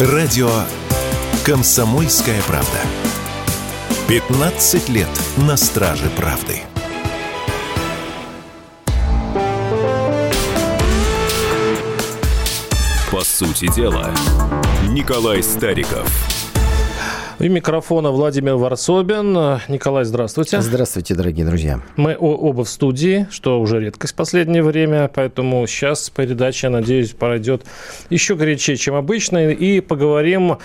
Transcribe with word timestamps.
Радио 0.00 0.50
«Комсомольская 1.46 2.42
правда». 2.48 2.80
15 4.08 4.88
лет 4.88 5.06
на 5.36 5.56
страже 5.56 6.10
правды. 6.16 6.62
По 13.12 13.24
сути 13.24 13.72
дела, 13.72 14.12
Николай 14.88 15.44
Стариков– 15.44 16.10
у 17.44 17.48
микрофона 17.48 18.10
Владимир 18.10 18.54
Варсобин. 18.54 19.32
Николай, 19.68 20.04
здравствуйте. 20.04 20.62
Здравствуйте, 20.62 21.14
дорогие 21.14 21.44
друзья. 21.44 21.80
Мы 21.96 22.16
оба 22.18 22.64
в 22.64 22.68
студии, 22.68 23.26
что 23.30 23.60
уже 23.60 23.80
редкость 23.80 24.14
в 24.14 24.16
последнее 24.16 24.62
время, 24.62 25.10
поэтому 25.12 25.66
сейчас 25.66 26.08
передача, 26.08 26.70
надеюсь, 26.70 27.10
пройдет 27.10 27.64
еще 28.08 28.34
горячее, 28.34 28.76
чем 28.76 28.94
обычно, 28.94 29.50
и 29.50 29.80
поговорим. 29.80 30.58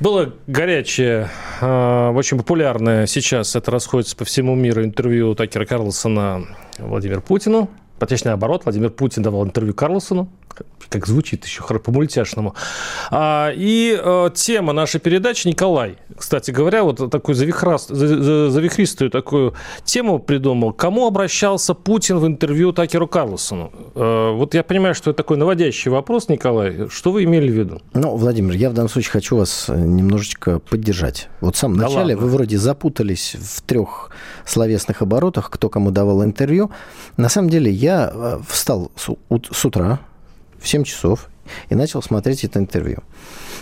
Было 0.00 0.32
горячее, 0.46 1.28
а, 1.60 2.12
очень 2.12 2.38
популярное 2.38 3.06
сейчас, 3.06 3.54
это 3.54 3.70
расходится 3.70 4.16
по 4.16 4.24
всему 4.24 4.54
миру, 4.54 4.82
интервью 4.82 5.34
Такера 5.34 5.66
Карлсона 5.66 6.46
Владимиру 6.78 7.20
Путину. 7.20 7.68
Точнее, 7.98 8.30
наоборот, 8.30 8.64
Владимир 8.64 8.90
Путин 8.90 9.22
давал 9.22 9.44
интервью 9.44 9.74
Карлсону 9.74 10.28
как 10.92 11.06
звучит 11.06 11.44
еще 11.44 11.62
по-мультяшному. 11.62 12.54
А, 13.10 13.50
и 13.54 13.98
а, 13.98 14.30
тема 14.30 14.72
нашей 14.72 15.00
передачи 15.00 15.48
Николай, 15.48 15.96
кстати 16.16 16.50
говоря, 16.50 16.84
вот 16.84 17.10
такую 17.10 17.34
завихраст, 17.34 17.88
завихристую 17.88 19.10
такую 19.10 19.54
тему 19.84 20.18
придумал. 20.18 20.72
Кому 20.72 21.06
обращался 21.06 21.74
Путин 21.74 22.18
в 22.18 22.26
интервью 22.26 22.72
Такеру 22.72 23.08
Карлсону? 23.08 23.72
А, 23.94 24.32
вот 24.32 24.54
я 24.54 24.62
понимаю, 24.62 24.94
что 24.94 25.10
это 25.10 25.18
такой 25.18 25.38
наводящий 25.38 25.90
вопрос, 25.90 26.28
Николай. 26.28 26.88
Что 26.90 27.10
вы 27.10 27.24
имели 27.24 27.50
в 27.50 27.54
виду? 27.54 27.80
Ну, 27.94 28.16
Владимир, 28.16 28.54
я 28.54 28.68
в 28.68 28.74
данном 28.74 28.90
случае 28.90 29.12
хочу 29.12 29.36
вас 29.36 29.68
немножечко 29.68 30.58
поддержать. 30.58 31.28
Вот 31.40 31.56
в 31.56 31.58
самом 31.58 31.78
да 31.78 31.84
начале 31.84 32.14
ладно. 32.14 32.26
вы 32.28 32.28
вроде 32.28 32.58
запутались 32.58 33.36
в 33.40 33.62
трех 33.62 34.10
словесных 34.44 35.00
оборотах, 35.00 35.50
кто 35.50 35.70
кому 35.70 35.90
давал 35.90 36.22
интервью. 36.22 36.70
На 37.16 37.28
самом 37.28 37.48
деле 37.48 37.70
я 37.70 38.40
встал 38.46 38.90
с 38.96 39.64
утра, 39.64 40.00
в 40.62 40.68
7 40.68 40.84
часов 40.84 41.28
и 41.68 41.74
начал 41.74 42.02
смотреть 42.02 42.44
это 42.44 42.58
интервью. 42.58 42.98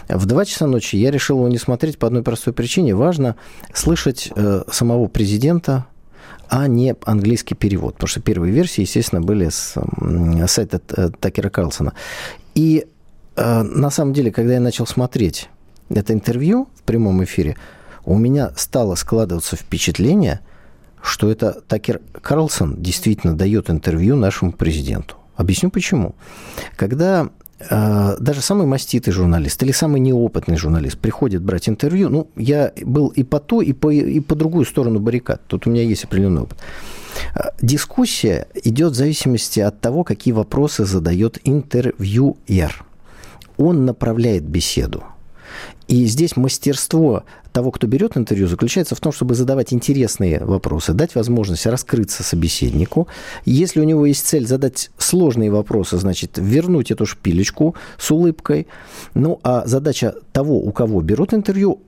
В 0.08 0.26
2 0.26 0.44
часа 0.44 0.66
ночи 0.66 0.96
я 0.96 1.10
решил 1.10 1.38
его 1.38 1.48
не 1.48 1.58
смотреть 1.58 1.98
по 1.98 2.06
одной 2.06 2.22
простой 2.22 2.52
причине. 2.52 2.94
Важно 2.94 3.36
слышать 3.72 4.30
э, 4.34 4.62
самого 4.70 5.06
президента, 5.06 5.86
а 6.48 6.66
не 6.66 6.96
английский 7.04 7.54
перевод. 7.54 7.94
Потому 7.94 8.08
что 8.08 8.20
первые 8.20 8.52
версии, 8.52 8.82
естественно, 8.82 9.22
были 9.22 9.48
с 9.48 9.74
э, 9.76 10.46
сайта 10.48 10.80
э, 10.88 11.10
Такера 11.20 11.48
Карлсона. 11.48 11.92
И 12.54 12.86
э, 13.36 13.62
на 13.62 13.90
самом 13.90 14.12
деле, 14.12 14.32
когда 14.32 14.54
я 14.54 14.60
начал 14.60 14.86
смотреть 14.86 15.48
это 15.88 16.12
интервью 16.12 16.68
в 16.74 16.82
прямом 16.82 17.22
эфире, 17.24 17.56
у 18.04 18.16
меня 18.18 18.52
стало 18.56 18.96
складываться 18.96 19.56
впечатление, 19.56 20.40
что 21.02 21.30
это 21.30 21.62
Такер 21.68 22.00
Карлсон 22.20 22.82
действительно 22.82 23.36
дает 23.36 23.70
интервью 23.70 24.16
нашему 24.16 24.52
президенту. 24.52 25.19
Объясню 25.40 25.70
почему. 25.70 26.14
Когда 26.76 27.30
э, 27.58 28.16
даже 28.20 28.42
самый 28.42 28.66
маститый 28.66 29.10
журналист 29.10 29.62
или 29.62 29.72
самый 29.72 29.98
неопытный 29.98 30.58
журналист 30.58 30.98
приходит 30.98 31.42
брать 31.42 31.66
интервью, 31.66 32.10
ну, 32.10 32.28
я 32.36 32.72
был 32.82 33.08
и 33.08 33.22
по 33.22 33.40
ту, 33.40 33.62
и 33.62 33.72
по, 33.72 33.90
и 33.90 34.20
по 34.20 34.34
другую 34.34 34.66
сторону 34.66 34.98
баррикад. 35.00 35.40
Тут 35.46 35.66
у 35.66 35.70
меня 35.70 35.82
есть 35.82 36.04
определенный 36.04 36.42
опыт. 36.42 36.58
Э, 37.34 37.52
дискуссия 37.62 38.48
идет 38.64 38.92
в 38.92 38.96
зависимости 38.96 39.60
от 39.60 39.80
того, 39.80 40.04
какие 40.04 40.34
вопросы 40.34 40.84
задает 40.84 41.38
интервьюер. 41.44 42.84
Он 43.56 43.86
направляет 43.86 44.42
беседу. 44.42 45.04
И 45.88 46.04
здесь 46.04 46.36
мастерство 46.36 47.24
того, 47.52 47.70
кто 47.70 47.86
берет 47.86 48.16
интервью, 48.16 48.48
заключается 48.48 48.94
в 48.94 49.00
том, 49.00 49.12
чтобы 49.12 49.34
задавать 49.34 49.72
интересные 49.72 50.40
вопросы, 50.44 50.92
дать 50.92 51.14
возможность 51.14 51.66
раскрыться 51.66 52.22
собеседнику. 52.22 53.08
Если 53.44 53.80
у 53.80 53.84
него 53.84 54.06
есть 54.06 54.26
цель 54.26 54.46
задать 54.46 54.90
сложные 54.98 55.50
вопросы, 55.50 55.98
значит, 55.98 56.38
вернуть 56.38 56.90
эту 56.90 57.06
шпилечку 57.06 57.74
с 57.98 58.10
улыбкой. 58.10 58.66
Ну, 59.14 59.40
а 59.42 59.66
задача 59.66 60.14
того, 60.32 60.58
у 60.58 60.70
кого 60.72 61.00
берут 61.00 61.34
интервью, 61.34 61.80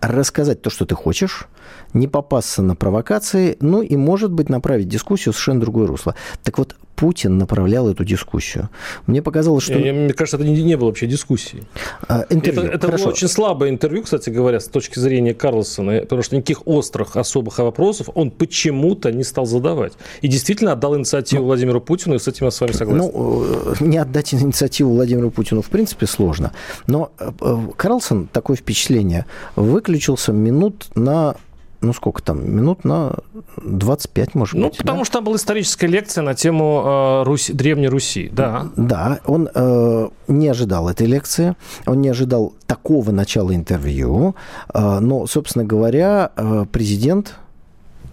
рассказать 0.00 0.62
то, 0.62 0.70
что 0.70 0.86
ты 0.86 0.94
хочешь, 0.94 1.46
не 1.92 2.08
попасться 2.08 2.62
на 2.62 2.74
провокации, 2.74 3.56
ну 3.60 3.82
и, 3.82 3.96
может 3.96 4.32
быть, 4.32 4.48
направить 4.48 4.88
дискуссию 4.88 5.32
в 5.32 5.36
совершенно 5.36 5.60
другое 5.60 5.86
русло. 5.86 6.14
Так 6.42 6.58
вот, 6.58 6.76
Путин 7.00 7.38
направлял 7.38 7.88
эту 7.88 8.04
дискуссию. 8.04 8.68
Мне 9.06 9.22
показалось, 9.22 9.64
что... 9.64 9.78
Я, 9.78 9.94
мне 9.94 10.12
кажется, 10.12 10.36
это 10.36 10.44
не, 10.44 10.62
не 10.62 10.76
было 10.76 10.88
вообще 10.88 11.06
дискуссии. 11.06 11.62
А, 12.06 12.26
интервью. 12.28 12.64
Это, 12.64 12.74
это 12.74 12.88
было 12.88 13.08
очень 13.08 13.26
слабое 13.26 13.70
интервью, 13.70 14.02
кстати 14.02 14.28
говоря, 14.28 14.60
с 14.60 14.66
точки 14.66 14.98
зрения 14.98 15.32
Карлсона, 15.32 16.00
потому 16.00 16.22
что 16.22 16.36
никаких 16.36 16.66
острых 16.66 17.16
особых 17.16 17.56
вопросов 17.58 18.10
он 18.14 18.30
почему-то 18.30 19.10
не 19.12 19.24
стал 19.24 19.46
задавать. 19.46 19.94
И 20.20 20.28
действительно 20.28 20.72
отдал 20.72 20.94
инициативу 20.94 21.40
ну, 21.40 21.46
Владимиру 21.46 21.80
Путину, 21.80 22.16
и 22.16 22.18
с 22.18 22.28
этим 22.28 22.44
я 22.44 22.50
с 22.50 22.60
вами 22.60 22.72
согласен. 22.72 23.10
Ну, 23.14 23.44
э, 23.46 23.74
не 23.80 23.96
отдать 23.96 24.34
инициативу 24.34 24.92
Владимиру 24.92 25.30
Путину 25.30 25.62
в 25.62 25.70
принципе 25.70 26.06
сложно. 26.06 26.52
Но 26.86 27.12
э, 27.18 27.32
Карлсон, 27.78 28.26
такое 28.26 28.58
впечатление, 28.58 29.24
выключился 29.56 30.32
минут 30.32 30.88
на 30.94 31.36
ну 31.80 31.92
сколько 31.92 32.22
там, 32.22 32.50
минут 32.50 32.84
на 32.84 33.14
25, 33.62 34.34
может 34.34 34.54
ну, 34.54 34.68
быть. 34.68 34.72
Ну, 34.72 34.78
потому 34.78 34.98
да? 34.98 35.04
что 35.04 35.14
там 35.14 35.24
была 35.24 35.36
историческая 35.36 35.86
лекция 35.86 36.22
на 36.22 36.34
тему 36.34 36.82
э, 36.84 37.22
Руси, 37.24 37.52
Древней 37.52 37.88
Руси, 37.88 38.28
да. 38.32 38.68
Да, 38.76 39.20
он 39.26 39.48
э, 39.54 40.08
не 40.28 40.48
ожидал 40.48 40.88
этой 40.88 41.06
лекции, 41.06 41.56
он 41.86 42.00
не 42.00 42.08
ожидал 42.08 42.54
такого 42.66 43.10
начала 43.12 43.54
интервью, 43.54 44.34
э, 44.72 44.98
но, 45.00 45.26
собственно 45.26 45.64
говоря, 45.64 46.32
э, 46.36 46.66
президент 46.70 47.36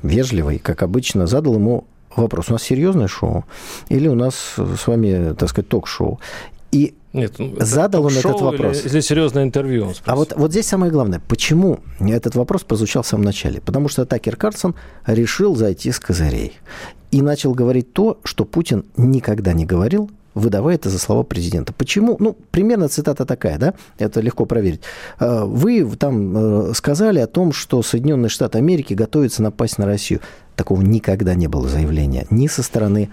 вежливый, 0.03 0.59
как 0.59 0.83
обычно, 0.83 1.27
задал 1.27 1.56
ему 1.56 1.85
вопрос. 2.16 2.50
У 2.50 2.53
нас 2.53 2.63
серьезное 2.63 3.07
шоу 3.07 3.45
или 3.89 4.07
у 4.07 4.16
нас 4.16 4.56
с 4.57 4.88
вами, 4.88 5.33
так 5.33 5.50
сказать, 5.50 5.69
ток-шоу? 5.69 6.19
И 6.72 6.95
нет, 7.17 7.33
ну, 7.39 7.55
задал 7.59 8.05
он 8.05 8.13
этот 8.13 8.39
вопрос. 8.41 8.81
Или, 8.81 8.89
или 8.89 9.00
серьезное 9.01 9.44
интервью. 9.44 9.94
а 10.05 10.16
вот, 10.16 10.33
вот 10.35 10.51
здесь 10.51 10.67
самое 10.67 10.91
главное. 10.91 11.22
Почему 11.28 11.79
этот 12.00 12.35
вопрос 12.35 12.63
прозвучал 12.63 13.03
в 13.03 13.07
самом 13.07 13.25
начале? 13.25 13.59
Потому 13.61 13.89
что 13.89 14.05
Такер 14.05 14.35
Карлсон 14.35 14.75
решил 15.05 15.56
зайти 15.56 15.91
с 15.91 16.00
козырей. 16.00 16.53
И 17.11 17.22
начал 17.22 17.53
говорить 17.53 17.94
то, 17.94 18.19
что 18.23 18.45
Путин 18.45 18.85
никогда 18.97 19.53
не 19.53 19.66
говорил, 19.66 20.09
выдавая 20.38 20.75
это 20.75 20.89
за 20.89 21.00
слова 21.00 21.23
президента. 21.23 21.73
Почему? 21.73 22.16
Ну, 22.19 22.38
примерно 22.51 22.88
цитата 22.89 23.25
такая, 23.25 23.57
да? 23.57 23.73
Это 23.97 24.22
легко 24.22 24.45
проверить. 24.45 24.81
«Э, 25.19 25.44
вы 25.45 25.83
там 25.97 26.69
э, 26.69 26.73
сказали 26.73 27.19
о 27.19 27.27
том, 27.27 27.51
что 27.51 27.81
Соединенные 27.81 28.29
Штаты 28.29 28.59
Америки 28.59 28.94
готовятся 28.94 29.41
напасть 29.41 29.77
на 29.77 29.85
Россию. 29.85 30.22
Такого 30.56 30.81
никогда 30.81 31.35
не 31.35 31.47
было 31.47 31.67
заявления 31.67 32.25
ни 32.29 32.47
со 32.47 32.63
стороны 32.63 33.09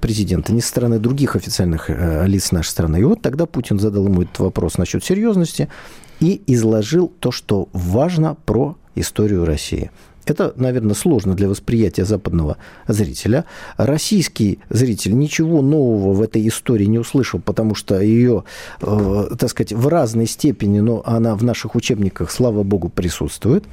президента, 0.00 0.52
ни 0.52 0.60
со 0.60 0.68
стороны 0.68 0.98
других 0.98 1.36
официальных 1.36 1.88
э, 1.88 2.26
лиц 2.26 2.52
нашей 2.52 2.68
страны. 2.68 3.00
И 3.00 3.04
вот 3.04 3.22
тогда 3.22 3.46
Путин 3.46 3.78
задал 3.78 4.06
ему 4.06 4.22
этот 4.22 4.38
вопрос 4.38 4.78
насчет 4.78 5.04
серьезности 5.04 5.68
и 6.20 6.42
изложил 6.46 7.12
то, 7.20 7.30
что 7.30 7.68
важно 7.72 8.36
про 8.44 8.76
историю 8.94 9.44
России. 9.44 9.90
Это, 10.26 10.54
наверное, 10.56 10.94
сложно 10.94 11.34
для 11.34 11.48
восприятия 11.48 12.04
западного 12.04 12.56
зрителя. 12.88 13.44
Российский 13.76 14.58
зритель 14.70 15.16
ничего 15.18 15.60
нового 15.60 16.14
в 16.14 16.22
этой 16.22 16.46
истории 16.48 16.86
не 16.86 16.98
услышал, 16.98 17.40
потому 17.40 17.74
что 17.74 18.00
ее, 18.00 18.44
э, 18.80 19.28
так 19.38 19.50
сказать, 19.50 19.72
в 19.72 19.86
разной 19.88 20.26
степени, 20.26 20.80
но 20.80 21.02
она 21.04 21.34
в 21.36 21.44
наших 21.44 21.74
учебниках, 21.74 22.30
слава 22.30 22.62
богу, 22.62 22.88
присутствует. 22.88 23.64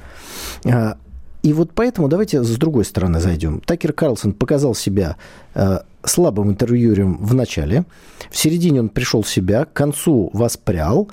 И 1.42 1.52
вот 1.52 1.72
поэтому 1.74 2.08
давайте 2.08 2.42
с 2.42 2.56
другой 2.56 2.84
стороны 2.84 3.20
зайдем. 3.20 3.60
Такер 3.60 3.92
Карлсон 3.92 4.32
показал 4.32 4.74
себя 4.74 5.16
э, 5.54 5.80
слабым 6.04 6.50
интервьюером 6.50 7.18
в 7.18 7.34
начале. 7.34 7.84
В 8.30 8.38
середине 8.38 8.80
он 8.80 8.88
пришел 8.88 9.22
в 9.22 9.28
себя, 9.28 9.64
к 9.64 9.72
концу 9.72 10.30
воспрял. 10.32 11.10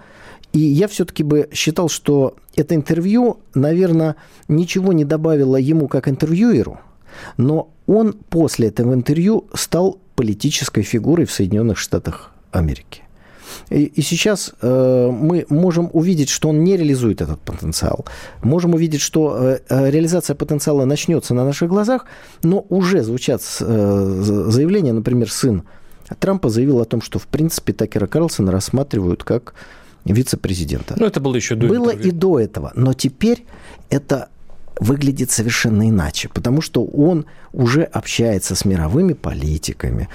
И 0.54 0.60
я 0.60 0.88
все-таки 0.88 1.24
бы 1.24 1.50
считал, 1.52 1.90
что 1.90 2.36
это 2.56 2.76
интервью, 2.76 3.40
наверное, 3.54 4.16
ничего 4.48 4.94
не 4.94 5.06
добавило 5.06 5.56
ему 5.56 5.88
как 5.88 6.08
интервьюеру, 6.08 6.80
но 7.38 7.70
он 7.86 8.14
после 8.14 8.70
этого 8.70 8.94
интервью 8.94 9.46
стал 9.54 10.00
политической 10.16 10.82
фигурой 10.82 11.26
в 11.26 11.32
Соединенных 11.32 11.78
Штатах 11.78 12.32
Америки. 12.52 13.04
И, 13.70 13.84
и 13.84 14.02
сейчас 14.02 14.54
э, 14.62 15.10
мы 15.12 15.46
можем 15.50 15.90
увидеть, 15.94 16.30
что 16.30 16.50
он 16.50 16.64
не 16.64 16.78
реализует 16.78 17.22
этот 17.22 17.40
потенциал. 17.42 18.06
Можем 18.44 18.74
увидеть, 18.74 19.02
что 19.02 19.38
э, 19.38 19.60
э 19.70 19.92
реализация 19.92 20.36
потенциала 20.36 20.86
начнется 20.86 21.34
на 21.34 21.46
наших 21.46 21.70
глазах, 21.70 22.06
но 22.44 22.66
уже 22.70 23.04
звучат 23.04 23.42
э, 23.60 24.22
заявления, 24.50 24.94
например, 24.94 25.32
сын 25.32 25.64
Трампа 26.20 26.50
заявил 26.50 26.80
о 26.80 26.86
том, 26.86 27.02
что 27.02 27.20
в 27.20 27.28
принципе 27.28 27.74
Такера 27.74 28.08
Карлсона 28.08 28.52
рассматривают 28.52 29.24
как 29.24 29.54
вице-президента. 30.06 30.96
Ну, 30.98 31.06
это 31.06 31.20
было 31.20 31.36
еще 31.36 31.56
до 31.56 31.68
Было 31.68 31.92
интервью. 31.92 32.08
и 32.08 32.12
до 32.12 32.40
этого. 32.40 32.72
Но 32.76 32.94
теперь 32.94 33.46
это 33.90 34.30
выглядит 34.80 35.32
совершенно 35.32 35.90
иначе, 35.90 36.30
потому 36.30 36.62
что 36.62 36.84
он 36.84 37.26
уже 37.52 37.84
общается 37.84 38.56
с 38.56 38.66
мировыми 38.66 39.14
политиками, 39.14 40.08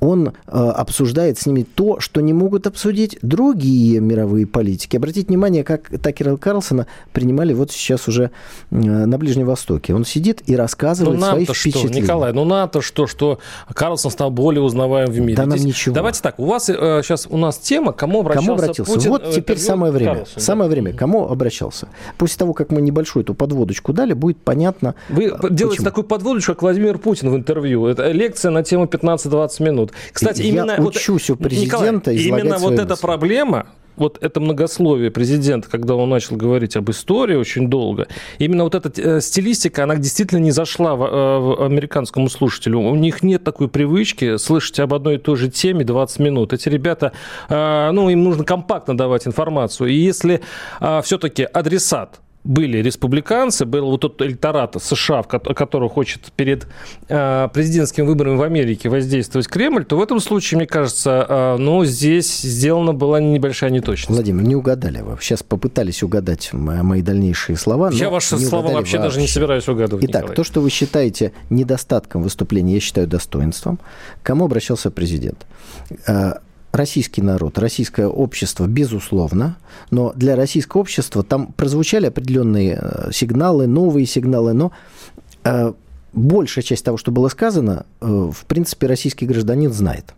он 0.00 0.28
э, 0.28 0.30
обсуждает 0.50 1.38
с 1.38 1.46
ними 1.46 1.62
то, 1.62 1.98
что 1.98 2.20
не 2.20 2.32
могут 2.32 2.66
обсудить 2.66 3.18
другие 3.22 4.00
мировые 4.00 4.46
политики. 4.46 4.96
Обратите 4.96 5.26
внимание, 5.26 5.64
как 5.64 5.90
Такера 6.00 6.36
Карлсона 6.36 6.86
принимали 7.12 7.52
вот 7.52 7.72
сейчас 7.72 8.06
уже 8.06 8.30
э, 8.70 8.76
на 8.76 9.18
Ближнем 9.18 9.46
Востоке. 9.46 9.94
Он 9.94 10.04
сидит 10.04 10.42
и 10.46 10.54
рассказывает 10.54 11.18
ну, 11.18 11.26
свои 11.26 11.44
что, 11.44 11.54
впечатления. 11.54 12.02
Николай, 12.02 12.32
ну 12.32 12.44
НАТО 12.44 12.80
что, 12.80 13.06
что 13.08 13.40
Карлсон 13.74 14.10
стал 14.12 14.30
более 14.30 14.62
узнаваем 14.62 15.10
в 15.10 15.18
мире. 15.18 15.36
Да 15.36 15.46
нам 15.46 15.58
ничего. 15.58 15.94
Давайте 15.94 16.22
так, 16.22 16.38
у 16.38 16.46
вас 16.46 16.68
э, 16.68 17.00
сейчас 17.02 17.26
у 17.28 17.36
нас 17.36 17.58
тема, 17.58 17.92
кому 17.92 18.20
обращался, 18.20 18.46
кому 18.46 18.58
обратился? 18.58 18.92
Путин. 18.92 19.10
Вот 19.10 19.30
теперь 19.32 19.58
самое 19.58 19.92
время. 19.92 20.14
Карлсон, 20.14 20.42
самое 20.42 20.70
да? 20.70 20.74
время. 20.74 20.92
Кому 20.92 21.28
обращался? 21.28 21.88
После 22.18 22.38
того, 22.38 22.52
как 22.52 22.70
мы 22.70 22.80
небольшую 22.80 23.24
эту 23.24 23.34
подводочку 23.34 23.92
дали, 23.98 24.12
будет 24.12 24.38
понятно. 24.38 24.94
Вы 25.08 25.30
почему. 25.30 25.56
делаете 25.56 25.82
такую 25.82 26.04
подводочку, 26.04 26.52
как 26.52 26.62
Владимир 26.62 26.98
Путин 26.98 27.30
в 27.30 27.36
интервью. 27.36 27.86
Это 27.86 28.12
лекция 28.12 28.52
на 28.52 28.62
тему 28.62 28.84
15-20 28.84 29.62
минут. 29.62 29.92
Кстати, 30.12 30.42
я 30.42 30.48
именно 30.48 30.76
учусь 30.80 31.28
вот, 31.28 31.40
у 31.40 31.42
президента 31.42 32.12
Николай, 32.12 32.42
именно 32.42 32.58
вот 32.58 32.72
мысли. 32.72 32.84
эта 32.84 32.96
проблема 32.96 33.66
вот 33.96 34.18
это 34.20 34.38
многословие 34.38 35.10
президента, 35.10 35.68
когда 35.68 35.96
он 35.96 36.08
начал 36.08 36.36
говорить 36.36 36.76
об 36.76 36.88
истории 36.90 37.34
очень 37.34 37.68
долго, 37.68 38.06
именно 38.38 38.62
вот 38.62 38.76
эта 38.76 38.92
э, 39.00 39.20
стилистика, 39.20 39.82
она 39.82 39.96
действительно 39.96 40.38
не 40.38 40.52
зашла 40.52 40.94
в, 40.94 41.02
э, 41.02 41.38
в 41.40 41.64
американскому 41.64 42.28
слушателю. 42.28 42.78
У 42.78 42.94
них 42.94 43.24
нет 43.24 43.42
такой 43.42 43.66
привычки 43.66 44.36
слышать 44.36 44.78
об 44.78 44.94
одной 44.94 45.16
и 45.16 45.18
той 45.18 45.34
же 45.36 45.50
теме 45.50 45.84
20 45.84 46.20
минут. 46.20 46.52
Эти 46.52 46.68
ребята, 46.68 47.12
э, 47.48 47.90
ну, 47.90 48.08
им 48.08 48.22
нужно 48.22 48.44
компактно 48.44 48.96
давать 48.96 49.26
информацию. 49.26 49.90
И 49.90 49.94
если 49.94 50.40
все-таки 51.02 51.42
адресат 51.42 52.20
были 52.48 52.78
республиканцы, 52.78 53.66
был 53.66 53.90
вот 53.90 54.00
тот 54.00 54.22
электорат 54.22 54.74
США, 54.82 55.22
который 55.22 55.90
хочет 55.90 56.32
перед 56.34 56.66
э, 57.08 57.48
президентскими 57.52 58.06
выборами 58.06 58.36
в 58.36 58.42
Америке 58.42 58.88
воздействовать 58.88 59.46
Кремль, 59.48 59.84
то 59.84 59.98
в 59.98 60.02
этом 60.02 60.18
случае, 60.18 60.56
мне 60.56 60.66
кажется, 60.66 61.26
э, 61.28 61.56
ну, 61.58 61.84
здесь 61.84 62.40
сделана 62.40 62.94
была 62.94 63.20
небольшая 63.20 63.70
неточность. 63.70 64.08
Владимир, 64.08 64.44
не 64.44 64.56
угадали 64.56 65.02
вы. 65.02 65.18
Сейчас 65.20 65.42
попытались 65.42 66.02
угадать 66.02 66.48
мои 66.54 67.02
дальнейшие 67.02 67.56
слова. 67.56 67.90
Я 67.92 68.08
ваши 68.08 68.38
слова 68.38 68.62
вообще, 68.62 68.76
вообще 68.76 68.98
даже 68.98 69.20
не 69.20 69.28
собираюсь 69.28 69.68
угадывать. 69.68 70.06
Итак, 70.06 70.22
Николай. 70.22 70.36
то, 70.36 70.42
что 70.42 70.62
вы 70.62 70.70
считаете 70.70 71.32
недостатком 71.50 72.22
выступления, 72.22 72.74
я 72.74 72.80
считаю 72.80 73.06
достоинством. 73.06 73.78
К 74.22 74.26
кому 74.26 74.46
обращался 74.46 74.90
президент? 74.90 75.46
Российский 76.78 77.20
народ, 77.20 77.58
российское 77.58 78.06
общество, 78.06 78.66
безусловно, 78.66 79.58
но 79.90 80.12
для 80.14 80.36
российского 80.36 80.80
общества 80.80 81.22
там 81.22 81.52
прозвучали 81.52 82.06
определенные 82.06 82.78
э, 82.80 83.10
сигналы, 83.12 83.66
новые 83.66 84.06
сигналы, 84.06 84.54
но 84.54 84.72
э, 85.44 85.72
большая 86.14 86.62
часть 86.62 86.84
того, 86.84 86.96
что 86.96 87.10
было 87.10 87.28
сказано, 87.28 87.84
э, 88.00 88.06
в 88.06 88.46
принципе, 88.46 88.86
российский 88.86 89.26
гражданин 89.26 89.72
знает. 89.72 90.14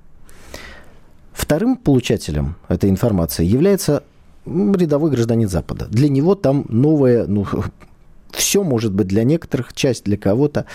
Вторым 1.33 1.77
получателем 1.77 2.57
этой 2.69 2.91
информации 2.91 3.45
является 3.45 4.03
рядовой 4.47 5.11
гражданин 5.11 5.49
Запада. 5.49 5.87
Для 5.89 6.09
него 6.09 6.35
там 6.35 6.67
новое, 6.69 7.27
ну, 7.27 7.47
все 8.31 8.63
может 8.63 8.93
быть 8.93 9.09
для 9.09 9.25
некоторых, 9.25 9.73
часть 9.73 10.05
для 10.05 10.17
кого-то. 10.17 10.67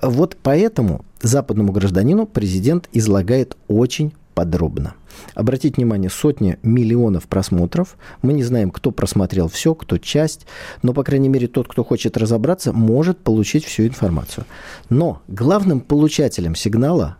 Вот 0.00 0.36
поэтому 0.42 1.04
западному 1.22 1.72
гражданину 1.72 2.26
президент 2.26 2.88
излагает 2.92 3.56
очень 3.68 4.12
подробно. 4.34 4.94
Обратите 5.34 5.76
внимание, 5.76 6.10
сотни 6.10 6.58
миллионов 6.62 7.26
просмотров. 7.26 7.96
Мы 8.22 8.32
не 8.32 8.42
знаем, 8.42 8.70
кто 8.70 8.90
просмотрел 8.90 9.48
все, 9.48 9.74
кто 9.74 9.98
часть, 9.98 10.46
но, 10.82 10.92
по 10.92 11.02
крайней 11.02 11.28
мере, 11.28 11.46
тот, 11.46 11.68
кто 11.68 11.84
хочет 11.84 12.16
разобраться, 12.16 12.72
может 12.72 13.18
получить 13.18 13.64
всю 13.64 13.86
информацию. 13.86 14.46
Но 14.88 15.22
главным 15.28 15.80
получателем 15.80 16.54
сигнала 16.54 17.16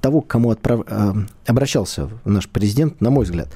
того, 0.00 0.20
к 0.20 0.26
кому 0.26 0.50
отправ... 0.50 0.82
Э, 0.86 1.12
обращался 1.46 2.10
наш 2.24 2.48
президент, 2.48 3.00
на 3.00 3.10
мой 3.10 3.24
взгляд, 3.24 3.48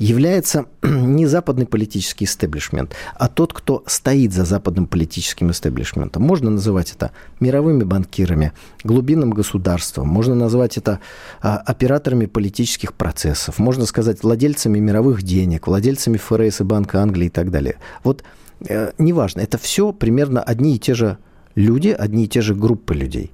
является 0.00 0.64
не 0.82 1.26
западный 1.26 1.66
политический 1.66 2.24
истеблишмент, 2.24 2.96
а 3.14 3.28
тот, 3.28 3.52
кто 3.52 3.84
стоит 3.86 4.32
за 4.32 4.44
западным 4.44 4.86
политическим 4.86 5.50
истеблишментом. 5.50 6.22
Можно 6.22 6.50
называть 6.50 6.92
это 6.92 7.12
мировыми 7.38 7.84
банкирами, 7.84 8.52
глубинным 8.82 9.30
государством, 9.30 10.08
можно 10.08 10.34
назвать 10.34 10.78
это 10.78 11.00
а, 11.42 11.58
операторами 11.58 12.24
политических 12.24 12.94
процессов, 12.94 13.58
можно 13.58 13.84
сказать 13.84 14.22
владельцами 14.22 14.78
мировых 14.78 15.22
денег, 15.22 15.66
владельцами 15.66 16.16
ФРС 16.16 16.62
и 16.62 16.64
Банка 16.64 17.02
Англии 17.02 17.26
и 17.26 17.30
так 17.30 17.50
далее. 17.50 17.76
Вот 18.02 18.24
э, 18.66 18.92
неважно, 18.96 19.42
это 19.42 19.58
все 19.58 19.92
примерно 19.92 20.42
одни 20.42 20.76
и 20.76 20.78
те 20.78 20.94
же 20.94 21.18
люди, 21.54 21.88
одни 21.88 22.24
и 22.24 22.28
те 22.28 22.40
же 22.40 22.54
группы 22.54 22.94
людей. 22.94 23.32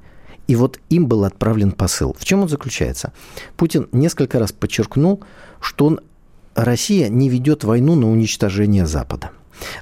И 0.49 0.57
вот 0.57 0.81
им 0.91 1.07
был 1.07 1.25
отправлен 1.25 1.71
посыл. 1.71 2.15
В 2.19 2.25
чем 2.25 2.43
он 2.43 2.49
заключается? 2.49 3.13
Путин 3.57 3.89
несколько 3.93 4.41
раз 4.41 4.51
подчеркнул, 4.51 5.23
что 5.61 5.87
он 5.87 6.01
Россия 6.57 7.09
не 7.09 7.29
ведет 7.29 7.65
войну 7.65 7.95
на 7.95 8.11
уничтожение 8.11 8.87
Запада. 8.87 9.31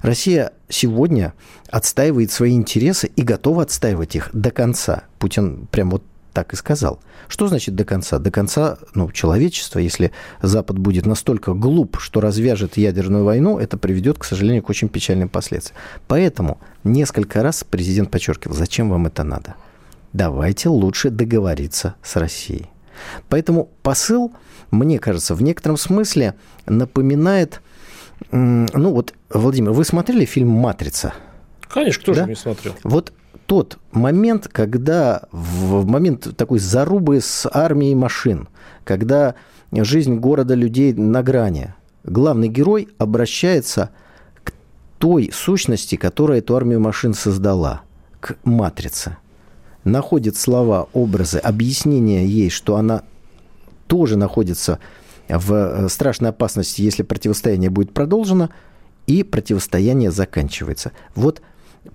Россия 0.02 0.52
сегодня 0.68 1.32
отстаивает 1.70 2.30
свои 2.30 2.54
интересы 2.54 3.10
и 3.14 3.22
готова 3.22 3.62
отстаивать 3.62 4.16
их 4.16 4.30
до 4.32 4.50
конца. 4.50 5.04
Путин 5.18 5.66
прям 5.70 5.90
вот 5.90 6.02
так 6.32 6.52
и 6.52 6.56
сказал. 6.56 6.98
Что 7.28 7.46
значит 7.46 7.76
до 7.76 7.84
конца? 7.84 8.18
До 8.18 8.32
конца 8.32 8.78
ну, 8.92 9.10
человечества, 9.12 9.78
если 9.78 10.10
Запад 10.42 10.78
будет 10.78 11.06
настолько 11.06 11.54
глуп, 11.54 11.98
что 12.00 12.20
развяжет 12.20 12.76
ядерную 12.76 13.24
войну, 13.24 13.58
это 13.58 13.78
приведет, 13.78 14.18
к 14.18 14.24
сожалению, 14.24 14.64
к 14.64 14.68
очень 14.68 14.88
печальным 14.88 15.28
последствиям. 15.28 15.78
Поэтому 16.08 16.58
несколько 16.82 17.42
раз 17.44 17.64
президент 17.64 18.10
подчеркивал, 18.10 18.56
зачем 18.56 18.90
вам 18.90 19.06
это 19.06 19.22
надо? 19.22 19.54
Давайте 20.12 20.68
лучше 20.68 21.10
договориться 21.10 21.94
с 22.02 22.16
Россией. 22.16 22.73
Поэтому 23.28 23.70
посыл 23.82 24.32
мне 24.74 24.98
кажется, 24.98 25.34
в 25.34 25.42
некотором 25.42 25.76
смысле 25.76 26.34
напоминает... 26.66 27.62
Ну 28.30 28.66
вот, 28.92 29.14
Владимир, 29.30 29.72
вы 29.72 29.84
смотрели 29.84 30.24
фильм 30.24 30.48
«Матрица»? 30.48 31.14
Конечно, 31.68 32.02
кто 32.02 32.14
да? 32.14 32.22
же 32.22 32.28
не 32.28 32.36
смотрел. 32.36 32.74
Вот 32.84 33.12
тот 33.46 33.78
момент, 33.92 34.48
когда 34.48 35.22
в 35.32 35.86
момент 35.86 36.36
такой 36.36 36.58
зарубы 36.58 37.20
с 37.20 37.48
армией 37.52 37.94
машин, 37.94 38.48
когда 38.84 39.34
жизнь 39.72 40.16
города 40.16 40.54
людей 40.54 40.92
на 40.92 41.22
грани, 41.22 41.74
главный 42.04 42.48
герой 42.48 42.88
обращается 42.98 43.90
к 44.44 44.52
той 44.98 45.30
сущности, 45.32 45.96
которая 45.96 46.38
эту 46.38 46.56
армию 46.56 46.80
машин 46.80 47.14
создала, 47.14 47.82
к 48.20 48.36
матрице. 48.44 49.18
Находит 49.84 50.36
слова, 50.36 50.88
образы, 50.92 51.38
объяснение 51.38 52.26
ей, 52.26 52.50
что 52.50 52.76
она 52.76 53.02
тоже 53.86 54.16
находится 54.16 54.78
в 55.28 55.52
э, 55.52 55.88
страшной 55.88 56.30
опасности, 56.30 56.82
если 56.82 57.02
противостояние 57.02 57.70
будет 57.70 57.92
продолжено, 57.92 58.50
и 59.06 59.22
противостояние 59.22 60.10
заканчивается. 60.10 60.92
Вот 61.14 61.42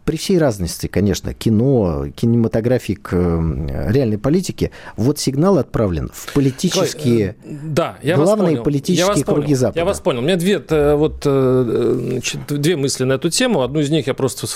при 0.05 0.17
всей 0.17 0.37
разности, 0.37 0.87
конечно, 0.87 1.33
кино, 1.33 2.07
кинематографии 2.15 2.93
к 2.93 3.13
э, 3.13 3.91
реальной 3.91 4.17
политике, 4.17 4.71
вот 4.97 5.19
сигнал 5.19 5.57
отправлен 5.57 6.09
в 6.13 6.33
политические, 6.33 7.35
Ой, 7.45 7.51
э, 7.51 7.57
да, 7.63 7.97
я 8.01 8.15
главные 8.15 8.55
вас 8.57 8.65
политические 8.65 9.05
я 9.05 9.07
вас 9.07 9.23
круги 9.23 9.41
понял. 9.43 9.57
Запада. 9.57 9.79
Я 9.79 9.85
вас 9.85 9.99
понял. 9.99 10.19
У 10.19 10.21
меня 10.23 10.35
две, 10.35 10.63
э, 10.67 10.95
вот, 10.95 11.23
значит, 11.23 12.39
две 12.47 12.75
мысли 12.75 13.03
на 13.03 13.13
эту 13.13 13.29
тему. 13.29 13.61
Одну 13.61 13.79
из 13.79 13.89
них 13.89 14.07
я 14.07 14.13
просто 14.13 14.47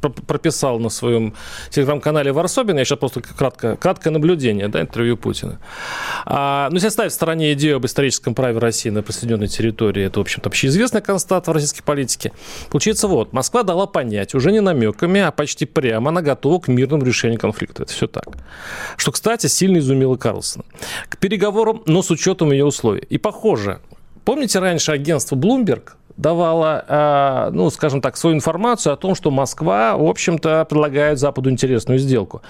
прописал 0.00 0.78
на 0.78 0.88
своем 0.88 1.34
телеграм-канале 1.70 2.32
Варсобин. 2.32 2.76
Я 2.78 2.84
сейчас 2.84 2.98
просто 2.98 3.20
кратко, 3.22 3.76
краткое 3.76 4.10
наблюдение, 4.10 4.68
да, 4.68 4.80
интервью 4.80 5.16
Путина. 5.16 5.60
А, 6.24 6.68
ну, 6.70 6.76
если 6.76 6.88
оставить 6.88 7.12
в 7.12 7.14
стороне 7.14 7.52
идею 7.52 7.76
об 7.76 7.86
историческом 7.86 8.34
праве 8.34 8.58
России 8.58 8.90
на 8.90 9.02
присоединенной 9.02 9.48
территории, 9.48 10.04
это, 10.04 10.18
в 10.18 10.22
общем-то, 10.22 10.48
общеизвестная 10.48 11.02
констата 11.02 11.50
в 11.50 11.54
российской 11.54 11.82
политике. 11.82 12.32
Получается, 12.70 13.08
вот, 13.08 13.32
Москва 13.32 13.62
дала 13.62 13.86
понять, 13.86 14.34
уже 14.34 14.52
не 14.52 14.60
намеками, 14.64 15.20
а 15.20 15.30
почти 15.30 15.66
прямо 15.66 16.08
она 16.08 16.22
готова 16.22 16.58
к 16.58 16.68
мирному 16.68 17.04
решению 17.04 17.38
конфликта. 17.38 17.84
Это 17.84 17.92
все 17.92 18.06
так. 18.06 18.26
Что, 18.96 19.12
кстати, 19.12 19.46
сильно 19.46 19.78
изумило 19.78 20.16
Карлсона. 20.16 20.64
К 21.08 21.18
переговорам, 21.18 21.82
но 21.86 22.02
с 22.02 22.10
учетом 22.10 22.50
ее 22.50 22.64
условий. 22.64 23.04
И 23.08 23.18
похоже, 23.18 23.78
помните 24.24 24.58
раньше 24.58 24.90
агентство 24.90 25.36
Bloomberg 25.36 25.90
давала, 26.16 27.50
ну, 27.52 27.70
скажем 27.70 28.00
так, 28.00 28.16
свою 28.16 28.36
информацию 28.36 28.92
о 28.92 28.96
том, 28.96 29.16
что 29.16 29.32
Москва, 29.32 29.96
в 29.96 30.06
общем-то, 30.06 30.64
предлагает 30.64 31.18
Западу 31.18 31.50
интересную 31.50 31.98
сделку. 31.98 32.40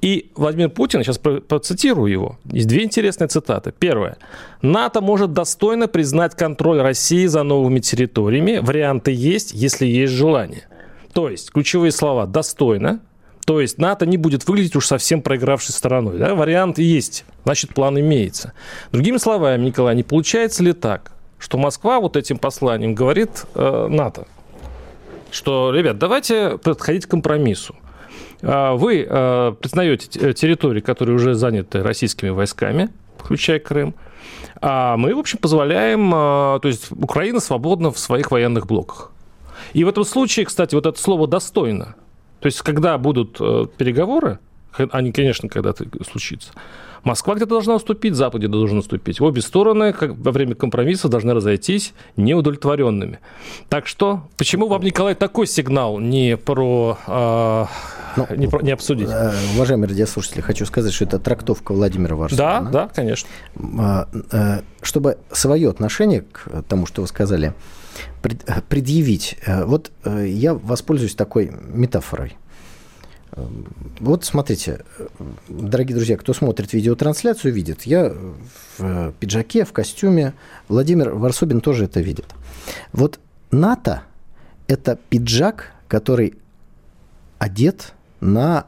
И 0.00 0.30
Владимир 0.34 0.70
Путин, 0.70 1.02
сейчас 1.04 1.18
процитирую 1.18 2.10
его, 2.10 2.38
есть 2.44 2.66
две 2.68 2.84
интересные 2.84 3.28
цитаты. 3.28 3.70
Первое. 3.78 4.16
НАТО 4.62 5.02
может 5.02 5.34
достойно 5.34 5.88
признать 5.88 6.34
контроль 6.34 6.80
России 6.80 7.26
за 7.26 7.42
новыми 7.42 7.80
территориями. 7.80 8.60
Варианты 8.62 9.12
есть, 9.12 9.52
если 9.52 9.84
есть 9.84 10.14
желание. 10.14 10.62
То 11.12 11.28
есть, 11.28 11.50
ключевые 11.50 11.92
слова 11.92 12.26
«достойно», 12.26 13.00
то 13.44 13.60
есть 13.60 13.78
НАТО 13.78 14.06
не 14.06 14.16
будет 14.16 14.46
выглядеть 14.46 14.76
уж 14.76 14.86
совсем 14.86 15.20
проигравшей 15.20 15.74
стороной. 15.74 16.18
Да? 16.18 16.34
Вариант 16.34 16.78
есть, 16.78 17.24
значит, 17.44 17.74
план 17.74 17.98
имеется. 17.98 18.52
Другими 18.92 19.16
словами, 19.16 19.64
Николай, 19.64 19.96
не 19.96 20.04
получается 20.04 20.62
ли 20.62 20.72
так, 20.72 21.12
что 21.38 21.58
Москва 21.58 22.00
вот 22.00 22.16
этим 22.16 22.38
посланием 22.38 22.94
говорит 22.94 23.44
э, 23.54 23.88
НАТО? 23.88 24.26
что, 25.32 25.72
ребят, 25.74 25.98
давайте 25.98 26.58
подходить 26.58 27.06
к 27.06 27.10
компромиссу. 27.10 27.74
А, 28.42 28.74
вы 28.74 29.06
а, 29.08 29.52
признаете 29.52 30.34
территории, 30.34 30.80
которые 30.80 31.16
уже 31.16 31.34
заняты 31.34 31.82
российскими 31.82 32.28
войсками, 32.28 32.90
включая 33.18 33.58
Крым, 33.58 33.94
а 34.60 34.96
мы, 34.96 35.14
в 35.14 35.18
общем, 35.18 35.38
позволяем, 35.38 36.10
то 36.10 36.60
есть 36.64 36.90
Украина 36.92 37.40
свободна 37.40 37.90
в 37.90 37.98
своих 37.98 38.30
военных 38.30 38.66
блоках. 38.66 39.10
И 39.72 39.84
в 39.84 39.88
этом 39.88 40.04
случае, 40.04 40.46
кстати, 40.46 40.74
вот 40.74 40.86
это 40.86 40.98
слово 41.00 41.26
«достойно», 41.26 41.94
то 42.40 42.46
есть 42.46 42.60
когда 42.62 42.98
будут 42.98 43.36
э, 43.40 43.66
переговоры, 43.76 44.38
они, 44.76 45.12
конечно, 45.12 45.48
когда-то 45.48 45.86
случится, 46.10 46.50
Москва 47.04 47.34
где-то 47.34 47.50
должна 47.50 47.76
уступить, 47.76 48.14
Запад 48.14 48.40
где-то 48.40 48.52
должен 48.52 48.78
уступить. 48.78 49.20
Обе 49.20 49.42
стороны 49.42 49.92
как, 49.92 50.16
во 50.16 50.30
время 50.30 50.54
компромисса 50.54 51.08
должны 51.08 51.34
разойтись 51.34 51.94
неудовлетворенными. 52.16 53.18
Так 53.68 53.86
что, 53.86 54.28
почему 54.36 54.68
вам, 54.68 54.82
Николай, 54.82 55.14
такой 55.14 55.46
сигнал 55.46 55.98
не 55.98 56.36
про... 56.36 56.98
Э, 57.06 57.66
ну, 58.16 58.26
не, 58.36 58.46
про, 58.46 58.62
не 58.62 58.70
обсудить? 58.70 59.08
Э, 59.10 59.32
уважаемые 59.56 59.88
радиослушатели, 59.88 60.40
хочу 60.42 60.64
сказать, 60.64 60.92
что 60.92 61.04
это 61.04 61.18
трактовка 61.18 61.72
Владимира 61.72 62.14
Варсовина. 62.14 62.70
Да, 62.70 62.70
да, 62.70 62.88
конечно. 62.94 63.28
А, 63.78 64.08
э, 64.30 64.60
чтобы 64.82 65.18
свое 65.32 65.70
отношение 65.70 66.22
к 66.22 66.62
тому, 66.68 66.86
что 66.86 67.02
вы 67.02 67.08
сказали, 67.08 67.52
предъявить. 68.68 69.38
Э, 69.46 69.64
вот 69.64 69.92
я 70.04 70.54
воспользуюсь 70.54 71.14
такой 71.14 71.52
метафорой. 71.72 72.36
Вот 73.98 74.26
смотрите, 74.26 74.84
дорогие 75.48 75.96
друзья, 75.96 76.18
кто 76.18 76.34
смотрит 76.34 76.74
видеотрансляцию, 76.74 77.54
видит. 77.54 77.84
Я 77.84 78.14
в 78.76 79.12
пиджаке, 79.20 79.64
в 79.64 79.72
костюме. 79.72 80.34
Владимир 80.68 81.14
Варсобин 81.14 81.62
тоже 81.62 81.86
это 81.86 82.00
видит. 82.00 82.26
Вот 82.92 83.20
НАТО– 83.50 84.02
это 84.66 84.98
пиджак, 85.08 85.72
который 85.88 86.34
одет 87.38 87.94
на 88.20 88.66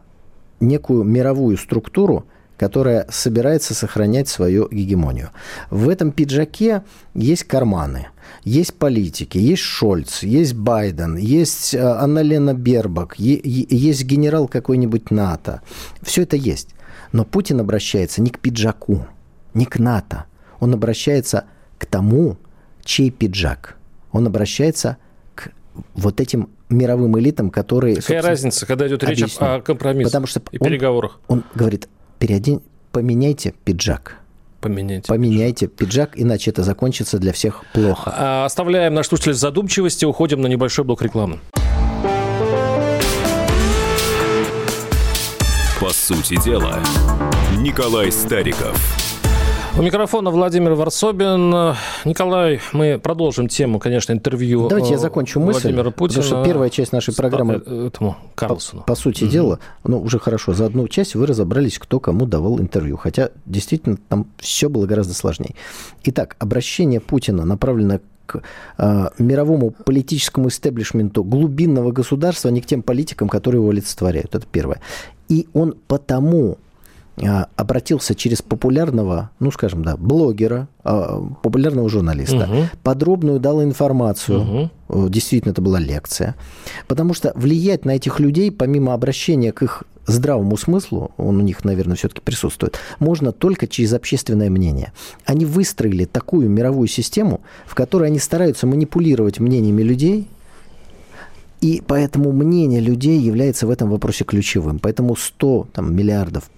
некую 0.60 1.04
мировую 1.04 1.58
структуру, 1.58 2.26
которая 2.56 3.06
собирается 3.11 3.75
сохранять 3.75 4.28
свою 4.28 4.68
гегемонию. 4.68 5.30
В 5.70 5.88
этом 5.88 6.12
пиджаке 6.12 6.82
есть 7.14 7.44
карманы– 7.44 8.08
есть 8.44 8.75
политики, 8.75 9.38
есть 9.38 9.62
Шольц, 9.62 10.23
есть 10.23 10.54
Байден, 10.54 11.16
есть 11.16 11.75
э, 11.75 11.78
Анна-Лена 11.80 12.54
Бербак, 12.54 13.18
есть 13.18 14.04
генерал 14.04 14.49
какой-нибудь 14.49 15.11
НАТО. 15.11 15.62
Все 16.02 16.23
это 16.23 16.37
есть. 16.37 16.75
Но 17.12 17.25
Путин 17.25 17.61
обращается 17.61 18.20
не 18.20 18.30
к 18.30 18.38
пиджаку, 18.40 19.06
не 19.54 19.64
к 19.64 19.78
НАТО. 19.78 20.25
Он 20.61 20.75
обращается 20.75 21.44
к 21.78 21.87
тому, 21.87 22.37
чей 22.84 23.11
пиджак. 23.11 23.76
Он 24.12 24.26
обращается 24.26 24.99
к 25.34 25.50
вот 25.94 26.20
этим 26.20 26.50
мировым 26.68 27.18
элитам, 27.18 27.50
которые... 27.50 27.96
Какая 27.96 28.23
разница, 28.23 28.66
когда 28.66 28.87
идет 28.88 29.04
речь 29.04 29.23
объясню. 29.23 29.46
о 29.46 29.61
Потому 29.61 30.26
что 30.26 30.42
и 30.50 30.58
он, 30.58 30.68
переговорах? 30.68 31.20
Он 31.28 31.44
говорит, 31.54 31.88
переодень, 32.18 32.61
поменяйте 32.92 33.54
пиджак 33.64 34.25
поменяйте. 34.64 35.09
Поменяйте 35.09 35.66
пиджак, 35.66 36.12
иначе 36.14 36.50
это 36.50 36.62
закончится 36.62 37.18
для 37.18 37.33
всех 37.33 37.64
плохо. 37.75 38.14
А, 38.16 38.44
оставляем 38.47 38.94
наш 38.94 39.09
слушатель 39.09 39.33
в 39.33 39.37
задумчивости, 39.37 40.06
уходим 40.06 40.40
на 40.40 40.47
небольшой 40.47 40.87
блок 40.87 41.02
рекламы. 41.02 41.38
По 45.80 45.90
сути 45.90 46.42
дела, 46.42 46.80
Николай 47.59 48.11
Стариков. 48.11 49.13
У 49.76 49.82
микрофона 49.82 50.30
Владимир 50.30 50.74
Варсобин. 50.74 51.74
Николай, 52.04 52.60
мы 52.72 52.96
продолжим 52.96 53.48
тему, 53.48 53.80
конечно, 53.80 54.12
интервью 54.12 54.68
Давайте 54.68 54.92
я 54.92 54.98
закончу 54.98 55.40
мысль. 55.40 55.62
Владимира 55.62 55.90
Путина. 55.90 56.22
Потому 56.22 56.42
что 56.42 56.48
первая 56.48 56.70
часть 56.70 56.92
нашей 56.92 57.12
программы... 57.12 57.60
Э, 57.66 57.88
этому 57.88 58.16
Карлсону. 58.36 58.82
По, 58.82 58.88
по 58.88 58.94
сути 58.94 59.24
угу. 59.24 59.32
дела, 59.32 59.58
ну, 59.82 60.00
уже 60.00 60.20
хорошо. 60.20 60.54
За 60.54 60.66
одну 60.66 60.86
часть 60.86 61.16
вы 61.16 61.26
разобрались, 61.26 61.80
кто 61.80 61.98
кому 61.98 62.26
давал 62.26 62.60
интервью. 62.60 62.96
Хотя, 62.96 63.30
действительно, 63.46 63.96
там 64.08 64.26
все 64.38 64.68
было 64.68 64.86
гораздо 64.86 65.12
сложнее. 65.12 65.56
Итак, 66.04 66.36
обращение 66.38 67.00
Путина 67.00 67.44
направлено 67.44 67.98
к 68.26 68.42
э, 68.78 69.08
мировому 69.18 69.72
политическому 69.72 70.50
истеблишменту 70.50 71.24
глубинного 71.24 71.90
государства, 71.90 72.48
а 72.48 72.52
не 72.52 72.60
к 72.60 72.66
тем 72.66 72.82
политикам, 72.82 73.28
которые 73.28 73.60
его 73.60 73.70
олицетворяют. 73.70 74.36
Это 74.36 74.46
первое. 74.46 74.80
И 75.28 75.48
он 75.52 75.74
потому 75.88 76.58
обратился 77.16 78.14
через 78.14 78.42
популярного, 78.42 79.30
ну, 79.38 79.50
скажем, 79.52 79.85
да, 79.85 79.97
блогера, 79.97 80.68
а, 80.83 81.23
популярного 81.42 81.88
журналиста, 81.88 82.49
угу. 82.50 82.68
подробную 82.83 83.38
дал 83.38 83.62
информацию, 83.62 84.71
угу. 84.88 85.09
действительно, 85.09 85.52
это 85.52 85.62
была 85.62 85.78
лекция, 85.78 86.35
потому 86.88 87.14
что 87.14 87.33
влиять 87.37 87.85
на 87.85 87.92
этих 87.92 88.18
людей, 88.18 88.50
помимо 88.50 88.94
обращения 88.94 89.52
к 89.52 89.62
их 89.62 89.85
здравому 90.06 90.56
смыслу, 90.56 91.12
он 91.16 91.37
у 91.37 91.40
них, 91.40 91.64
наверное, 91.64 91.97
все-таки 91.97 92.21
присутствует, 92.21 92.78
можно 92.99 93.33
только 93.33 93.66
через 93.66 93.92
общественное 93.92 94.50
мнение. 94.50 94.92
Они 95.25 95.44
выстроили 95.44 96.04
такую 96.04 96.49
мировую 96.50 96.88
систему, 96.88 97.42
в 97.64 97.75
которой 97.75 98.09
они 98.09 98.18
стараются 98.18 98.66
манипулировать 98.66 99.38
мнениями 99.38 99.83
людей, 99.83 100.28
и 101.61 101.83
поэтому 101.87 102.33
мнение 102.33 102.80
людей 102.80 103.18
является 103.18 103.66
в 103.66 103.71
этом 103.71 103.88
вопросе 103.88 104.25
ключевым. 104.25 104.78
Поэтому 104.78 105.16
100 105.16 105.68
там, 105.73 105.94
миллиардов 105.97 106.50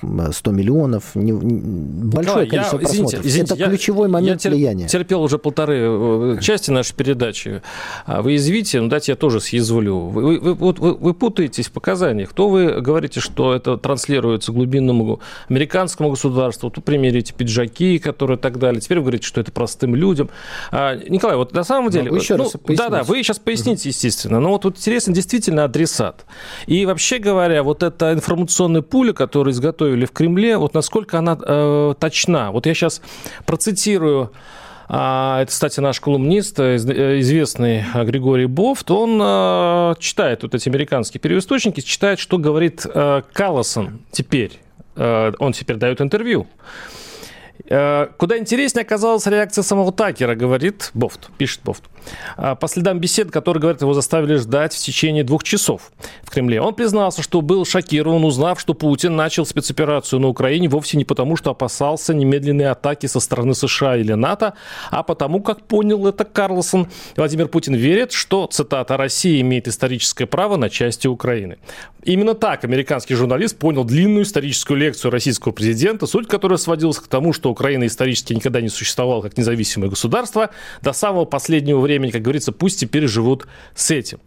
100 0.00 0.50
миллионов, 0.50 1.14
не, 1.14 1.32
большое 1.32 2.46
Николай, 2.46 2.46
количество 2.46 2.76
я, 2.76 2.82
просмотров. 2.82 3.20
Извините, 3.20 3.28
извините, 3.28 3.54
Это 3.54 3.62
я, 3.62 3.68
ключевой 3.68 4.08
момент 4.08 4.44
я 4.44 4.50
тер, 4.50 4.52
влияния. 4.52 4.86
терпел 4.86 5.22
уже 5.22 5.38
полторы 5.38 5.78
э, 5.80 6.38
части 6.40 6.70
нашей 6.70 6.94
передачи. 6.94 7.62
А 8.04 8.20
вы 8.20 8.36
извините, 8.36 8.80
ну 8.80 8.88
дайте 8.88 9.12
я 9.12 9.16
тоже 9.16 9.40
съязвлю. 9.40 10.08
Вы, 10.08 10.38
вы, 10.38 10.54
вы, 10.54 10.72
вы, 10.72 10.94
вы 10.94 11.14
путаетесь 11.14 11.68
в 11.68 11.72
показаниях. 11.72 12.32
То 12.34 12.48
вы 12.48 12.80
говорите, 12.80 13.20
что 13.20 13.54
это 13.54 13.78
транслируется 13.78 14.52
глубинному 14.52 15.20
американскому 15.48 16.10
государству, 16.10 16.70
то 16.70 16.80
примерите 16.80 17.32
пиджаки, 17.32 17.98
которые 17.98 18.36
так 18.36 18.58
далее. 18.58 18.80
Теперь 18.80 18.98
вы 18.98 19.04
говорите, 19.04 19.26
что 19.26 19.40
это 19.40 19.52
простым 19.52 19.94
людям. 19.94 20.28
А, 20.70 20.96
Николай, 20.96 21.36
вот 21.36 21.54
на 21.54 21.64
самом 21.64 21.90
деле... 21.90 22.14
еще 22.14 22.36
ну, 22.36 22.44
раз 22.44 22.56
да, 22.68 22.88
да, 22.88 23.02
вы 23.04 23.22
сейчас 23.22 23.38
поясните, 23.38 23.88
естественно. 23.88 24.38
Но 24.38 24.50
вот, 24.50 24.64
вот 24.64 24.76
интересно 24.76 25.14
действительно 25.14 25.64
адресат. 25.64 26.26
И 26.66 26.84
вообще 26.84 27.18
говоря, 27.18 27.62
вот 27.62 27.82
эта 27.82 28.12
информационная 28.12 28.82
пуля, 28.82 29.12
которая 29.12 29.54
изготовили 29.62 30.04
в 30.04 30.12
Кремле, 30.12 30.58
вот 30.58 30.74
насколько 30.74 31.18
она 31.18 31.38
э, 31.40 31.94
точна. 31.98 32.50
Вот 32.50 32.66
я 32.66 32.74
сейчас 32.74 33.00
процитирую 33.46 34.32
а, 34.94 35.40
это, 35.40 35.50
кстати, 35.50 35.80
наш 35.80 36.00
колумнист, 36.00 36.58
э, 36.60 36.74
э, 36.74 37.20
известный 37.20 37.84
Григорий 38.04 38.44
Бофт, 38.44 38.90
он 38.90 39.18
э, 39.22 39.94
читает 40.00 40.42
вот 40.42 40.54
эти 40.54 40.68
американские 40.68 41.20
первоисточники, 41.20 41.80
читает, 41.80 42.18
что 42.18 42.36
говорит 42.36 42.86
Калласон 43.32 44.00
теперь. 44.10 44.60
Он 44.94 45.54
теперь 45.54 45.76
дает 45.76 46.02
интервью. 46.02 46.46
Э, 47.68 48.08
куда 48.16 48.38
интереснее 48.38 48.82
оказалась 48.82 49.26
реакция 49.26 49.62
самого 49.62 49.92
Такера, 49.92 50.34
говорит 50.34 50.90
Бофт, 50.94 51.30
пишет 51.38 51.60
Бофт. 51.64 51.84
Э, 52.36 52.56
по 52.56 52.68
следам 52.68 52.98
бесед, 52.98 53.30
которые, 53.30 53.60
говорят, 53.60 53.82
его 53.82 53.94
заставили 53.94 54.36
ждать 54.36 54.74
в 54.74 54.78
течение 54.78 55.24
двух 55.24 55.44
часов 55.44 55.92
в 56.22 56.30
Кремле. 56.30 56.60
Он 56.60 56.74
признался, 56.74 57.22
что 57.22 57.40
был 57.40 57.64
шокирован, 57.64 58.24
узнав, 58.24 58.60
что 58.60 58.74
Путин 58.74 59.16
начал 59.16 59.46
спецоперацию 59.46 60.20
на 60.20 60.28
Украине 60.28 60.68
вовсе 60.68 60.96
не 60.96 61.04
потому, 61.04 61.36
что 61.36 61.50
опасался 61.50 62.14
немедленной 62.14 62.66
атаки 62.66 63.06
со 63.06 63.20
стороны 63.20 63.54
США 63.54 63.96
или 63.96 64.12
НАТО, 64.12 64.54
а 64.90 65.02
потому, 65.02 65.40
как 65.40 65.62
понял 65.62 66.06
это 66.06 66.24
Карлсон. 66.24 66.88
Владимир 67.16 67.48
Путин 67.48 67.74
верит, 67.74 68.12
что, 68.12 68.46
цитата, 68.46 68.96
«Россия 68.96 69.40
имеет 69.40 69.68
историческое 69.68 70.26
право 70.26 70.56
на 70.56 70.68
части 70.68 71.06
Украины». 71.06 71.58
Именно 72.04 72.34
так 72.34 72.64
американский 72.64 73.14
журналист 73.14 73.56
понял 73.58 73.84
длинную 73.84 74.24
историческую 74.24 74.76
лекцию 74.76 75.12
российского 75.12 75.52
президента, 75.52 76.06
суть 76.06 76.26
которой 76.26 76.58
сводилась 76.58 76.98
к 76.98 77.06
тому, 77.06 77.32
что 77.32 77.41
Украина 77.48 77.86
исторически 77.86 78.32
никогда 78.32 78.60
не 78.60 78.68
существовала 78.68 79.22
как 79.22 79.36
независимое 79.36 79.88
государство. 79.88 80.50
До 80.80 80.92
самого 80.92 81.24
последнего 81.24 81.80
времени, 81.80 82.10
как 82.10 82.22
говорится, 82.22 82.52
пусть 82.52 82.80
теперь 82.80 83.06
живут 83.06 83.46
с 83.74 83.90
этим. 83.90 84.20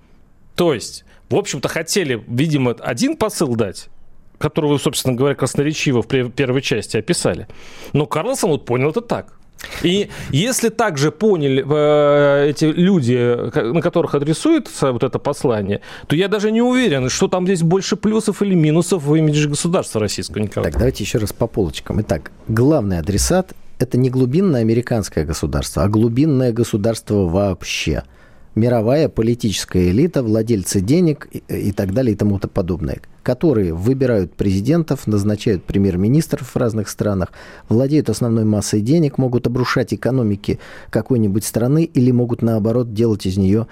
То 0.56 0.74
есть, 0.74 1.06
в 1.30 1.36
общем-то, 1.36 1.68
хотели, 1.68 2.24
видимо, 2.28 2.72
один 2.72 3.18
посыл 3.18 3.56
дать, 3.56 3.90
который 4.38 4.70
вы, 4.70 4.80
собственно 4.80 5.16
говоря, 5.16 5.36
красноречиво 5.36 6.02
в 6.02 6.08
первой 6.08 6.62
части 6.62 6.98
описали. 6.98 7.48
Но 7.94 8.06
Карлсон 8.06 8.52
вот 8.52 8.66
понял 8.66 8.90
это 8.92 9.02
так. 9.02 9.38
И 9.84 10.10
если 10.32 10.70
также 10.70 11.12
поняли 11.12 11.66
э, 11.68 12.50
эти 12.50 12.66
люди, 12.66 13.74
на 13.74 13.82
которых 13.82 14.16
адресуется 14.16 14.92
вот 14.92 15.04
это 15.04 15.20
послание, 15.20 15.82
то 16.08 16.16
я 16.16 16.28
даже 16.28 16.52
не 16.52 16.62
уверен, 16.62 17.10
что 17.10 17.28
там 17.28 17.46
здесь 17.46 17.62
больше 17.62 17.96
плюсов 17.96 18.42
или 18.42 18.54
минусов 18.54 19.04
в 19.04 19.16
имидже 19.16 19.50
государства 19.50 20.02
российского. 20.02 20.42
Никогда. 20.42 20.70
Так, 20.70 20.78
давайте 20.78 21.04
еще 21.04 21.18
раз 21.18 21.34
по 21.34 21.48
полочкам. 21.48 22.02
Итак, 22.02 22.32
главный 22.48 23.00
адресат– 23.00 23.54
это 23.80 23.98
не 23.98 24.10
глубинное 24.10 24.62
американское 24.62 25.26
государство, 25.26 25.84
а 25.84 25.88
глубинное 25.88 26.52
государство 26.52 27.26
вообще– 27.26 28.04
мировая 28.56 29.10
политическая 29.10 29.90
элита, 29.90 30.24
владельцы 30.24 30.82
денег 30.82 31.28
и, 31.32 31.44
и 31.50 31.72
так 31.72 31.94
далее 31.94 32.14
и 32.14 32.18
тому 32.18 32.40
подобное. 32.40 33.02
Которые 33.26 33.74
выбирают 33.74 34.36
президентов, 34.36 35.08
назначают 35.08 35.64
премьер-министров 35.64 36.48
в 36.54 36.56
разных 36.58 36.88
странах, 36.88 37.32
владеют 37.70 38.08
основной 38.12 38.46
массой 38.46 38.82
денег, 38.82 39.18
могут 39.18 39.48
обрушать 39.48 39.96
экономики 39.96 40.60
какой-нибудь 40.92 41.44
страны 41.44 41.86
или 41.86 42.12
могут, 42.12 42.44
наоборот, 42.44 42.94
делать 42.94 43.26
из 43.26 43.38
нее 43.38 43.66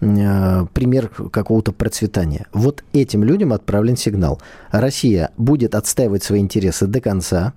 э, 0.00 0.66
пример 0.72 1.08
какого-то 1.08 1.72
процветания. 1.72 2.46
Вот 2.54 2.82
этим 2.94 3.24
людям 3.24 3.52
отправлен 3.52 3.98
сигнал. 3.98 4.40
Россия 4.70 5.32
будет 5.36 5.74
отстаивать 5.74 6.24
свои 6.24 6.40
интересы 6.40 6.86
до 6.86 7.02
конца, 7.02 7.52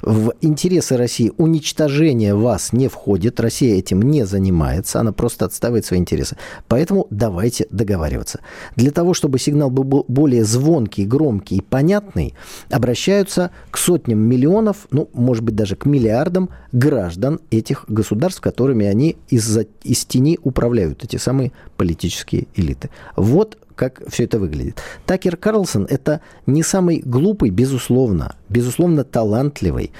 в 0.00 0.32
интересы 0.40 0.96
России 0.96 1.32
уничтожение 1.36 2.34
вас 2.34 2.72
не 2.72 2.88
входит, 2.88 3.40
Россия 3.40 3.78
этим 3.78 4.02
не 4.02 4.24
занимается, 4.26 5.00
она 5.00 5.12
просто 5.12 5.44
отстаивает 5.44 5.84
свои 5.84 6.00
интересы. 6.00 6.36
Поэтому 6.68 7.06
давайте 7.10 7.66
договариваться. 7.70 8.40
Для 8.76 8.90
того, 8.90 9.14
чтобы 9.14 9.38
сигнал 9.38 9.70
был 9.70 10.04
более 10.08 10.44
звонкий, 10.44 11.04
громкий 11.04 11.56
и 11.56 11.60
понятный, 11.60 12.34
обращаются 12.70 13.50
к 13.70 13.78
сотням 13.78 14.18
миллионов, 14.18 14.86
ну, 14.90 15.08
может 15.12 15.44
быть, 15.44 15.54
даже 15.54 15.76
к 15.76 15.86
миллиардам 15.86 16.50
граждан 16.72 17.40
этих 17.50 17.84
государств, 17.88 18.40
которыми 18.40 18.86
они 18.86 19.16
из, 19.28 19.58
из 19.82 20.04
тени 20.04 20.38
управляют, 20.42 21.04
эти 21.04 21.16
самые 21.16 21.52
политические 21.76 22.46
элиты. 22.54 22.90
Вот 23.16 23.58
как 23.74 24.02
все 24.08 24.24
это 24.24 24.38
выглядит. 24.38 24.80
Такер 25.06 25.36
Карлсон– 25.36 25.86
это 25.90 26.20
не 26.46 26.62
самый 26.62 27.02
глупый, 27.04 27.50
безусловно, 27.50 28.36
безусловно 28.48 29.04
талантливый, 29.04 29.92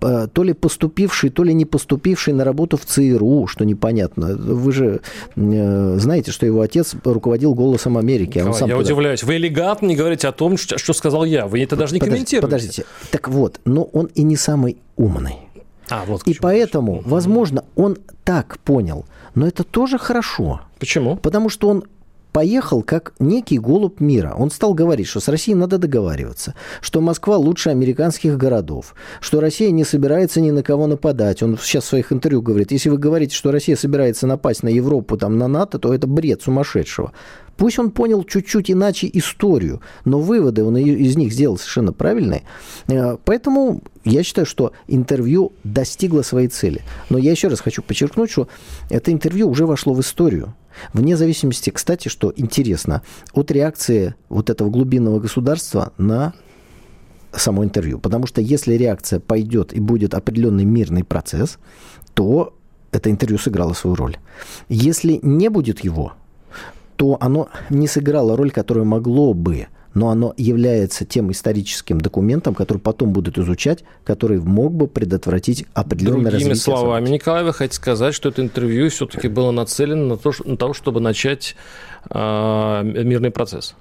то 0.00 0.42
ли 0.42 0.52
поступивший, 0.52 1.30
то 1.30 1.44
ли 1.44 1.54
не 1.54 1.64
поступивший 1.64 2.34
на 2.34 2.44
работу 2.44 2.76
в 2.76 2.84
ЦРУ, 2.84 3.46
что 3.46 3.64
непонятно. 3.64 4.36
Вы 4.36 4.72
же 4.72 5.00
э, 5.36 5.96
знаете, 5.98 6.32
что 6.32 6.46
его 6.46 6.60
отец 6.60 6.94
руководил 7.04 7.54
«Голосом 7.54 7.98
Америки». 7.98 8.38
А 8.38 8.46
он 8.46 8.54
сам 8.54 8.68
я 8.68 8.76
туда... 8.76 8.86
удивляюсь. 8.86 9.22
Вы 9.22 9.36
элегантно 9.36 9.86
не 9.86 9.96
говорите 9.96 10.28
о 10.28 10.32
том, 10.32 10.56
что, 10.56 10.78
что 10.78 10.92
сказал 10.92 11.24
я. 11.24 11.46
Вы 11.46 11.62
это 11.62 11.76
даже 11.76 11.94
не 11.94 12.00
подождите, 12.00 12.40
комментируете. 12.40 12.46
Подождите. 12.46 12.84
Так 13.10 13.28
вот, 13.28 13.60
но 13.64 13.84
он 13.84 14.06
и 14.06 14.22
не 14.22 14.36
самый 14.36 14.78
умный. 14.96 15.36
А, 15.90 16.04
вот 16.06 16.22
и 16.26 16.34
поэтому, 16.34 17.02
возможно, 17.04 17.64
он 17.74 17.98
так 18.24 18.58
понял. 18.60 19.06
Но 19.34 19.46
это 19.46 19.64
тоже 19.64 19.98
хорошо. 19.98 20.60
Почему? 20.78 21.16
Потому 21.16 21.48
что 21.48 21.68
он 21.68 21.84
поехал 22.32 22.82
как 22.82 23.12
некий 23.18 23.58
голубь 23.58 24.00
мира. 24.00 24.34
Он 24.36 24.50
стал 24.50 24.74
говорить, 24.74 25.06
что 25.06 25.20
с 25.20 25.28
Россией 25.28 25.56
надо 25.56 25.78
договариваться, 25.78 26.54
что 26.80 27.00
Москва 27.00 27.36
лучше 27.36 27.70
американских 27.70 28.36
городов, 28.36 28.94
что 29.20 29.40
Россия 29.40 29.70
не 29.70 29.84
собирается 29.84 30.40
ни 30.40 30.50
на 30.50 30.62
кого 30.62 30.86
нападать. 30.86 31.42
Он 31.42 31.58
сейчас 31.58 31.84
в 31.84 31.88
своих 31.88 32.12
интервью 32.12 32.42
говорит, 32.42 32.72
если 32.72 32.88
вы 32.88 32.98
говорите, 32.98 33.34
что 33.34 33.52
Россия 33.52 33.76
собирается 33.76 34.26
напасть 34.26 34.62
на 34.62 34.68
Европу, 34.68 35.16
там, 35.16 35.38
на 35.38 35.48
НАТО, 35.48 35.78
то 35.78 35.92
это 35.92 36.06
бред 36.06 36.42
сумасшедшего. 36.42 37.12
Пусть 37.60 37.78
он 37.78 37.90
понял 37.90 38.24
чуть-чуть 38.24 38.70
иначе 38.70 39.10
историю, 39.12 39.82
но 40.06 40.18
выводы 40.18 40.64
он 40.64 40.78
из 40.78 41.14
них 41.18 41.30
сделал 41.30 41.58
совершенно 41.58 41.92
правильные. 41.92 42.44
Э, 42.88 43.18
поэтому 43.22 43.82
я 44.02 44.22
считаю, 44.22 44.46
что 44.46 44.72
интервью 44.88 45.52
достигло 45.62 46.22
своей 46.22 46.48
цели. 46.48 46.80
Но 47.10 47.18
я 47.18 47.32
еще 47.32 47.48
раз 47.48 47.60
хочу 47.60 47.82
подчеркнуть, 47.82 48.30
что 48.30 48.48
это 48.88 49.12
интервью 49.12 49.50
уже 49.50 49.66
вошло 49.66 49.92
в 49.92 50.00
историю. 50.00 50.54
Вне 50.94 51.18
зависимости, 51.18 51.68
кстати, 51.68 52.08
что 52.08 52.32
интересно, 52.34 53.02
от 53.34 53.50
реакции 53.50 54.14
вот 54.30 54.48
этого 54.48 54.70
глубинного 54.70 55.20
государства 55.20 55.92
на 55.98 56.32
само 57.30 57.62
интервью. 57.62 57.98
Потому 57.98 58.26
что 58.26 58.40
если 58.40 58.72
реакция 58.72 59.20
пойдет 59.20 59.74
и 59.74 59.80
будет 59.80 60.14
определенный 60.14 60.64
мирный 60.64 61.04
процесс, 61.04 61.58
то 62.14 62.54
это 62.90 63.10
интервью 63.10 63.38
сыграло 63.38 63.74
свою 63.74 63.96
роль. 63.96 64.16
Если 64.70 65.20
не 65.22 65.50
будет 65.50 65.84
его, 65.84 66.14
то 67.00 67.16
оно 67.18 67.48
не 67.70 67.86
сыграло 67.86 68.36
роль, 68.36 68.50
которую 68.50 68.84
могло 68.84 69.32
бы, 69.32 69.68
но 69.94 70.10
оно 70.10 70.34
является 70.36 71.06
тем 71.06 71.30
историческим 71.32 71.98
документом, 71.98 72.54
который 72.54 72.76
потом 72.76 73.14
будут 73.14 73.38
изучать, 73.38 73.84
который 74.04 74.38
мог 74.38 74.74
бы 74.74 74.86
предотвратить 74.86 75.64
определенное 75.72 76.30
Другими 76.30 76.34
развитие 76.34 76.56
словами, 76.56 77.06
событий. 77.06 77.14
Николай, 77.14 77.44
вы 77.44 77.54
хотите 77.54 77.76
сказать, 77.76 78.14
что 78.14 78.28
это 78.28 78.42
интервью 78.42 78.90
все-таки 78.90 79.28
было 79.28 79.50
нацелено 79.50 80.04
на 80.08 80.16
то, 80.18 80.30
на 80.44 80.58
то 80.58 80.74
чтобы 80.74 81.00
начать 81.00 81.56
э, 82.10 82.82
мирный 82.84 83.30
процесс? 83.30 83.74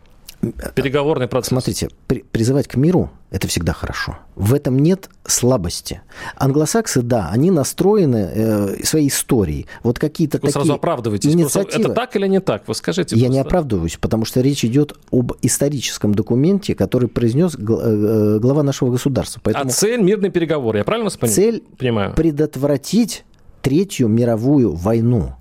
Переговорный 0.73 1.27
процесс. 1.27 1.49
Смотрите, 1.49 1.89
при, 2.07 2.23
призывать 2.23 2.67
к 2.67 2.75
миру– 2.75 3.11
это 3.31 3.47
всегда 3.47 3.73
хорошо. 3.73 4.17
В 4.35 4.53
этом 4.53 4.79
нет 4.79 5.09
слабости. 5.25 6.01
Англосаксы, 6.37 7.01
да, 7.01 7.29
они 7.29 7.51
настроены 7.51 8.31
э, 8.33 8.83
своей 8.83 9.09
историей. 9.09 9.67
Вот 9.83 9.99
какие-то 9.99 10.39
такие 10.39 10.53
сразу 10.53 10.73
оправдываетесь. 10.73 11.33
Инициативы. 11.33 11.83
Это 11.83 11.93
так 11.93 12.15
или 12.15 12.27
не 12.27 12.39
так? 12.39 12.67
Вы 12.67 12.73
скажите. 12.73 13.15
Я 13.15 13.23
просто. 13.23 13.33
не 13.33 13.39
оправдываюсь, 13.39 13.97
потому 13.97 14.23
что 14.23 14.39
речь 14.39 14.63
идет 14.63 14.97
об 15.11 15.33
историческом 15.41 16.15
документе, 16.15 16.73
который 16.73 17.09
произнес 17.09 17.55
э, 17.55 17.59
э, 17.59 18.39
глава 18.39 18.63
нашего 18.63 18.91
государства. 18.91 19.41
Поэтому 19.43 19.69
а 19.69 19.73
цель– 19.73 20.01
мирный 20.01 20.29
переговор, 20.29 20.77
я 20.77 20.85
правильно 20.85 21.09
понимаю? 21.09 21.35
Цель– 21.35 21.63
предотвратить 22.15 23.25
Третью 23.61 24.07
мировую 24.07 24.73
войну 24.73 25.33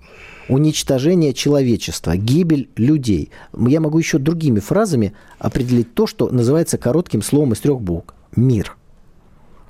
уничтожение 0.49 1.33
человечества, 1.33 2.17
гибель 2.17 2.69
людей. 2.75 3.31
Я 3.57 3.79
могу 3.79 3.97
еще 3.99 4.17
другими 4.17 4.59
фразами 4.59 5.13
определить 5.37 5.93
то, 5.93 6.07
что 6.07 6.29
называется 6.29 6.77
коротким 6.77 7.21
словом 7.21 7.53
из 7.53 7.59
трех 7.59 7.79
букв. 7.79 8.13
Мир. 8.35 8.75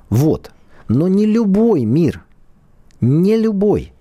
Вот. 0.08 0.50
Но 0.88 1.06
не 1.06 1.26
любой 1.26 1.84
мир. 1.84 2.24
Не 3.00 3.36
любой. 3.36 3.92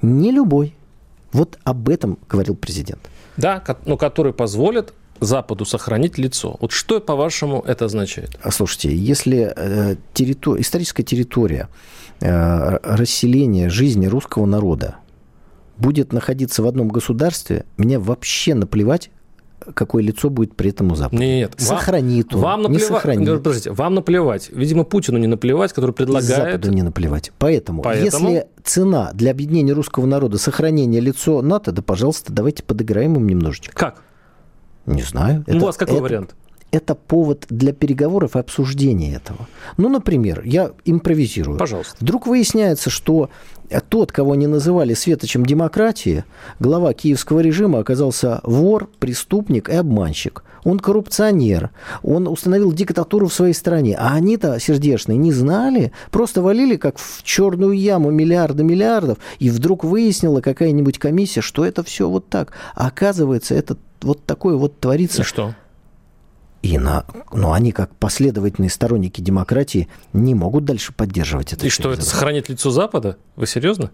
Не 0.00 0.30
любой. 0.30 0.74
Вот 1.32 1.58
об 1.64 1.88
этом 1.88 2.18
говорил 2.28 2.54
президент. 2.54 3.00
Да, 3.36 3.62
но 3.84 3.96
который 3.96 4.32
позволит 4.32 4.92
Западу 5.20 5.64
сохранить 5.64 6.16
лицо. 6.16 6.56
Вот 6.60 6.70
что, 6.70 7.00
по-вашему, 7.00 7.60
это 7.66 7.86
означает? 7.86 8.38
Слушайте, 8.50 8.94
если 8.94 9.52
э, 9.56 9.96
территор... 10.14 10.60
историческая 10.60 11.02
территория 11.02 11.68
расселение 12.20 13.68
жизни 13.68 14.06
русского 14.06 14.46
народа 14.46 14.96
будет 15.76 16.12
находиться 16.12 16.62
в 16.62 16.66
одном 16.66 16.88
государстве, 16.88 17.64
мне 17.76 17.98
вообще 17.98 18.54
наплевать, 18.54 19.10
какое 19.74 20.02
лицо 20.02 20.30
будет 20.30 20.56
при 20.56 20.70
этом 20.70 20.90
у 20.92 20.96
Запада. 20.96 21.22
Нет, 21.22 21.54
сохранит 21.58 22.34
он, 22.34 22.40
вам 22.40 22.62
наплевать, 22.62 22.82
не 22.82 22.88
сохранит. 22.88 23.28
Подождите, 23.28 23.70
вам 23.72 23.94
наплевать. 23.94 24.50
Видимо, 24.50 24.84
Путину 24.84 25.18
не 25.18 25.26
наплевать, 25.26 25.72
который 25.72 25.92
предлагает... 25.92 26.48
И 26.48 26.52
Западу 26.52 26.72
не 26.72 26.82
наплевать. 26.82 27.32
Поэтому, 27.38 27.82
Поэтому, 27.82 28.28
если 28.30 28.46
цена 28.64 29.10
для 29.14 29.30
объединения 29.30 29.72
русского 29.72 30.06
народа 30.06 30.38
сохранение 30.38 31.00
лицо 31.00 31.42
НАТО, 31.42 31.72
да, 31.72 31.82
пожалуйста, 31.82 32.32
давайте 32.32 32.62
подыграем 32.62 33.16
им 33.16 33.28
немножечко. 33.28 33.74
Как? 33.74 34.02
Не 34.86 35.02
знаю. 35.02 35.44
Ну, 35.46 35.54
это, 35.54 35.62
у 35.62 35.66
вас 35.66 35.76
какой 35.76 35.96
это, 35.96 36.02
вариант? 36.02 36.34
Это 36.70 36.94
повод 36.94 37.46
для 37.48 37.72
переговоров 37.72 38.36
и 38.36 38.38
обсуждения 38.38 39.14
этого. 39.14 39.48
Ну, 39.76 39.88
например, 39.88 40.42
я 40.44 40.72
импровизирую. 40.84 41.58
Пожалуйста. 41.58 41.96
Вдруг 42.00 42.26
выясняется, 42.26 42.90
что 42.90 43.30
тот, 43.88 44.12
кого 44.12 44.32
они 44.32 44.46
называли 44.46 44.94
светочем 44.94 45.44
демократии, 45.44 46.24
глава 46.58 46.92
киевского 46.92 47.40
режима 47.40 47.80
оказался 47.80 48.40
вор, 48.42 48.88
преступник 48.98 49.68
и 49.68 49.74
обманщик. 49.74 50.44
Он 50.64 50.78
коррупционер, 50.78 51.70
он 52.02 52.28
установил 52.28 52.72
диктатуру 52.72 53.28
в 53.28 53.34
своей 53.34 53.54
стране. 53.54 53.96
А 53.98 54.14
они-то, 54.14 54.58
сердечные, 54.58 55.16
не 55.16 55.32
знали, 55.32 55.92
просто 56.10 56.42
валили 56.42 56.76
как 56.76 56.98
в 56.98 57.22
черную 57.22 57.72
яму 57.72 58.10
миллиарды 58.10 58.64
миллиардов, 58.64 59.18
и 59.38 59.50
вдруг 59.50 59.84
выяснила 59.84 60.40
какая-нибудь 60.40 60.98
комиссия, 60.98 61.40
что 61.40 61.64
это 61.64 61.82
все 61.82 62.08
вот 62.08 62.28
так. 62.28 62.52
А 62.74 62.88
оказывается, 62.88 63.54
это 63.54 63.76
вот 64.02 64.24
такое 64.24 64.56
вот 64.56 64.78
творится. 64.80 65.22
И 65.22 65.24
что? 65.24 65.54
И 66.62 66.76
на, 66.76 67.04
но 67.32 67.52
они, 67.52 67.72
как 67.72 67.94
последовательные 67.96 68.70
сторонники 68.70 69.20
демократии, 69.20 69.88
не 70.12 70.34
могут 70.34 70.64
дальше 70.64 70.92
поддерживать 70.92 71.52
это. 71.52 71.66
И 71.66 71.68
что, 71.70 71.92
это 71.92 72.02
сохранит 72.02 72.48
лицо 72.48 72.70
Запада? 72.70 73.16
Вы 73.36 73.46
серьезно? 73.46 73.90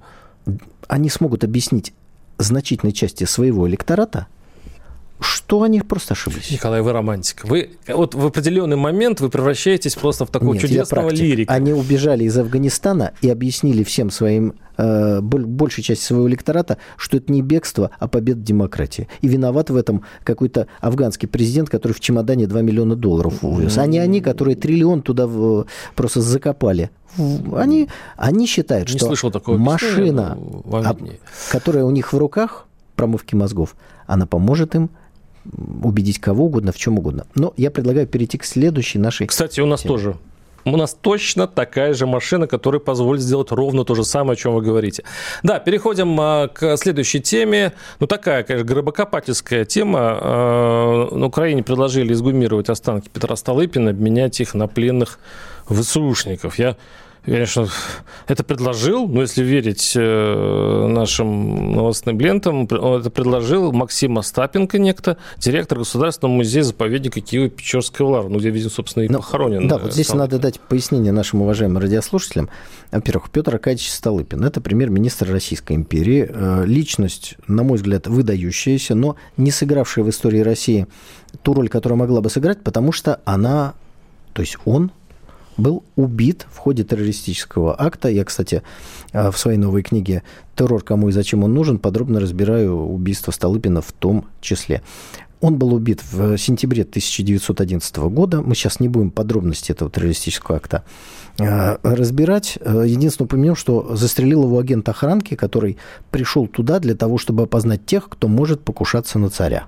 Они 0.89 1.11
смогут 1.11 1.45
объяснить 1.45 1.93
значительной 2.39 2.93
части 2.93 3.25
своего 3.25 3.69
электората, 3.69 4.27
что 5.21 5.63
они 5.63 5.81
просто 5.81 6.15
ошиблись. 6.15 6.51
Николай, 6.51 6.83
вы 6.83 6.93
романтик. 6.93 7.45
Вы 7.45 7.71
вот 7.89 8.15
в 8.15 8.27
определенный 8.27 8.77
момент 8.77 9.21
вы 9.21 9.31
превращаетесь 9.31 9.95
просто 9.95 10.27
в 10.27 10.31
такого 10.31 10.55
Нет, 10.55 10.63
чудесного 10.63 11.11
лирика. 11.11 11.53
Они 11.53 11.73
убежали 11.73 12.25
из 12.25 12.37
Афганистана 12.37 13.13
и 13.21 13.31
объяснили 13.31 13.85
всем 13.85 14.11
своим, 14.11 14.55
э, 14.77 15.21
большей 15.21 15.85
части 15.85 16.03
своего 16.03 16.29
электората, 16.29 16.79
что 16.97 17.17
это 17.17 17.33
не 17.33 17.43
бегство, 17.43 17.91
а 17.99 18.09
победа 18.09 18.41
демократии. 18.41 19.09
И 19.21 19.29
виноват 19.29 19.71
в 19.71 19.77
этом 19.77 20.05
какой-то 20.25 20.67
афганский 20.81 21.27
президент, 21.27 21.71
который 21.71 21.93
в 21.93 22.01
чемодане 22.01 22.47
2 22.47 22.63
миллиона 22.63 22.97
долларов 22.97 23.43
увез. 23.43 23.79
А 23.79 23.87
не 23.87 23.99
они, 23.99 24.21
которые 24.21 24.57
триллион 24.57 25.03
туда 25.03 25.27
в, 25.27 25.67
просто 25.95 26.21
закопали. 26.21 26.91
Они, 27.55 27.89
они 28.17 28.47
считают, 28.47 28.91
не 28.91 28.99
что 28.99 29.31
машина, 29.47 30.37
а, 30.73 30.97
которая 31.51 31.85
у 31.85 31.91
них 31.91 32.13
в 32.13 32.19
руках, 32.19 32.67
промывки 32.97 33.35
мозгов, 33.35 33.77
она 34.07 34.27
поможет 34.27 34.75
им 34.75 34.91
убедить 35.83 36.19
кого 36.19 36.47
угодно, 36.47 36.73
в 36.73 36.77
чем 36.77 36.99
угодно. 36.99 37.27
Но 37.35 37.53
я 37.57 37.71
предлагаю 37.71 38.07
перейти 38.07 38.39
к 38.39 38.45
следующей 38.45 38.99
нашей... 38.99 39.27
Кстати, 39.27 39.61
у 39.61 39.67
нас 39.67 39.83
теме. 39.83 39.95
тоже 39.95 40.17
у 40.65 40.77
нас 40.77 40.97
точно 40.99 41.47
такая 41.47 41.95
же 41.95 42.07
машина, 42.07 42.47
которая 42.47 42.81
позволит 42.81 43.21
сделать 43.21 43.51
ровно 43.51 43.85
то 43.85 43.95
же 43.95 44.05
самое, 44.05 44.33
о 44.33 44.37
чем 44.37 44.55
вы 44.55 44.63
говорите. 44.63 45.05
Да, 45.43 45.59
переходим 45.59 46.19
а, 46.21 46.49
к 46.49 46.77
следующей 46.77 47.21
теме. 47.21 47.73
Ну, 48.01 48.07
такая, 48.07 48.43
конечно, 48.43 48.67
гробокопательская 48.67 49.65
тема. 49.65 49.99
А, 50.01 51.09
на 51.15 51.27
Украине 51.27 51.63
предложили 51.63 52.13
изгумировать 52.13 52.69
останки 52.69 53.09
Петра 53.09 53.37
Столыпина, 53.37 53.91
обменять 53.91 54.41
их 54.41 54.55
на 54.55 54.67
пленных 54.67 55.19
ВСУшников. 55.69 56.59
Я 56.59 56.77
конечно, 57.25 57.69
это 58.27 58.45
предложил, 58.45 59.09
но 59.09 59.23
если 59.23 59.43
верить 59.43 59.93
э, 59.97 60.87
нашим 60.89 61.73
новостным 61.73 62.21
лентам, 62.21 62.65
это 62.65 63.11
предложил 63.11 63.73
Максим 63.73 64.19
Остапенко 64.19 64.79
некто, 64.79 65.17
директор 65.39 65.79
Государственного 65.79 66.37
музея-заповедника 66.37 67.21
Киева-Печорского 67.21 68.09
лавра, 68.09 68.29
ну, 68.29 68.39
где, 68.39 68.51
видимо, 68.51 68.71
собственно, 68.71 69.05
и 69.05 69.09
ну, 69.09 69.19
похоронен. 69.19 69.69
Да, 69.69 69.79
вот 69.79 69.93
здесь 69.93 70.07
Столыпин. 70.07 70.33
надо 70.33 70.39
дать 70.39 70.61
пояснение 70.61 71.13
нашим 71.13 71.43
уважаемым 71.43 71.79
радиослушателям. 71.79 72.49
Во-первых, 72.91 73.31
Петр 73.31 73.55
Аркадьевич 73.55 73.91
Столыпин– 73.91 74.45
это 74.45 74.61
премьер-министр 74.61 75.31
Российской 75.31 75.75
империи, 75.75 76.29
э, 76.29 76.65
личность, 76.67 77.37
на 77.47 77.63
мой 77.63 77.77
взгляд, 77.77 78.07
выдающаяся, 78.07 78.95
но 78.95 79.17
не 79.37 79.51
сыгравшая 79.51 80.05
в 80.05 80.11
истории 80.11 80.41
России 80.41 80.87
ту 81.43 81.55
роль, 81.55 81.69
которую 81.69 81.99
могла 81.99 82.21
бы 82.21 82.31
сыграть, 82.31 82.63
потому 82.63 82.93
что 82.93 83.21
она, 83.25 83.75
то 84.33 84.43
есть 84.43 84.57
он 84.65 84.91
был 85.57 85.85
убит 85.97 86.47
в 86.51 86.59
ходе 86.59 86.85
террористического 86.85 87.75
акта. 87.81 88.09
Я, 88.09 88.25
кстати, 88.25 88.63
э, 89.13 89.31
в 89.31 89.39
своей 89.39 89.59
новой 89.59 89.83
книге 89.83 90.23
«Террор. 90.57 90.83
Кому 90.83 91.09
и 91.09 91.13
зачем 91.13 91.45
он 91.45 91.55
нужен» 91.55 91.79
подробно 91.79 92.21
разбираю 92.21 92.77
убийство 92.77 93.31
Столыпина 93.31 93.83
в 93.83 93.93
том 93.93 94.27
числе. 94.41 94.83
Он 95.41 95.59
был 95.59 95.75
убит 95.75 96.01
в 96.11 96.39
сентябре 96.39 96.85
1911 96.85 97.97
года. 98.09 98.41
Мы 98.41 98.55
сейчас 98.55 98.81
не 98.81 98.89
будем 98.89 99.11
подробности 99.11 99.73
этого 99.73 99.91
террористического 99.91 100.57
акта 100.57 100.85
э, 101.39 101.77
разбирать. 101.83 102.59
Э, 102.61 102.85
единственное 102.87 103.27
упомянем, 103.27 103.55
что 103.55 103.95
застрелил 103.95 104.45
его 104.45 104.59
агент 104.59 104.89
охранки, 104.89 105.35
который 105.35 105.77
пришел 106.11 106.47
туда 106.47 106.79
для 106.79 106.95
того, 106.95 107.19
чтобы 107.19 107.43
опознать 107.43 107.85
тех, 107.85 108.09
кто 108.09 108.27
может 108.27 108.63
покушаться 108.63 109.19
на 109.19 109.29
царя. 109.29 109.67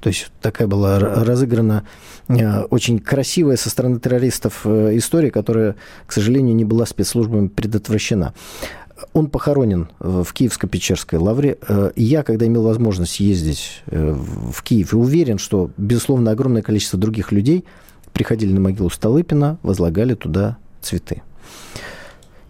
То 0.00 0.08
есть 0.08 0.30
такая 0.40 0.68
была 0.68 0.98
разыграна 0.98 1.84
э, 2.28 2.62
очень 2.64 2.98
красивая 2.98 3.56
со 3.56 3.70
стороны 3.70 3.98
террористов 3.98 4.62
э, 4.64 4.96
история, 4.96 5.30
которая, 5.30 5.76
к 6.06 6.12
сожалению, 6.12 6.54
не 6.54 6.64
была 6.64 6.86
спецслужбами 6.86 7.48
предотвращена. 7.48 8.34
Он 9.12 9.28
похоронен 9.28 9.88
э, 10.00 10.22
в 10.24 10.32
Киевско-Печерской 10.32 11.18
лавре. 11.18 11.58
Я, 11.96 12.22
когда 12.22 12.46
имел 12.46 12.62
возможность 12.62 13.20
ездить 13.20 13.82
в 13.86 14.62
Киев, 14.62 14.92
и 14.92 14.96
уверен, 14.96 15.38
что, 15.38 15.70
безусловно, 15.76 16.30
огромное 16.30 16.62
количество 16.62 16.98
других 16.98 17.32
людей 17.32 17.64
приходили 18.12 18.52
на 18.52 18.60
могилу 18.60 18.90
Столыпина, 18.90 19.58
возлагали 19.62 20.14
туда 20.14 20.56
цветы. 20.80 21.22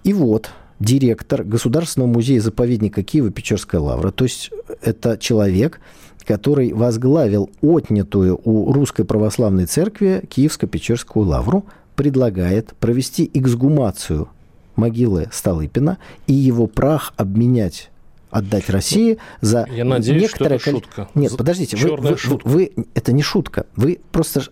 И 0.05 0.13
вот 0.13 0.51
директор 0.79 1.43
Государственного 1.43 2.09
музея-заповедника 2.09 3.03
Киева-Печерская 3.03 3.81
лавра, 3.81 4.11
то 4.11 4.25
есть 4.25 4.51
это 4.83 5.17
человек, 5.19 5.81
который 6.27 6.73
возглавил 6.73 7.51
отнятую 7.63 8.41
у 8.45 8.73
Русской 8.73 9.05
Православной 9.05 9.67
Церкви 9.67 10.25
Киевско-Печерскую 10.29 11.25
лавру, 11.25 11.65
предлагает 11.95 12.75
провести 12.75 13.31
эксгумацию 13.33 14.29
могилы 14.75 15.29
Столыпина 15.33 15.99
и 16.27 16.35
его 16.35 16.67
прах 16.67 17.15
обменять 17.17 17.91
отдать 18.31 18.69
России 18.69 19.19
за 19.41 19.67
Я 19.71 19.85
надеюсь, 19.85 20.23
некоторое 20.23 20.59
что 20.59 20.71
это 20.71 20.81
шутка. 20.81 21.09
Нет, 21.15 21.37
подождите, 21.37 21.77
вы, 21.77 21.97
вы, 21.97 22.17
шутка. 22.19 22.49
вы 22.49 22.73
это 22.95 23.13
не 23.13 23.23
шутка. 23.23 23.67
Вы 23.77 24.01
просто 24.13 24.43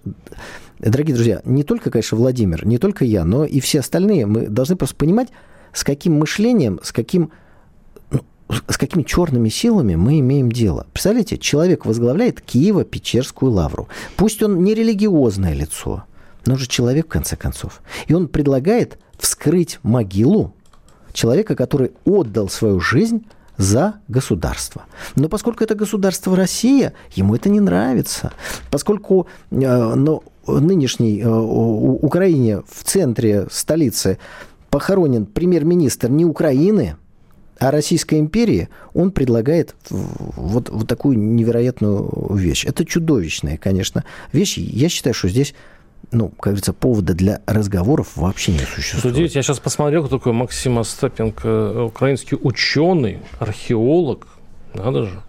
дорогие 0.78 1.14
друзья, 1.14 1.42
не 1.44 1.64
только, 1.64 1.90
конечно, 1.90 2.16
Владимир, 2.16 2.66
не 2.66 2.78
только 2.78 3.04
я, 3.04 3.24
но 3.24 3.44
и 3.44 3.60
все 3.60 3.80
остальные, 3.80 4.26
мы 4.26 4.48
должны 4.48 4.76
просто 4.76 4.96
понимать, 4.96 5.28
с 5.72 5.84
каким 5.84 6.14
мышлением, 6.14 6.80
с 6.82 6.92
каким 6.92 7.30
с 8.48 8.76
какими 8.76 9.02
черными 9.02 9.48
силами 9.48 9.94
мы 9.94 10.20
имеем 10.20 10.50
дело. 10.52 10.86
Представляете, 10.92 11.38
человек 11.38 11.86
возглавляет 11.86 12.40
Киево-Печерскую 12.40 13.50
лавру. 13.50 13.88
Пусть 14.16 14.42
он 14.42 14.62
не 14.62 14.74
религиозное 14.74 15.54
лицо, 15.54 16.04
но 16.46 16.56
же 16.56 16.66
человек, 16.66 17.06
в 17.06 17.10
конце 17.10 17.36
концов. 17.36 17.80
И 18.06 18.14
он 18.14 18.28
предлагает 18.28 18.98
вскрыть 19.18 19.78
могилу 19.82 20.54
человека, 21.12 21.56
который 21.56 21.92
отдал 22.04 22.48
свою 22.48 22.80
жизнь 22.80 23.24
за 23.56 23.94
государство. 24.08 24.84
Но 25.14 25.28
поскольку 25.28 25.62
это 25.64 25.74
государство 25.74 26.36
Россия, 26.36 26.92
ему 27.12 27.34
это 27.34 27.48
не 27.48 27.60
нравится. 27.60 28.32
Поскольку 28.70 29.28
э, 29.50 29.94
ну, 29.94 30.24
нынешней 30.46 31.20
э, 31.20 31.28
Украине 31.28 32.62
в 32.68 32.82
центре 32.84 33.46
столицы 33.50 34.18
похоронен 34.70 35.24
премьер-министр 35.24 36.10
не 36.10 36.24
Украины, 36.24 36.96
а 37.58 37.70
Российской 37.70 38.18
империи 38.18 38.68
он 38.94 39.10
предлагает 39.10 39.74
вот, 39.90 40.68
вот 40.70 40.88
такую 40.88 41.18
невероятную 41.18 42.34
вещь. 42.34 42.64
Это 42.64 42.84
чудовищная, 42.84 43.58
конечно, 43.58 44.04
вещь. 44.32 44.58
Я 44.58 44.88
считаю, 44.88 45.14
что 45.14 45.28
здесь 45.28 45.54
ну, 46.12 46.28
как 46.28 46.52
говорится, 46.52 46.72
повода 46.72 47.14
для 47.14 47.40
разговоров 47.46 48.16
вообще 48.16 48.52
не 48.52 48.58
существует. 48.60 49.16
Судите, 49.16 49.38
я 49.38 49.42
сейчас 49.42 49.58
посмотрел, 49.58 50.04
кто 50.04 50.18
такой 50.18 50.32
Максим 50.32 50.78
Остапенко, 50.78 51.84
украинский 51.84 52.38
ученый, 52.40 53.18
археолог, 53.40 54.28
надо 54.74 55.04
же 55.06 55.22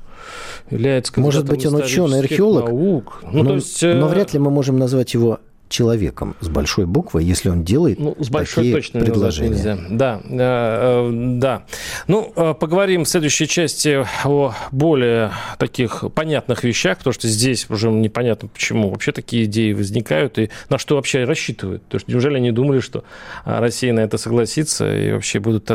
является 0.69 1.19
Может 1.19 1.47
быть, 1.47 1.65
он 1.65 1.75
ученый, 1.75 2.19
археолог, 2.19 2.65
наук. 2.65 3.23
Ну, 3.23 3.43
но, 3.43 3.49
то 3.49 3.55
есть, 3.55 3.81
но 3.81 4.07
вряд 4.07 4.33
ли 4.33 4.39
мы 4.39 4.51
можем 4.51 4.77
назвать 4.77 5.13
его 5.13 5.39
человеком 5.69 6.35
с 6.41 6.47
большой 6.47 6.85
буквы, 6.85 7.23
если 7.23 7.49
он 7.49 7.63
делает 7.63 7.99
ну, 7.99 8.15
с 8.19 8.29
большой 8.29 8.63
такие 8.63 8.75
точно 8.75 8.99
предложения. 9.01 9.49
Нельзя. 9.49 9.77
Да, 9.89 10.21
э, 10.23 10.29
э, 10.31 11.11
да. 11.39 11.63
Ну, 12.07 12.31
э, 12.35 12.53
поговорим 12.53 13.03
в 13.03 13.09
следующей 13.09 13.47
части 13.47 14.05
о 14.23 14.53
более 14.71 15.31
таких 15.57 16.05
понятных 16.13 16.63
вещах, 16.63 16.99
потому 16.99 17.13
что 17.13 17.27
здесь 17.27 17.69
уже 17.69 17.89
непонятно, 17.89 18.47
почему 18.47 18.89
вообще 18.89 19.11
такие 19.11 19.45
идеи 19.45 19.73
возникают 19.73 20.37
и 20.37 20.49
на 20.69 20.77
что 20.77 20.95
вообще 20.95 21.23
рассчитывают. 21.23 21.87
То 21.87 21.95
есть 21.95 22.07
неужели 22.07 22.37
они 22.37 22.51
думали, 22.51 22.79
что 22.79 23.03
Россия 23.43 23.93
на 23.93 24.01
это 24.01 24.17
согласится 24.17 24.95
и 24.95 25.11
вообще 25.11 25.39
будут, 25.39 25.69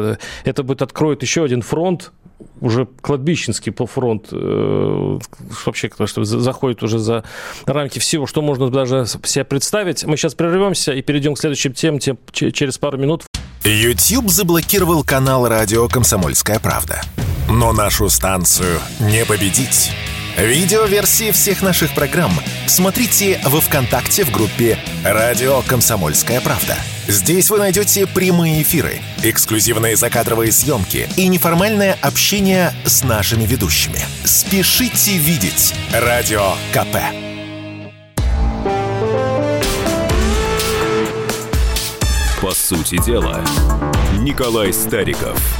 это 0.44 0.62
будет 0.62 0.82
откроет 0.82 1.22
еще 1.22 1.44
один 1.44 1.62
фронт 1.62 2.12
уже 2.60 2.86
кладбищенский 3.00 3.72
фронт 3.72 4.28
э, 4.32 5.18
вообще, 5.66 5.88
потому 5.88 6.06
что 6.06 6.24
заходит 6.24 6.82
уже 6.82 6.98
за 6.98 7.24
рамки 7.66 7.98
всего, 7.98 8.26
что 8.26 8.42
можно 8.42 8.70
даже 8.70 9.06
себе 9.06 9.44
представить. 9.44 10.04
Мы 10.04 10.16
сейчас 10.16 10.34
прервемся 10.34 10.92
и 10.92 11.02
перейдем 11.02 11.34
к 11.34 11.38
следующим 11.38 11.72
темам 11.72 11.98
тем, 12.00 12.18
через 12.32 12.78
пару 12.78 12.98
минут. 12.98 13.24
YouTube 13.64 14.30
заблокировал 14.30 15.04
канал 15.04 15.46
радио 15.46 15.88
«Комсомольская 15.88 16.58
правда». 16.60 17.02
Но 17.48 17.72
нашу 17.72 18.08
станцию 18.08 18.78
не 19.00 19.24
победить. 19.24 19.90
Видеоверсии 20.40 21.32
всех 21.32 21.60
наших 21.60 21.94
программ 21.94 22.32
смотрите 22.66 23.38
во 23.44 23.60
ВКонтакте 23.60 24.24
в 24.24 24.30
группе 24.30 24.78
«Радио 25.04 25.60
Комсомольская 25.60 26.40
правда». 26.40 26.76
Здесь 27.06 27.50
вы 27.50 27.58
найдете 27.58 28.06
прямые 28.06 28.62
эфиры, 28.62 29.00
эксклюзивные 29.22 29.96
закадровые 29.96 30.50
съемки 30.50 31.10
и 31.18 31.28
неформальное 31.28 31.98
общение 32.00 32.72
с 32.86 33.04
нашими 33.04 33.44
ведущими. 33.44 33.98
Спешите 34.24 35.18
видеть 35.18 35.74
«Радио 35.92 36.54
КП». 36.72 36.96
По 42.40 42.52
сути 42.52 42.96
дела, 43.04 43.44
Николай 44.18 44.72
Стариков– 44.72 45.38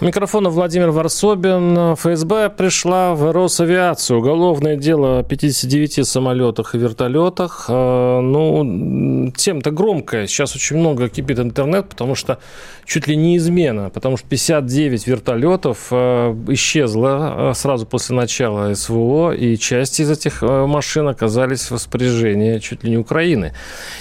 у 0.00 0.04
микрофона 0.04 0.48
Владимир 0.48 0.90
Варсобин. 0.90 1.94
ФСБ 1.96 2.50
пришла 2.50 3.14
в 3.14 3.32
Росавиацию. 3.32 4.20
Уголовное 4.20 4.76
дело 4.76 5.18
о 5.18 5.22
59 5.24 6.06
самолетах 6.06 6.74
и 6.74 6.78
вертолетах. 6.78 7.66
Э, 7.68 8.20
ну, 8.20 9.32
тем-то 9.36 9.72
громкая. 9.72 10.28
Сейчас 10.28 10.54
очень 10.54 10.76
много 10.76 11.08
кипит 11.08 11.40
интернет, 11.40 11.88
потому 11.88 12.14
что 12.14 12.38
чуть 12.84 13.08
ли 13.08 13.16
не 13.16 13.38
измена. 13.38 13.90
Потому 13.90 14.16
что 14.16 14.28
59 14.28 15.06
вертолетов 15.08 15.88
э, 15.90 16.34
исчезло 16.48 17.50
э, 17.50 17.54
сразу 17.54 17.84
после 17.84 18.14
начала 18.14 18.72
СВО, 18.74 19.32
и 19.32 19.56
части 19.56 20.02
из 20.02 20.10
этих 20.10 20.42
машин 20.42 21.08
оказались 21.08 21.70
в 21.70 21.72
распоряжении 21.72 22.58
чуть 22.58 22.84
ли 22.84 22.90
не 22.90 22.98
Украины. 22.98 23.52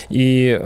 И 0.09 0.59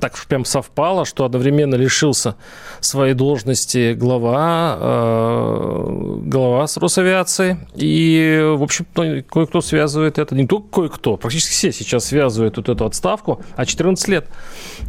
так 0.00 0.12
прям 0.28 0.44
совпало, 0.44 1.04
что 1.04 1.24
одновременно 1.24 1.74
лишился 1.74 2.36
своей 2.80 3.14
должности 3.14 3.94
глава 3.94 4.73
Э, 4.80 6.18
глава 6.24 6.66
с 6.66 6.76
Росавиации. 6.76 7.58
И, 7.74 8.54
в 8.56 8.62
общем, 8.62 8.86
кое-кто 8.94 9.60
связывает 9.60 10.18
это, 10.18 10.34
не 10.34 10.46
только 10.46 10.66
кое-кто, 10.80 11.16
практически 11.16 11.52
все 11.52 11.72
сейчас 11.72 12.06
связывают 12.06 12.56
вот 12.56 12.68
эту 12.68 12.84
отставку, 12.84 13.40
а 13.56 13.66
14 13.66 14.08
лет 14.08 14.28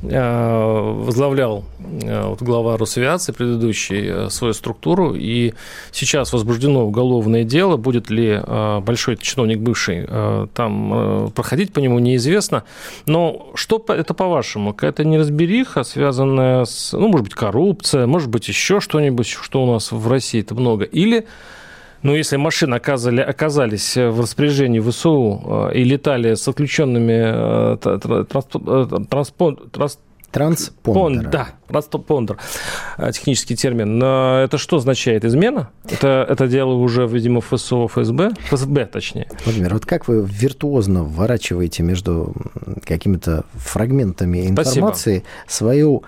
возглавлял 0.01 1.63
вот 1.79 2.41
глава 2.41 2.77
Росавиации 2.77 3.31
предыдущий 3.31 4.29
свою 4.29 4.53
структуру, 4.53 5.13
и 5.15 5.53
сейчас 5.91 6.33
возбуждено 6.33 6.85
уголовное 6.85 7.43
дело, 7.43 7.77
будет 7.77 8.09
ли 8.09 8.39
большой 8.81 9.17
чиновник 9.17 9.59
бывший 9.59 10.07
там 10.53 11.31
проходить 11.35 11.73
по 11.73 11.79
нему, 11.79 11.99
неизвестно. 11.99 12.63
Но 13.05 13.51
что 13.55 13.83
это 13.87 14.13
по-вашему? 14.13 14.73
Какая-то 14.73 15.03
неразбериха, 15.03 15.83
связанная 15.83 16.65
с, 16.65 16.93
ну, 16.93 17.07
может 17.07 17.25
быть, 17.25 17.35
коррупция, 17.35 18.07
может 18.07 18.29
быть, 18.29 18.47
еще 18.47 18.79
что-нибудь, 18.79 19.27
что 19.27 19.63
у 19.63 19.71
нас 19.71 19.74
в 19.79 20.07
России 20.07 20.41
это 20.41 20.55
много. 20.55 20.85
Или 20.85 21.25
ну, 22.01 22.13
если 22.13 22.37
машины 22.37 22.75
оказали, 22.75 23.21
оказались 23.21 23.95
в 23.95 24.19
распоряжении 24.19 24.79
ВСУ 24.79 25.69
э, 25.71 25.77
и 25.77 25.83
летали 25.83 26.35
с 26.35 26.47
отключенными 26.47 27.75
э, 27.83 29.05
транспон, 29.09 29.57
транс, 29.71 29.97
Транспондер. 30.35 31.29
Да, 31.29 31.47
транспондер. 31.69 32.37
Э, 32.97 33.09
технический 33.13 33.55
термин. 33.55 33.97
Но 33.97 34.41
это 34.43 34.57
что 34.57 34.75
означает? 34.75 35.23
Измена? 35.23 35.69
Это, 35.89 36.27
это 36.29 36.47
дело 36.47 36.73
уже, 36.73 37.07
видимо, 37.07 37.39
ФСО, 37.39 37.87
ФСБ? 37.87 38.31
ФСБ, 38.49 38.85
точнее. 38.87 39.27
Владимир, 39.45 39.73
вот 39.73 39.85
как 39.85 40.09
вы 40.09 40.27
виртуозно 40.29 41.05
вворачиваете 41.05 41.83
между 41.83 42.33
какими-то 42.85 43.45
фрагментами 43.53 44.47
информации 44.47 45.19
Спасибо. 45.19 45.23
свою 45.47 46.03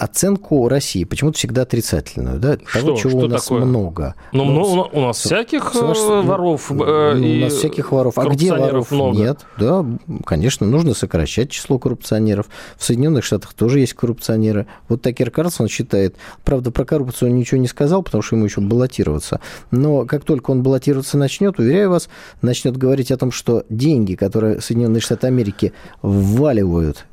оценку 0.00 0.66
России 0.68 1.04
почему-то 1.04 1.36
всегда 1.36 1.62
отрицательную, 1.62 2.40
да? 2.40 2.58
Что? 2.64 2.80
Того, 2.80 2.96
чего 2.96 3.10
что 3.10 3.18
у 3.18 3.28
нас 3.28 3.44
такое? 3.44 3.64
много. 3.66 4.14
Ну, 4.32 4.44
ну, 4.46 4.88
у 4.90 5.00
нас 5.00 5.18
всяких. 5.18 5.72
Э, 5.74 6.22
воров 6.22 6.70
ну, 6.70 6.84
э, 6.86 7.18
и 7.18 7.38
У 7.38 7.44
нас 7.44 7.52
всяких 7.52 7.92
воров. 7.92 8.18
А 8.18 8.24
где 8.24 8.54
воров 8.54 8.90
много? 8.90 9.18
Нет, 9.18 9.40
да, 9.58 9.84
конечно, 10.24 10.66
нужно 10.66 10.94
сокращать 10.94 11.50
число 11.50 11.78
коррупционеров. 11.78 12.46
В 12.78 12.84
Соединенных 12.84 13.24
Штатах 13.24 13.52
тоже 13.52 13.80
есть 13.80 13.92
коррупционеры. 13.92 14.66
Вот 14.88 15.02
Такер 15.02 15.30
Карлсон 15.30 15.68
считает, 15.68 16.16
правда, 16.44 16.70
про 16.70 16.86
коррупцию 16.86 17.30
он 17.30 17.36
ничего 17.36 17.60
не 17.60 17.68
сказал, 17.68 18.02
потому 18.02 18.22
что 18.22 18.36
ему 18.36 18.46
еще 18.46 18.62
баллотироваться. 18.62 19.40
Но 19.70 20.06
как 20.06 20.24
только 20.24 20.50
он 20.50 20.62
баллотироваться 20.62 21.18
начнет, 21.18 21.58
уверяю 21.58 21.90
вас, 21.90 22.08
начнет 22.40 22.74
говорить 22.78 23.10
о 23.12 23.18
том, 23.18 23.30
что 23.30 23.64
деньги, 23.68 24.14
которые 24.14 24.62
Соединенные 24.62 25.02
Штаты 25.02 25.26
Америки 25.26 25.74
вваливают 26.00 27.04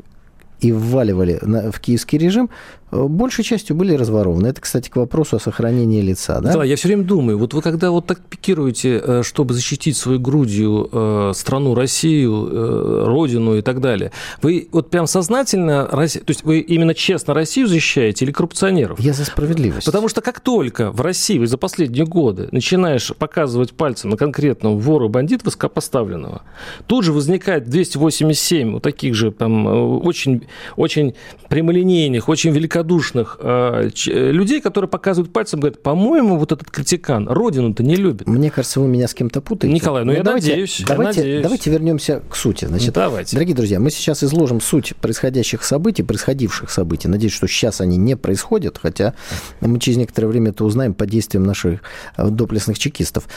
и 0.60 0.72
вваливали 0.72 1.40
в 1.42 1.80
киевский 1.80 2.18
режим, 2.18 2.50
большей 2.92 3.44
частью 3.44 3.76
были 3.76 3.94
разворованы. 3.94 4.48
Это, 4.48 4.62
кстати, 4.62 4.90
к 4.90 4.96
вопросу 4.96 5.36
о 5.36 5.40
сохранении 5.40 6.02
лица. 6.02 6.40
Да, 6.40 6.54
да 6.54 6.64
я 6.64 6.76
все 6.78 6.88
время 6.88 7.04
думаю, 7.04 7.38
вот 7.38 7.54
вы 7.54 7.62
когда 7.62 7.92
вот 7.92 8.06
так 8.06 8.20
пикируете, 8.22 9.02
э, 9.04 9.24
чтобы 9.24 9.54
защитить 9.54 9.98
свою 9.98 10.20
грудью 10.20 10.90
э, 10.92 11.32
страну, 11.36 11.76
Россию, 11.76 13.06
родину 13.06 13.58
и 13.58 13.62
так 13.62 13.82
далее, 13.82 14.12
вы 14.42 14.70
вот 14.72 14.90
прям 14.90 15.06
сознательно, 15.06 15.86
то 15.86 16.02
есть 16.02 16.44
вы 16.44 16.60
именно 16.60 16.94
честно 16.94 17.34
Россию 17.34 17.68
защищаете 17.68 18.24
или 18.24 18.32
коррупционеров? 18.32 19.00
Я 19.00 19.14
за 19.14 19.26
справедливость. 19.26 19.86
Потому 19.86 20.08
что 20.08 20.22
как 20.22 20.40
только 20.40 20.92
в 20.92 21.02
России 21.02 21.44
за 21.44 21.58
последние 21.58 22.06
годы 22.06 22.48
начинаешь 22.52 23.12
показывать 23.18 23.74
пальцем 23.74 24.12
на 24.12 24.18
конкретного 24.18 24.78
вора 24.78 25.08
бандит 25.10 25.44
высокопоставленного, 25.44 26.44
тут 26.86 27.04
же 27.04 27.12
возникает 27.12 27.70
287 27.70 28.74
вот 28.74 28.84
таких 28.84 29.14
же 29.14 29.32
там 29.32 29.68
очень, 30.06 30.48
очень 30.78 31.16
прямолинейных, 31.50 32.30
очень 32.30 32.52
великолепных 32.52 32.77
великодушных 32.78 33.38
э, 33.40 33.90
э, 34.08 34.32
людей, 34.32 34.62
которые 34.62 34.90
показывают 34.90 35.34
пальцем, 35.34 35.60
говорят, 35.60 35.82
по-моему, 35.82 36.38
вот 36.38 36.52
этот 36.52 36.70
критикан 36.70 37.28
родину-то 37.28 37.84
не 37.84 37.96
любит. 37.96 38.28
Мне 38.28 38.52
кажется, 38.52 38.80
вы 38.80 38.88
меня 38.88 39.08
с 39.08 39.14
кем-то 39.14 39.42
путаете. 39.42 39.74
Николай, 39.74 40.04
ну, 40.04 40.12
ну 40.12 40.18
я 40.18 40.24
давайте, 40.24 40.52
надеюсь. 40.52 40.84
Давайте, 40.88 41.20
я 41.20 41.26
надеюсь. 41.26 41.44
давайте 41.44 41.72
вернемся 41.72 42.22
к 42.30 42.36
сути. 42.36 42.66
Значит, 42.66 42.94
давайте. 42.94 43.36
Дорогие 43.36 43.56
друзья, 43.56 43.80
мы 43.80 43.90
сейчас 43.90 44.24
изложим 44.24 44.62
суть 44.62 44.96
происходящих 44.98 45.64
событий, 45.64 46.04
происходивших 46.04 46.70
событий. 46.70 47.08
Надеюсь, 47.08 47.34
что 47.34 47.48
сейчас 47.48 47.82
они 47.82 47.98
не 47.98 48.16
происходят, 48.16 48.80
хотя 48.82 49.14
мы 49.62 49.80
через 49.80 49.98
некоторое 49.98 50.28
время 50.28 50.52
это 50.52 50.64
узнаем 50.64 50.94
под 50.94 51.10
действием 51.10 51.44
наших 51.44 51.82
э, 52.18 52.30
доплесных 52.30 52.78
чекистов. 52.78 53.28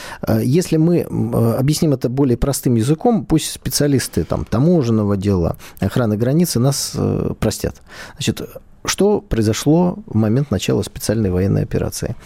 Если 0.42 0.76
мы 0.76 1.02
объясним 1.02 1.92
это 1.92 2.08
более 2.08 2.36
простым 2.36 2.74
языком, 2.74 3.24
пусть 3.24 3.50
специалисты 3.50 4.24
там, 4.24 4.44
таможенного 4.44 5.16
дела, 5.16 5.56
охраны 5.80 6.16
границы 6.16 6.58
нас 6.58 6.96
простят. 7.38 7.76
Значит, 8.16 8.42
что 8.84 9.20
произошло 9.20 9.98
в 10.06 10.14
момент 10.14 10.50
начала 10.50 10.82
специальной 10.82 11.30
военной 11.30 11.62
операции? 11.62 12.16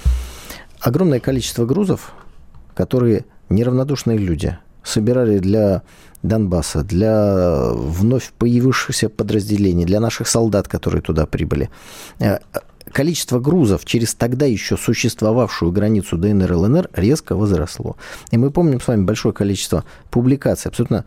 Огромное 0.80 1.20
количество 1.20 1.66
грузов, 1.66 2.12
которые 2.74 3.24
неравнодушные 3.48 4.18
люди 4.18 4.58
собирали 4.82 5.38
для 5.38 5.82
Донбасса, 6.22 6.82
для 6.82 7.72
вновь 7.72 8.32
появившихся 8.38 9.08
подразделений, 9.08 9.84
для 9.84 10.00
наших 10.00 10.28
солдат, 10.28 10.68
которые 10.68 11.02
туда 11.02 11.26
прибыли. 11.26 11.70
Э, 12.18 12.38
количество 12.92 13.40
грузов 13.40 13.84
через 13.84 14.14
тогда 14.14 14.46
еще 14.46 14.76
существовавшую 14.76 15.72
границу 15.72 16.16
ДНР 16.16 16.52
и 16.52 16.54
ЛНР 16.54 16.90
резко 16.94 17.36
возросло. 17.36 17.96
И 18.30 18.38
мы 18.38 18.50
помним 18.50 18.80
с 18.80 18.88
вами 18.88 19.04
большое 19.04 19.34
количество 19.34 19.84
публикаций, 20.10 20.70
абсолютно 20.70 21.04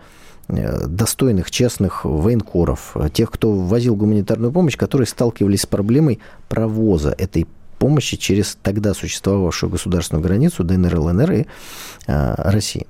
достойных, 0.47 1.51
честных 1.51 2.05
военкоров, 2.05 2.95
тех, 3.13 3.31
кто 3.31 3.53
возил 3.53 3.95
гуманитарную 3.95 4.51
помощь, 4.51 4.77
которые 4.77 5.07
сталкивались 5.07 5.61
с 5.61 5.65
проблемой 5.65 6.19
провоза 6.47 7.13
этой 7.17 7.47
помощи 7.79 8.17
через 8.17 8.57
тогда 8.61 8.93
существовавшую 8.93 9.69
государственную 9.69 10.23
границу 10.23 10.63
ДНР, 10.63 10.99
ЛНР 10.99 11.31
и 11.31 11.45
э, 12.07 12.35
России. 12.37 12.87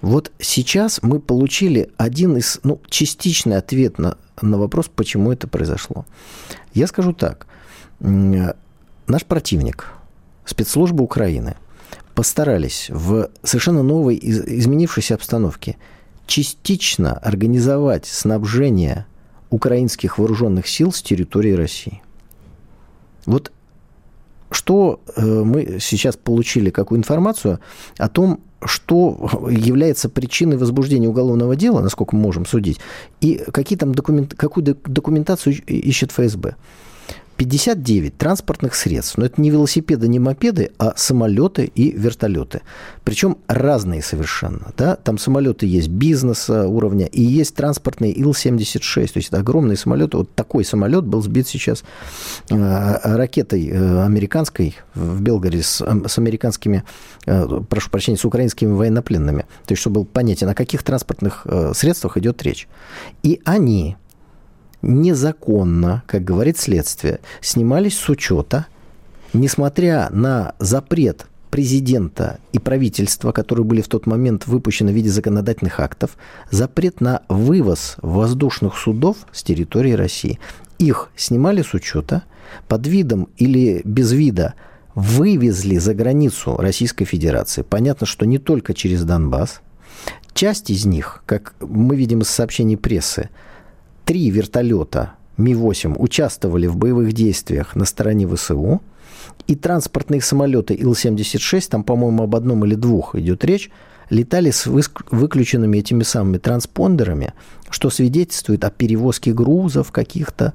Вот 0.00 0.32
сейчас 0.38 1.00
мы 1.02 1.20
получили 1.20 1.90
один 1.96 2.36
из, 2.36 2.60
ну, 2.62 2.80
частичный 2.88 3.56
ответ 3.56 3.98
на, 3.98 4.16
на 4.40 4.58
вопрос, 4.58 4.88
почему 4.94 5.32
это 5.32 5.46
произошло. 5.46 6.06
Я 6.72 6.86
скажу 6.86 7.12
так. 7.12 7.46
Наш 8.00 9.24
противник, 9.26 9.88
спецслужбы 10.44 11.04
Украины, 11.04 11.56
постарались 12.14 12.88
в 12.88 13.30
совершенно 13.42 13.82
новой, 13.82 14.18
изменившейся 14.22 15.14
обстановке– 15.16 15.76
частично 16.30 17.14
организовать 17.14 18.06
снабжение 18.06 19.04
украинских 19.50 20.16
вооруженных 20.16 20.68
сил 20.68 20.92
с 20.92 21.02
территории 21.02 21.54
России. 21.54 22.02
Вот 23.26 23.50
что 24.52 25.00
э, 25.16 25.24
мы 25.24 25.78
сейчас 25.80 26.16
получили, 26.16 26.70
какую 26.70 26.98
информацию 26.98 27.58
о 27.98 28.08
том, 28.08 28.40
что 28.64 29.28
является 29.50 30.08
причиной 30.08 30.56
возбуждения 30.56 31.08
уголовного 31.08 31.56
дела, 31.56 31.80
насколько 31.80 32.14
мы 32.14 32.22
можем 32.22 32.46
судить, 32.46 32.78
и 33.20 33.44
какие 33.52 33.76
там 33.76 33.92
документ, 33.92 34.34
какую 34.36 34.64
документацию 34.64 35.56
ищет 35.66 36.12
ФСБ. 36.12 36.54
59 37.40 38.18
транспортных 38.18 38.74
средств. 38.74 39.16
Но 39.16 39.24
это 39.24 39.40
не 39.40 39.48
велосипеды, 39.48 40.08
не 40.08 40.18
мопеды, 40.18 40.72
а 40.76 40.92
самолеты 40.96 41.64
и 41.64 41.90
вертолеты. 41.90 42.60
Причем 43.02 43.38
разные 43.46 44.02
совершенно. 44.02 44.74
Да? 44.76 44.96
Там 44.96 45.16
самолеты 45.16 45.64
есть 45.64 45.88
бизнеса 45.88 46.68
уровня, 46.68 47.06
и 47.06 47.22
есть 47.22 47.54
транспортные 47.54 48.12
Ил-76. 48.12 49.12
То 49.12 49.16
есть 49.16 49.28
это 49.28 49.38
огромные 49.38 49.78
самолеты. 49.78 50.18
Вот 50.18 50.34
такой 50.34 50.66
самолет 50.66 51.06
был 51.06 51.22
сбит 51.22 51.48
сейчас 51.48 51.82
э, 52.50 53.16
ракетой 53.16 53.70
э, 53.70 54.04
американской 54.04 54.76
в 54.94 55.22
Белгороде 55.22 55.62
с, 55.62 55.82
с 55.82 56.18
американскими, 56.18 56.84
э, 57.24 57.62
прошу 57.70 57.88
прощения, 57.88 58.18
с 58.18 58.24
украинскими 58.26 58.70
военнопленными. 58.70 59.46
То 59.64 59.72
есть, 59.72 59.80
чтобы 59.80 60.00
был 60.00 60.04
понятен, 60.04 60.50
о 60.50 60.54
каких 60.54 60.82
транспортных 60.82 61.46
средствах 61.72 62.18
идет 62.18 62.42
речь. 62.42 62.68
И 63.22 63.40
они 63.46 63.96
незаконно, 64.82 66.02
как 66.06 66.24
говорит 66.24 66.58
следствие, 66.58 67.20
снимались 67.40 67.98
с 67.98 68.08
учета, 68.08 68.66
несмотря 69.32 70.08
на 70.10 70.54
запрет 70.58 71.26
президента 71.50 72.38
и 72.52 72.58
правительства, 72.58 73.32
которые 73.32 73.64
были 73.64 73.82
в 73.82 73.88
тот 73.88 74.06
момент 74.06 74.46
выпущены 74.46 74.92
в 74.92 74.94
виде 74.94 75.10
законодательных 75.10 75.80
актов, 75.80 76.16
запрет 76.50 77.00
на 77.00 77.22
вывоз 77.28 77.96
воздушных 78.00 78.76
судов 78.76 79.18
с 79.32 79.42
территории 79.42 79.92
России. 79.92 80.38
Их 80.78 81.10
снимали 81.16 81.62
с 81.62 81.74
учета, 81.74 82.22
под 82.68 82.86
видом 82.86 83.28
или 83.36 83.82
без 83.84 84.12
вида 84.12 84.54
вывезли 84.94 85.76
за 85.78 85.94
границу 85.94 86.56
Российской 86.56 87.04
Федерации. 87.04 87.62
Понятно, 87.62 88.06
что 88.06 88.26
не 88.26 88.38
только 88.38 88.74
через 88.74 89.04
Донбасс. 89.04 89.60
Часть 90.32 90.70
из 90.70 90.84
них, 90.86 91.22
как 91.26 91.54
мы 91.60 91.96
видим 91.96 92.20
из 92.20 92.28
сообщений 92.28 92.76
прессы, 92.76 93.28
три 94.04 94.30
вертолета 94.30 95.14
Ми-8 95.36 95.96
участвовали 95.98 96.66
в 96.66 96.76
боевых 96.76 97.12
действиях 97.12 97.74
на 97.74 97.84
стороне 97.84 98.28
ВСУ, 98.28 98.80
и 99.46 99.54
транспортные 99.54 100.20
самолеты 100.20 100.74
Ил-76, 100.74 101.68
там, 101.70 101.82
по-моему, 101.82 102.24
об 102.24 102.36
одном 102.36 102.64
или 102.64 102.74
двух 102.74 103.14
идет 103.14 103.44
речь, 103.44 103.70
летали 104.10 104.50
с 104.50 104.66
выключенными 104.66 105.78
этими 105.78 106.02
самыми 106.02 106.38
транспондерами, 106.38 107.32
что 107.70 107.90
свидетельствует 107.90 108.64
о 108.64 108.70
перевозке 108.70 109.32
грузов 109.32 109.92
каких-то 109.92 110.52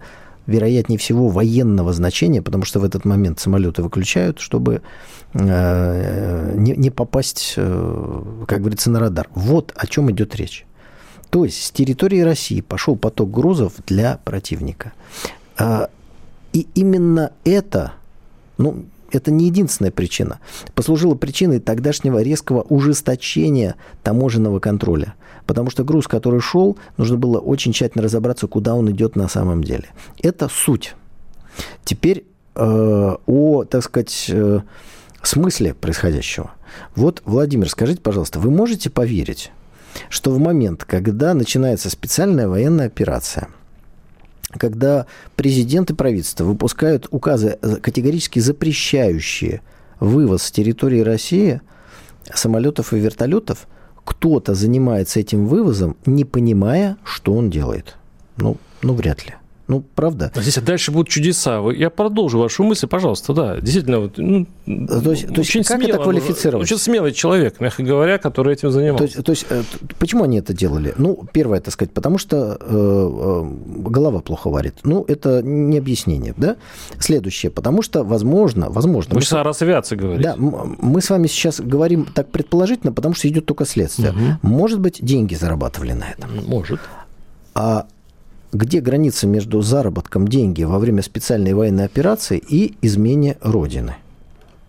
вероятнее 0.48 1.00
всего, 1.00 1.30
военного 1.30 1.92
значения, 1.94 2.42
потому 2.42 2.66
что 2.66 2.80
в 2.80 2.84
этот 2.84 3.04
момент 3.06 3.40
самолеты 3.40 3.82
выключают, 3.82 4.40
чтобы 4.40 4.82
э, 5.34 6.54
не, 6.56 6.74
не 6.74 6.92
попасть, 6.92 7.56
э, 7.58 8.24
как 8.48 8.60
говорится, 8.60 8.92
на 8.92 9.00
радар. 9.00 9.28
Вот 9.34 9.74
о 9.76 9.88
чем 9.88 10.12
идет 10.12 10.36
речь. 10.36 10.66
То 11.36 11.44
есть 11.44 11.66
с 11.66 11.72
территории 11.72 12.22
России 12.22 12.62
пошел 12.62 12.96
поток 12.96 13.30
грузов 13.30 13.74
для 13.86 14.20
противника. 14.24 14.94
А, 15.58 15.90
и 16.54 16.66
именно 16.76 17.34
это, 17.44 17.92
ну, 18.58 18.86
это 19.12 19.32
не 19.32 19.48
единственная 19.48 19.92
причина. 19.92 20.40
Послужило 20.76 21.14
причиной 21.16 21.60
тогдашнего 21.60 22.22
резкого 22.24 22.62
ужесточения 22.62 23.76
таможенного 24.02 24.62
контроля. 24.62 25.16
Потому 25.46 25.70
что 25.72 25.84
груз, 25.84 26.08
который 26.08 26.40
шел, 26.40 26.78
нужно 26.96 27.18
было 27.18 27.40
очень 27.40 27.74
тщательно 27.74 28.06
разобраться, 28.06 28.48
куда 28.48 28.74
он 28.74 28.90
идет 28.92 29.18
на 29.18 29.28
самом 29.28 29.62
деле. 29.62 29.90
Это 30.24 30.48
суть. 30.48 30.96
Теперь 31.84 32.24
э, 32.56 33.16
о, 33.26 33.66
так 33.66 33.84
сказать, 33.84 34.28
э, 34.30 34.62
смысле 35.22 35.74
происходящего. 35.74 36.52
Вот, 36.96 37.22
Владимир, 37.26 37.70
скажите, 37.70 38.00
пожалуйста, 38.00 38.40
вы 38.40 38.52
можете 38.52 38.90
поверить, 38.90 39.52
что 40.10 40.32
в 40.32 40.40
момент, 40.40 40.86
когда 40.86 41.34
начинается 41.34 41.90
специальная 41.90 42.48
военная 42.48 42.88
операция– 42.88 43.50
когда 44.58 45.06
президент 45.36 45.92
и 45.92 45.94
правительство 45.94 46.44
выпускают 46.44 47.08
указы, 47.12 47.58
э, 47.62 47.76
категорически 47.78 48.40
запрещающие 48.40 49.62
вывоз 50.00 50.44
с 50.44 50.52
территории 50.52 51.02
России 51.02 51.62
самолетов 52.34 52.94
и 52.94 53.00
вертолетов, 53.00 53.68
кто-то 54.04 54.54
занимается 54.54 55.20
этим 55.20 55.48
вывозом, 55.48 55.98
не 56.06 56.26
понимая, 56.26 56.98
что 57.04 57.34
он 57.34 57.50
делает. 57.50 57.98
Ну, 58.38 58.58
ну 58.82 58.94
вряд 58.94 59.26
ли. 59.26 59.36
Ну, 59.68 59.84
правда. 59.96 60.32
А 60.36 60.42
здесь 60.42 60.58
дальше 60.58 60.92
будут 60.92 61.10
чудеса. 61.10 61.60
Я 61.72 61.90
продолжу 61.90 62.40
вашу 62.40 62.64
мысль, 62.64 62.88
пожалуйста, 62.88 63.34
да. 63.34 63.60
Действительно, 63.60 64.00
вот, 64.00 64.18
ну, 64.18 64.46
то 64.66 65.12
есть, 65.12 65.28
то 65.28 65.42
есть 65.42 65.68
как 65.68 65.82
смело, 65.82 65.90
это 65.90 66.04
квалифицировать? 66.04 66.66
Очень 66.66 66.78
смелый 66.78 67.12
человек, 67.14 67.60
мягко 67.60 67.82
говоря, 67.82 68.18
который 68.20 68.54
этим 68.54 68.70
занимался. 68.70 69.24
То 69.24 69.32
есть, 69.32 69.48
то 69.48 69.56
есть 69.56 69.72
э, 69.74 69.80
почему 69.98 70.24
они 70.24 70.38
это 70.38 70.54
делали? 70.54 70.94
Ну, 70.98 71.26
первое, 71.34 71.62
так 71.62 71.74
сказать, 71.74 71.92
потому 71.94 72.20
что 72.20 72.58
э, 72.60 72.66
э, 72.70 73.90
голова 73.90 74.20
плохо 74.20 74.50
варит. 74.50 74.76
Ну, 74.84 75.04
это 75.08 75.42
не 75.42 75.80
объяснение, 75.80 76.36
да? 76.38 76.58
Следующее, 77.00 77.52
потому 77.52 77.82
что, 77.82 78.04
возможно, 78.04 78.70
возможно... 78.70 79.16
Вы 79.16 79.22
сейчас 79.22 79.34
о 79.34 79.44
Росавиации 79.44 79.96
говорите. 79.96 80.24
Да, 80.24 80.36
мы 80.38 81.02
с 81.02 81.10
вами 81.10 81.26
сейчас 81.26 81.60
говорим 81.60 82.06
так 82.06 82.30
предположительно, 82.30 82.94
потому 82.94 83.16
что 83.16 83.28
идет 83.28 83.46
только 83.48 83.66
следствие. 83.66 84.12
Угу. 84.12 84.20
Может 84.48 84.80
быть, 84.80 85.04
деньги 85.04 85.34
зарабатывали 85.34 85.94
на 85.94 86.12
этом. 86.12 86.30
Может. 86.46 86.80
А 87.56 87.88
где 88.56 88.80
граница 88.80 89.28
между 89.28 89.62
заработком 89.62 90.28
деньги 90.28 90.64
во 90.64 90.80
время 90.80 91.02
специальной 91.02 91.54
военной 91.54 91.84
операции 91.84 92.38
и 92.38 92.78
измене 92.82 93.38
Родины? 93.42 93.98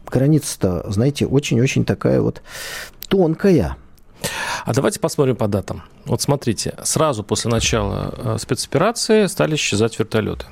Граница-то, 0.07 0.85
знаете, 0.90 1.27
очень-очень 1.27 1.85
такая 1.85 2.20
вот 2.20 2.42
тонкая. 3.09 3.77
А 4.64 4.75
давайте 4.75 4.99
посмотрим 4.99 5.37
по 5.37 5.46
датам. 5.46 5.85
Вот 6.05 6.20
смотрите, 6.20 6.75
сразу 6.83 7.22
после 7.22 7.51
начала 7.51 8.12
э, 8.16 8.37
спецоперации 8.40 9.27
стали 9.27 9.55
исчезать 9.55 9.96
вертолеты. 9.99 10.46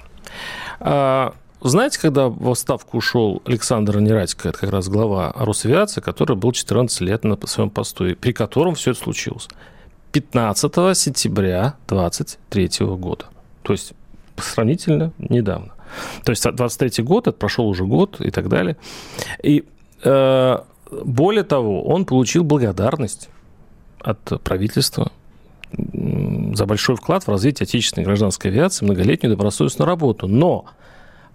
А, 0.79 1.35
знаете, 1.61 1.99
когда 1.99 2.29
в 2.29 2.49
отставку 2.49 2.99
ушел 2.99 3.43
Александр 3.47 3.99
Нерадько, 3.99 4.51
это 4.51 4.59
как 4.59 4.71
раз 4.71 4.89
глава 4.89 5.33
Росавиации, 5.35 6.01
который 6.01 6.37
был 6.37 6.53
14 6.53 7.01
лет 7.01 7.25
на 7.25 7.37
своем 7.47 7.71
посту, 7.71 8.15
при 8.15 8.33
котором 8.33 8.77
все 8.77 8.93
это 8.93 9.01
случилось? 9.01 9.49
15 10.15 10.97
сентября 10.97 11.75
2023 11.89 12.87
года. 12.87 13.25
То 13.63 13.73
есть 13.73 13.95
сравнительно 14.37 15.13
недавно. 15.19 15.73
То 16.25 16.31
есть 16.31 16.49
23 16.49 17.03
год, 17.03 17.27
это 17.27 17.37
прошел 17.37 17.67
уже 17.69 17.85
год 17.85 18.21
и 18.21 18.31
так 18.31 18.49
далее. 18.49 18.77
И 19.43 19.65
э, 20.05 20.59
более 21.05 21.43
того, 21.43 21.83
он 21.85 22.05
получил 22.05 22.45
благодарность 22.45 23.29
от 24.01 24.41
правительства 24.45 25.11
за 25.73 26.67
большой 26.67 26.95
вклад 26.95 27.25
в 27.25 27.29
развитие 27.29 27.65
отечественной 27.65 28.05
гражданской 28.05 28.53
авиации, 28.53 28.85
многолетнюю 28.85 29.35
добросовестную 29.35 29.89
работу. 29.89 30.29
Но 30.29 30.67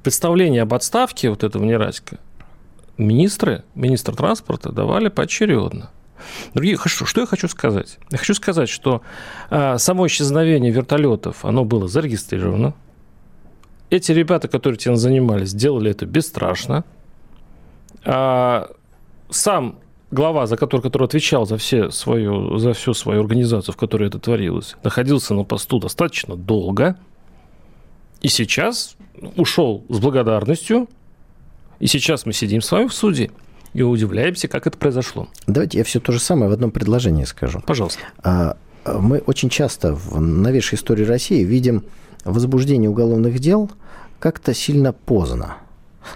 представление 0.04 0.62
об 0.62 0.74
отставке 0.74 1.30
вот 1.30 1.44
этого 1.44 1.66
Нерадько 1.66 2.18
министры, 2.98 3.64
министр 3.76 4.16
транспорта 4.16 4.72
давали 4.72 5.10
поочередно. 5.10 5.90
Другие, 6.54 6.78
что 6.86 7.22
я 7.22 7.28
хочу 7.28 7.48
сказать? 7.48 7.98
Я 8.12 8.18
хочу 8.18 8.34
сказать, 8.34 8.70
что 8.70 9.02
а, 9.50 9.78
само 9.78 10.08
исчезновение 10.08 10.72
вертолетов, 10.72 11.46
оно 11.46 11.66
было 11.66 11.88
зарегистрировано. 11.88 12.74
Эти 13.90 14.12
ребята, 14.12 14.48
которые 14.48 14.78
этим 14.78 14.96
занимались, 14.96 15.50
сделали 15.50 15.92
это 15.92 16.06
бесстрашно. 16.06 16.84
А, 18.06 18.70
сам 19.30 19.80
глава, 20.12 20.48
за 20.48 20.58
который, 20.58 20.82
который 20.82 21.06
отвечал 21.06 21.46
за, 21.46 21.58
все 21.58 21.92
свою, 21.92 22.58
за 22.58 22.74
всю 22.74 22.94
свою 22.94 23.22
организацию, 23.22 23.74
в 23.74 23.78
которой 23.78 24.08
это 24.08 24.20
творилось, 24.20 24.76
находился 24.84 25.34
на 25.34 25.44
посту 25.44 25.80
достаточно 25.80 26.36
долго. 26.36 26.98
И 28.22 28.28
сейчас 28.28 28.96
ушел 29.36 29.86
с 29.90 30.00
благодарностью. 30.00 30.88
И 31.80 31.88
сейчас 31.88 32.26
мы 32.26 32.34
сидим 32.34 32.62
с 32.62 32.72
вами 32.72 32.88
в 32.88 32.94
суде 32.94 33.32
и 33.74 33.82
удивляемся, 33.82 34.48
как 34.48 34.68
это 34.68 34.78
произошло. 34.78 35.28
Давайте 35.48 35.78
я 35.78 35.84
все 35.84 36.00
то 36.00 36.12
же 36.12 36.20
самое 36.20 36.50
в 36.50 36.54
одном 36.54 36.72
предложении 36.72 37.24
скажу. 37.26 37.62
Пожалуйста. 37.66 38.02
А, 38.24 38.58
мы 38.86 39.20
очень 39.20 39.50
часто 39.50 39.94
в 39.94 40.20
новейшей 40.20 40.78
истории 40.78 41.04
России 41.04 41.44
видим 41.44 41.84
возбуждение 42.26 42.90
уголовных 42.90 43.40
дел 43.40 43.70
как-то 44.20 44.54
сильно 44.54 44.94
поздно. 44.94 45.58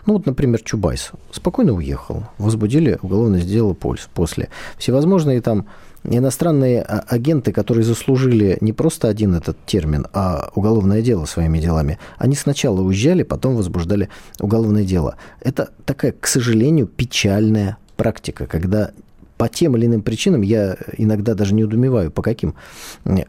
Ну 0.05 0.13
вот, 0.13 0.25
например, 0.25 0.61
Чубайс 0.61 1.11
спокойно 1.31 1.73
уехал, 1.73 2.23
возбудили 2.37 2.97
уголовное 3.01 3.41
дело 3.41 3.73
после. 3.73 4.49
Всевозможные 4.77 5.41
там 5.41 5.67
иностранные 6.03 6.81
а, 6.81 6.99
агенты, 7.07 7.51
которые 7.51 7.83
заслужили 7.83 8.57
не 8.61 8.73
просто 8.73 9.07
один 9.07 9.35
этот 9.35 9.57
термин, 9.65 10.07
а 10.13 10.51
уголовное 10.55 11.01
дело 11.01 11.25
своими 11.25 11.59
делами, 11.59 11.99
они 12.17 12.35
сначала 12.35 12.81
уезжали, 12.81 13.23
потом 13.23 13.55
возбуждали 13.55 14.09
уголовное 14.39 14.83
дело. 14.83 15.15
Это 15.39 15.69
такая, 15.85 16.11
к 16.11 16.27
сожалению, 16.27 16.87
печальная 16.87 17.77
практика, 17.95 18.45
когда 18.47 18.91
по 19.37 19.49
тем 19.49 19.75
или 19.75 19.85
иным 19.87 20.01
причинам, 20.01 20.41
я 20.41 20.77
иногда 20.97 21.33
даже 21.33 21.53
не 21.53 21.63
удумеваю, 21.63 22.11
по 22.11 22.21
каким, 22.21 22.55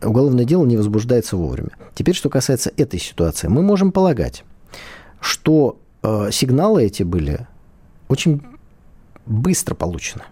уголовное 0.03 0.45
дело 0.45 0.65
не 0.65 0.77
возбуждается 0.77 1.37
вовремя. 1.37 1.71
Теперь, 1.95 2.15
что 2.15 2.29
касается 2.29 2.71
этой 2.77 3.01
ситуации, 3.01 3.49
мы 3.49 3.63
можем 3.63 3.91
полагать, 3.91 4.45
что 5.21 5.79
сигналы 6.31 6.85
эти 6.85 7.03
были 7.03 7.47
очень 8.09 8.43
быстро 9.27 9.75
получены 9.75 10.23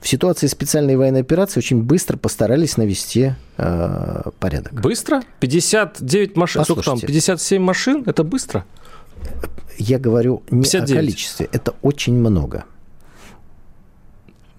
в 0.00 0.08
ситуации 0.08 0.46
специальной 0.46 0.96
военной 0.96 1.20
операции 1.20 1.60
очень 1.60 1.82
быстро 1.82 2.16
постарались 2.16 2.76
навести 2.76 3.32
э, 3.56 4.22
порядок. 4.38 4.72
Быстро? 4.72 5.22
59 5.40 6.36
машин, 6.36 6.64
сколько 6.64 6.82
там, 6.82 7.00
57 7.00 7.62
машин? 7.62 8.02
Это 8.06 8.24
быстро? 8.24 8.64
Я 9.78 9.98
говорю 9.98 10.42
не 10.50 10.62
59. 10.62 10.90
о 10.90 10.94
количестве, 10.94 11.48
это 11.52 11.74
очень 11.82 12.14
много. 12.14 12.64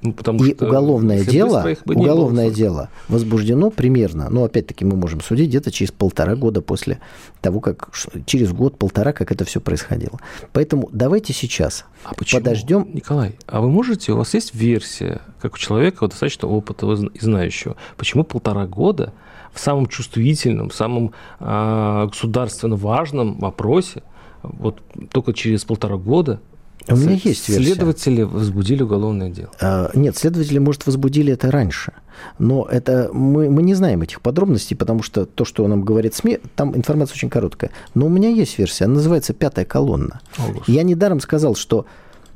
Ну, 0.01 0.13
потому 0.13 0.43
и 0.43 0.53
что 0.53 0.67
уголовное 0.67 1.25
дело, 1.25 1.67
уголовное 1.85 2.51
дело 2.51 2.89
возбуждено 3.07 3.71
примерно, 3.71 4.29
ну, 4.29 4.43
опять-таки 4.43 4.85
мы 4.85 4.95
можем 4.95 5.21
судить 5.21 5.49
где-то 5.49 5.71
через 5.71 5.91
полтора 5.91 6.35
года 6.35 6.61
после 6.61 6.99
того, 7.41 7.59
как 7.59 7.89
через 8.27 8.51
год-полтора, 8.51 9.11
как 9.11 9.31
это 9.31 9.43
все 9.43 9.59
происходило. 9.59 10.19
Поэтому 10.53 10.87
давайте 10.91 11.33
сейчас 11.33 11.85
а 12.03 12.13
почему? 12.13 12.41
подождем. 12.41 12.87
Николай, 12.93 13.37
а 13.47 13.59
вы 13.59 13.69
можете, 13.69 14.11
у 14.11 14.17
вас 14.17 14.33
есть 14.35 14.53
версия, 14.53 15.21
как 15.41 15.55
у 15.55 15.57
человека 15.57 16.07
достаточно 16.07 16.47
опыта 16.47 16.85
и 16.91 17.19
знающего, 17.19 17.75
почему 17.97 18.23
полтора 18.23 18.67
года 18.67 19.13
в 19.51 19.59
самом 19.59 19.87
чувствительном, 19.87 20.69
самом 20.69 21.13
э, 21.39 22.07
государственно 22.07 22.75
важном 22.75 23.39
вопросе, 23.39 24.03
вот 24.43 24.81
только 25.11 25.33
через 25.33 25.65
полтора 25.65 25.97
года 25.97 26.39
у 26.89 26.95
меня 26.95 27.13
есть 27.13 27.49
версия. 27.49 27.63
Следователи 27.63 28.21
возбудили 28.23 28.83
уголовное 28.83 29.29
дело. 29.29 29.51
А, 29.59 29.91
нет, 29.93 30.17
следователи, 30.17 30.59
может, 30.59 30.85
возбудили 30.85 31.33
это 31.33 31.51
раньше. 31.51 31.93
Но 32.39 32.65
это 32.65 33.09
мы, 33.13 33.49
мы 33.49 33.61
не 33.61 33.73
знаем 33.73 34.01
этих 34.01 34.21
подробностей, 34.21 34.75
потому 34.75 35.03
что 35.03 35.25
то, 35.25 35.45
что 35.45 35.67
нам 35.67 35.83
говорит 35.83 36.15
СМИ, 36.15 36.39
там 36.55 36.75
информация 36.75 37.15
очень 37.15 37.29
короткая. 37.29 37.71
Но 37.93 38.05
у 38.05 38.09
меня 38.09 38.29
есть 38.29 38.57
версия, 38.57 38.85
она 38.85 38.95
называется 38.95 39.33
«Пятая 39.33 39.65
колонна». 39.65 40.21
О, 40.37 40.43
Я 40.67 40.83
недаром 40.83 41.19
сказал, 41.19 41.55
что 41.55 41.85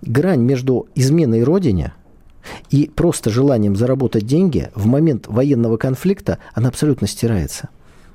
грань 0.01 0.41
между 0.41 0.87
изменой 0.95 1.43
Родине 1.43 1.93
и 2.69 2.91
просто 2.93 3.29
желанием 3.29 3.75
заработать 3.75 4.25
деньги 4.25 4.69
в 4.75 4.85
момент 4.85 5.27
военного 5.27 5.77
конфликта, 5.77 6.39
она 6.53 6.69
абсолютно 6.69 7.07
стирается. 7.07 7.69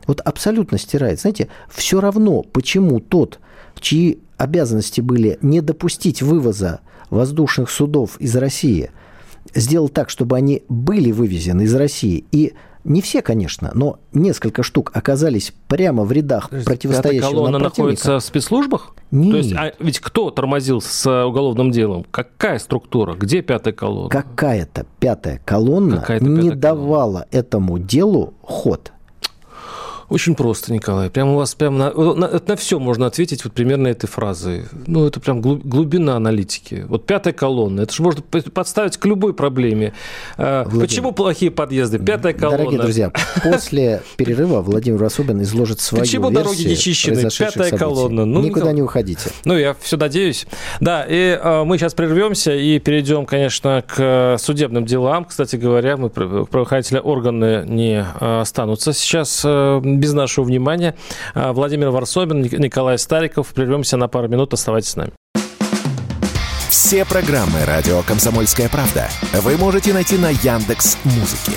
Вот 0.07 0.21
абсолютно 0.21 0.79
стирается. 0.79 1.23
Знаете, 1.23 1.49
все 1.69 2.01
равно, 2.01 2.43
почему 2.43 3.01
тот, 3.01 3.41
чьи 3.79 4.21
обязанности 4.37 5.01
были 5.01 5.39
не 5.43 5.61
допустить 5.61 6.23
вывоза 6.23 6.81
воздушных 7.11 7.71
судов 7.71 8.17
из 8.19 8.35
России, 8.37 8.91
сделал 9.55 9.89
так, 9.89 10.11
чтобы 10.11 10.37
они 10.37 10.63
были 10.69 11.13
вывезены 11.13 11.63
из 11.63 11.75
России 11.75 12.25
и 12.33 12.55
не 12.87 13.03
все, 13.03 13.21
конечно, 13.21 13.73
но 13.75 13.99
несколько 14.13 14.63
штук 14.63 14.93
оказались 14.95 15.53
прямо 15.67 16.05
в 16.05 16.13
рядах 16.13 16.51
противостоящего 16.51 17.31
колонна 17.31 17.59
нам 17.59 17.63
находится 17.63 18.21
в 18.21 18.23
спецслужбах? 18.23 18.95
Нет. 19.11 19.33
То 19.33 19.37
есть, 19.39 19.53
а 19.55 19.73
ведь 19.81 19.99
кто 19.99 20.31
тормозил 20.31 20.81
с 20.81 21.25
уголовным 21.27 21.73
делом? 21.73 22.07
Какая 22.13 22.61
структура? 22.61 23.15
Где 23.15 23.43
пятая 23.43 23.75
колонна? 23.75 24.09
Какая-то 24.09 24.87
пятая 25.01 25.41
колонна 25.45 25.97
Какая-то 25.97 26.25
не 26.27 26.51
пятая 26.51 26.61
давала 26.61 27.27
этому 27.33 27.81
делу 27.81 28.35
ход. 28.41 28.93
Очень 30.09 30.35
просто, 30.35 30.73
Николай. 30.73 31.11
Прям 31.11 31.31
у 31.31 31.37
вас 31.37 31.55
прям 31.55 31.79
на, 31.79 31.93
на, 31.93 32.41
на 32.47 32.57
все 32.57 32.79
можно 32.79 33.07
ответить 33.07 33.45
вот 33.45 33.53
примерно 33.53 33.89
этой 33.89 34.07
фразой. 34.07 34.65
Ну, 34.87 35.07
это 35.07 35.19
прям 35.19 35.41
глубина 35.41 36.17
аналитики. 36.17 36.85
Вот 36.89 37.07
пятая 37.07 37.33
колонна. 37.33 37.81
Это 37.83 37.93
же 37.93 38.03
можно 38.03 38.23
подставить 38.23 38.97
к 38.97 39.05
любой 39.05 39.35
проблеме. 39.35 39.95
А, 40.37 40.63
Владимир, 40.65 40.87
Почему 40.87 41.13
плохие 41.13 41.51
подъезды? 41.51 41.99
Пятая 41.99 42.35
колонна. 42.35 42.59
Дорогие 42.59 42.81
друзья, 42.81 43.13
после 43.43 44.03
перерыва 44.17 44.63
Владимир 44.63 45.03
Особин 45.03 45.43
изложит 45.43 45.81
свою 45.81 46.05
Почему 46.05 46.31
дороги 46.31 46.63
не 46.63 46.77
чищены? 46.77 47.29
Пятая 47.37 47.77
колонна. 47.77 48.25
Ну, 48.25 48.41
Никуда 48.41 48.61
Николай... 48.61 48.75
не 48.75 48.83
уходите. 48.83 49.31
Ну, 49.45 49.57
я 49.59 49.75
все 49.81 49.97
надеюсь. 49.97 50.47
Да, 50.81 51.05
и 51.09 51.39
э, 51.43 51.65
мы 51.65 51.79
сейчас 51.79 51.95
прервемся 51.95 52.55
и 52.55 52.79
перейдем, 52.79 53.27
конечно, 53.27 53.83
к 53.87 54.37
судебным 54.39 54.85
делам. 54.87 55.25
Кстати 55.25 55.57
говоря, 55.57 55.97
мы 55.97 56.11
правоохранительные 56.11 57.03
органы 57.03 57.65
не 57.67 58.05
э, 58.21 58.41
останутся 58.41 58.93
сейчас 58.93 59.43
э, 59.45 59.81
без 59.99 60.13
нашего 60.13 60.45
внимания. 60.45 60.95
А, 61.35 61.53
Владимир 61.53 61.91
Варсобин, 61.91 62.43
Николай 62.43 62.99
Стариков. 62.99 63.49
Прервемся 63.55 63.97
на 63.97 64.09
пару 64.09 64.29
минут. 64.29 64.53
Оставайтесь 64.53 64.91
с 64.91 64.97
нами. 64.97 65.13
Все 66.69 67.05
программы 67.05 67.65
«Радио 67.65 68.03
Комсомольская 68.03 68.69
правда» 68.69 69.09
вы 69.33 69.57
можете 69.57 69.93
найти 69.93 70.19
на 70.19 70.31
Яндекс 70.31 70.99
Музыке. 71.05 71.53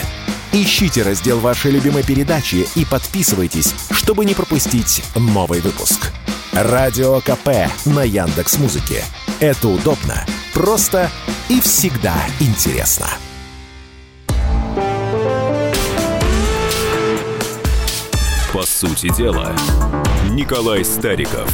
Ищите 0.52 1.04
раздел 1.04 1.40
вашей 1.40 1.72
любимой 1.72 2.04
передачи 2.04 2.68
и 2.76 2.84
подписывайтесь, 2.84 3.76
чтобы 3.92 4.26
не 4.26 4.34
пропустить 4.34 5.04
новый 5.16 5.62
выпуск. 5.62 6.12
Радио 6.54 7.20
КП 7.22 7.70
на 7.86 8.04
Яндекс 8.04 8.58
Музыке. 8.58 9.04
Это 9.40 9.68
удобно, 9.68 10.26
просто 10.54 11.12
и 11.48 11.62
всегда 11.62 12.16
интересно. 12.40 13.08
По 18.60 18.66
сути 18.66 19.10
дела, 19.16 19.55
Николай 20.32 20.84
Стариков. 20.84 21.49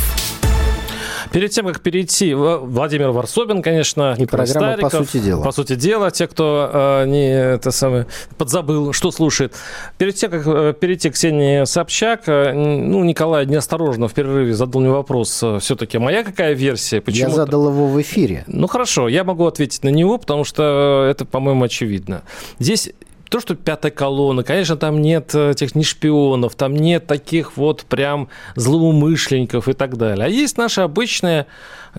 Перед 1.31 1.51
тем, 1.51 1.67
как 1.67 1.81
перейти, 1.81 2.33
Владимир 2.33 3.11
Варсобин, 3.11 3.61
конечно, 3.61 4.15
и 4.17 4.25
программа 4.25 4.71
Стариков, 4.71 4.91
«По 4.91 4.97
сути 4.97 5.19
дела». 5.19 5.43
«По 5.43 5.51
сути 5.51 5.75
дела», 5.75 6.09
те, 6.09 6.25
кто 6.25 6.71
э, 6.73 7.05
не 7.05 7.29
это 7.29 7.69
самое, 7.69 8.07
подзабыл, 8.39 8.91
что 8.91 9.11
слушает. 9.11 9.53
Перед 9.99 10.15
тем, 10.15 10.31
как 10.31 10.47
э, 10.47 10.73
перейти 10.73 11.11
к 11.11 11.13
Ксении 11.13 11.63
Собчак, 11.65 12.23
э, 12.25 12.53
ну, 12.53 13.03
Николай 13.03 13.45
неосторожно 13.45 14.07
в 14.07 14.13
перерыве 14.15 14.55
задал 14.55 14.81
мне 14.81 14.89
вопрос, 14.89 15.43
э, 15.43 15.59
все-таки 15.59 15.99
моя 15.99 16.23
какая 16.23 16.53
версия? 16.53 17.01
Почему 17.01 17.29
я 17.29 17.35
задал 17.35 17.69
его 17.69 17.85
в 17.85 18.01
эфире. 18.01 18.45
Ну, 18.47 18.65
хорошо, 18.65 19.09
я 19.09 19.23
могу 19.23 19.45
ответить 19.45 19.83
на 19.83 19.89
него, 19.89 20.17
потому 20.17 20.43
что 20.43 21.05
это, 21.07 21.25
по-моему, 21.25 21.65
очевидно. 21.65 22.23
Здесь 22.57 22.89
то, 23.35 23.41
что 23.41 23.55
пятая 23.55 23.91
колонна, 23.91 24.43
конечно, 24.43 24.77
там 24.77 25.01
нет 25.01 25.35
э, 25.35 25.51
этих 25.51 25.75
ни 25.75 25.83
шпионов, 25.83 26.55
там 26.55 26.73
нет 26.73 27.05
таких 27.05 27.57
вот 27.57 27.83
прям 27.83 28.29
злоумышленников 28.55 29.67
и 29.67 29.73
так 29.73 29.97
далее. 29.97 30.27
А 30.27 30.29
есть 30.29 30.57
наша 30.57 30.85
обычная 30.85 31.45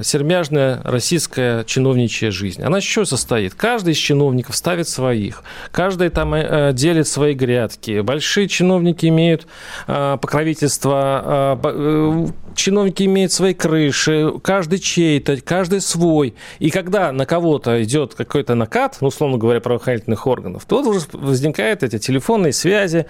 сермяжная 0.03 0.80
российская 0.84 1.64
чиновничья 1.64 2.30
жизнь. 2.30 2.62
Она 2.62 2.78
еще 2.78 3.05
состоит. 3.05 3.55
Каждый 3.55 3.92
из 3.94 3.99
чиновников 3.99 4.57
ставит 4.57 4.88
своих. 4.88 5.42
Каждый 5.72 6.09
там 6.11 6.34
э, 6.34 6.72
делит 6.72 7.09
свои 7.09 7.34
грядки. 7.34 8.01
Большие 8.01 8.49
чиновники 8.49 9.07
имеют 9.07 9.47
э, 9.86 10.18
покровительство, 10.20 11.59
э, 11.64 12.26
чиновники 12.55 13.05
имеют 13.05 13.32
свои 13.32 13.55
крыши, 13.55 14.32
каждый 14.42 14.78
чей-то, 14.78 15.40
каждый 15.40 15.80
свой. 15.80 16.34
И 16.59 16.70
когда 16.70 17.12
на 17.12 17.26
кого-то 17.26 17.82
идет 17.82 18.14
какой-то 18.14 18.55
накат, 18.55 18.99
ну, 19.01 19.09
условно 19.09 19.38
говоря, 19.38 19.61
правоохранительных 19.61 20.26
органов, 20.26 20.64
то 20.66 20.82
уже 20.82 21.01
возникают 21.12 21.82
эти 21.82 21.99
телефонные 21.99 22.53
связи, 22.53 23.07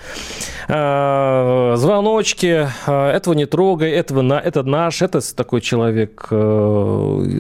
звоночки, 1.77 2.69
этого 2.87 3.35
не 3.35 3.47
трогай, 3.47 3.91
этого 3.91 4.23
на, 4.23 4.41
это 4.41 4.63
наш, 4.63 5.03
это 5.03 5.21
такой 5.35 5.61
человек 5.61 6.29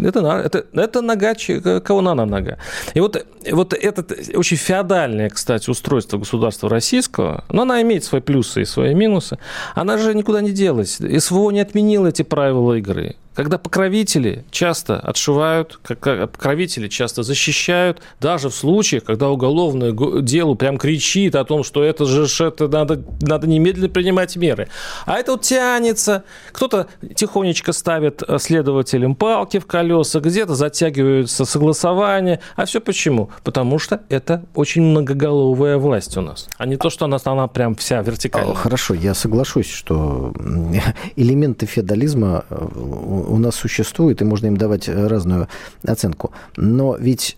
это, 0.05 0.21
это, 0.45 0.67
это 0.73 1.01
нога, 1.03 1.35
кого 1.81 2.01
на 2.01 2.15
нога. 2.15 2.59
И 2.95 3.01
вот, 3.01 3.25
вот 3.51 3.75
это 3.75 4.05
очень 4.35 4.57
феодальное, 4.57 5.31
кстати, 5.31 5.71
устройство 5.71 6.19
государства 6.19 6.69
российского, 6.69 7.45
но 7.51 7.63
она 7.63 7.83
имеет 7.83 8.05
свои 8.05 8.21
плюсы 8.21 8.63
и 8.63 8.65
свои 8.65 8.95
минусы, 8.95 9.39
она 9.75 9.99
же 9.99 10.15
никуда 10.15 10.41
не 10.41 10.53
делась. 10.53 10.99
СВО 11.19 11.51
не 11.51 11.61
отменила 11.61 12.09
эти 12.09 12.23
правила 12.23 12.75
игры 12.75 13.17
когда 13.37 13.59
покровители 13.59 14.45
часто 14.51 14.99
отшивают, 14.99 15.79
покровители 15.83 16.89
часто 16.89 17.23
защищают, 17.23 18.01
даже 18.19 18.49
в 18.49 18.55
случаях, 18.55 19.05
когда 19.05 19.29
уголовное 19.29 19.93
дело 20.23 20.55
прям 20.55 20.79
кричит 20.79 21.35
о 21.35 21.45
том, 21.45 21.63
что 21.63 21.85
это 21.85 22.07
же 22.07 22.27
это 22.45 22.67
надо, 22.67 23.03
надо 23.21 23.47
немедленно 23.47 23.91
принимать 23.91 24.37
меры. 24.37 24.69
А 25.05 25.19
это 25.19 25.33
вот 25.33 25.43
тянется, 25.43 26.25
кто-то 26.53 26.87
тихонечко 27.15 27.73
ставит 27.73 28.23
э, 28.27 28.39
следователям 28.39 29.15
палки 29.15 29.59
в 29.59 29.67
колеса, 29.67 30.21
где-то 30.21 30.55
затягиваются 30.55 31.45
согласования. 31.45 32.41
А 32.57 32.65
все 32.65 32.81
почему? 32.81 33.31
Потому 33.45 33.79
что 33.79 34.01
это 34.09 34.45
очень 34.55 34.81
многоголовая 34.83 35.77
власть 35.77 36.17
у 36.17 36.23
нас, 36.23 36.49
а 36.57 36.65
не 36.65 36.79
то, 36.79 36.89
что 36.89 37.05
она, 37.05 37.19
она 37.23 37.49
прям 37.49 37.75
вся 37.75 38.01
вертикальная. 38.01 38.55
Хорошо, 38.55 38.95
я 38.95 39.13
соглашусь, 39.13 39.71
что 39.71 40.33
элементы 41.17 41.67
феодализма 41.67 42.47
э, 42.49 43.26
у 43.27 43.39
нас 43.39 43.55
существует, 43.55 44.23
и 44.23 44.25
можно 44.25 44.47
им 44.47 44.57
давать 44.57 44.89
разную 44.89 45.49
оценку. 45.85 46.33
Но 46.57 46.97
ведь 46.97 47.37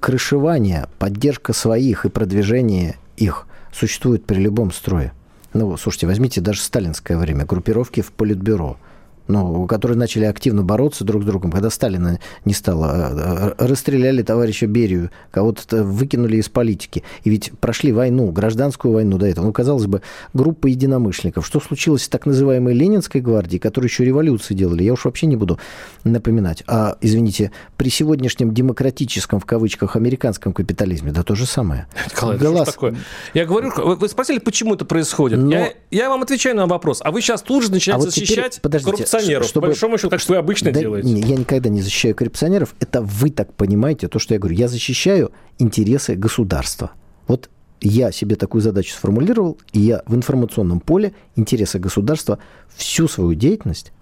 крышевание, 0.00 0.88
поддержка 0.98 1.52
своих 1.52 2.04
и 2.04 2.08
продвижение 2.08 2.96
их 3.16 3.46
существует 3.72 4.24
при 4.24 4.40
любом 4.40 4.72
строе. 4.72 5.12
Ну, 5.52 5.76
слушайте, 5.76 6.06
возьмите 6.06 6.40
даже 6.40 6.60
сталинское 6.60 7.16
время, 7.16 7.44
группировки 7.44 8.00
в 8.00 8.12
политбюро– 8.12 8.76
ну, 9.28 9.66
которые 9.66 9.96
начали 9.96 10.24
активно 10.24 10.62
бороться 10.62 11.04
друг 11.04 11.22
с 11.22 11.26
другом, 11.26 11.50
когда 11.50 11.70
Сталина 11.70 12.18
не 12.44 12.54
стало. 12.54 12.90
А, 12.90 13.54
а, 13.58 13.66
расстреляли 13.66 14.22
товарища 14.22 14.66
Берию, 14.66 15.10
кого-то 15.30 15.82
выкинули 15.84 16.36
из 16.36 16.48
политики. 16.48 17.02
И 17.22 17.30
ведь 17.30 17.52
прошли 17.60 17.92
войну, 17.92 18.30
гражданскую 18.30 18.92
войну 18.92 19.18
до 19.18 19.26
этого. 19.26 19.46
Ну, 19.46 19.52
казалось 19.52 19.86
бы, 19.86 20.02
группа 20.32 20.66
единомышленников. 20.66 21.46
Что 21.46 21.60
случилось 21.60 22.04
с 22.04 22.08
так 22.08 22.26
называемой 22.26 22.74
Ленинской 22.74 23.20
гвардией, 23.20 23.60
которые 23.60 23.88
еще 23.88 24.04
революции 24.04 24.54
делали, 24.54 24.82
я 24.82 24.92
уж 24.92 25.04
вообще 25.04 25.26
не 25.26 25.36
буду 25.36 25.58
напоминать. 26.04 26.62
А, 26.66 26.96
извините, 27.00 27.52
при 27.76 27.88
сегодняшнем 27.88 28.52
демократическом, 28.52 29.40
в 29.40 29.46
кавычках, 29.46 29.96
американском 29.96 30.52
капитализме, 30.52 31.12
да 31.12 31.22
то 31.22 31.34
же 31.34 31.46
самое. 31.46 31.86
Николай, 32.10 32.38
что 32.38 32.64
такое? 32.64 32.96
Я 33.32 33.46
говорю, 33.46 33.72
вы 33.96 34.08
спросили, 34.08 34.38
почему 34.38 34.74
это 34.74 34.84
происходит? 34.84 35.38
Но... 35.38 35.50
Я, 35.50 35.72
я 35.90 36.08
вам 36.08 36.22
отвечаю 36.22 36.56
на 36.56 36.66
вопрос. 36.66 37.00
А 37.02 37.10
вы 37.10 37.20
сейчас 37.20 37.42
тут 37.42 37.62
же 37.64 37.70
начинаете 37.70 38.02
а 38.02 38.04
вот 38.04 38.14
защищать 38.14 38.60
подождите, 38.60 39.06
коррупционеров. 39.14 39.46
Чтобы... 39.46 39.66
По 39.66 39.68
большому 39.68 39.98
счету, 39.98 40.10
так 40.10 40.20
что 40.20 40.32
вы 40.32 40.38
обычно 40.38 40.72
да, 40.72 40.80
делаете. 40.80 41.08
Я 41.08 41.36
никогда 41.36 41.68
не 41.68 41.80
защищаю 41.80 42.14
коррупционеров. 42.14 42.74
Это 42.80 43.02
вы 43.02 43.30
так 43.30 43.52
понимаете, 43.54 44.08
то, 44.08 44.18
что 44.18 44.34
я 44.34 44.40
говорю. 44.40 44.56
Я 44.56 44.68
защищаю 44.68 45.32
интересы 45.58 46.14
государства. 46.14 46.92
Вот 47.26 47.50
я 47.80 48.12
себе 48.12 48.36
такую 48.36 48.62
задачу 48.62 48.94
сформулировал, 48.94 49.58
и 49.72 49.80
я 49.80 50.02
в 50.06 50.14
информационном 50.14 50.80
поле 50.80 51.12
интересы 51.36 51.78
государства 51.78 52.38
всю 52.74 53.08
свою 53.08 53.34
деятельность 53.34 53.92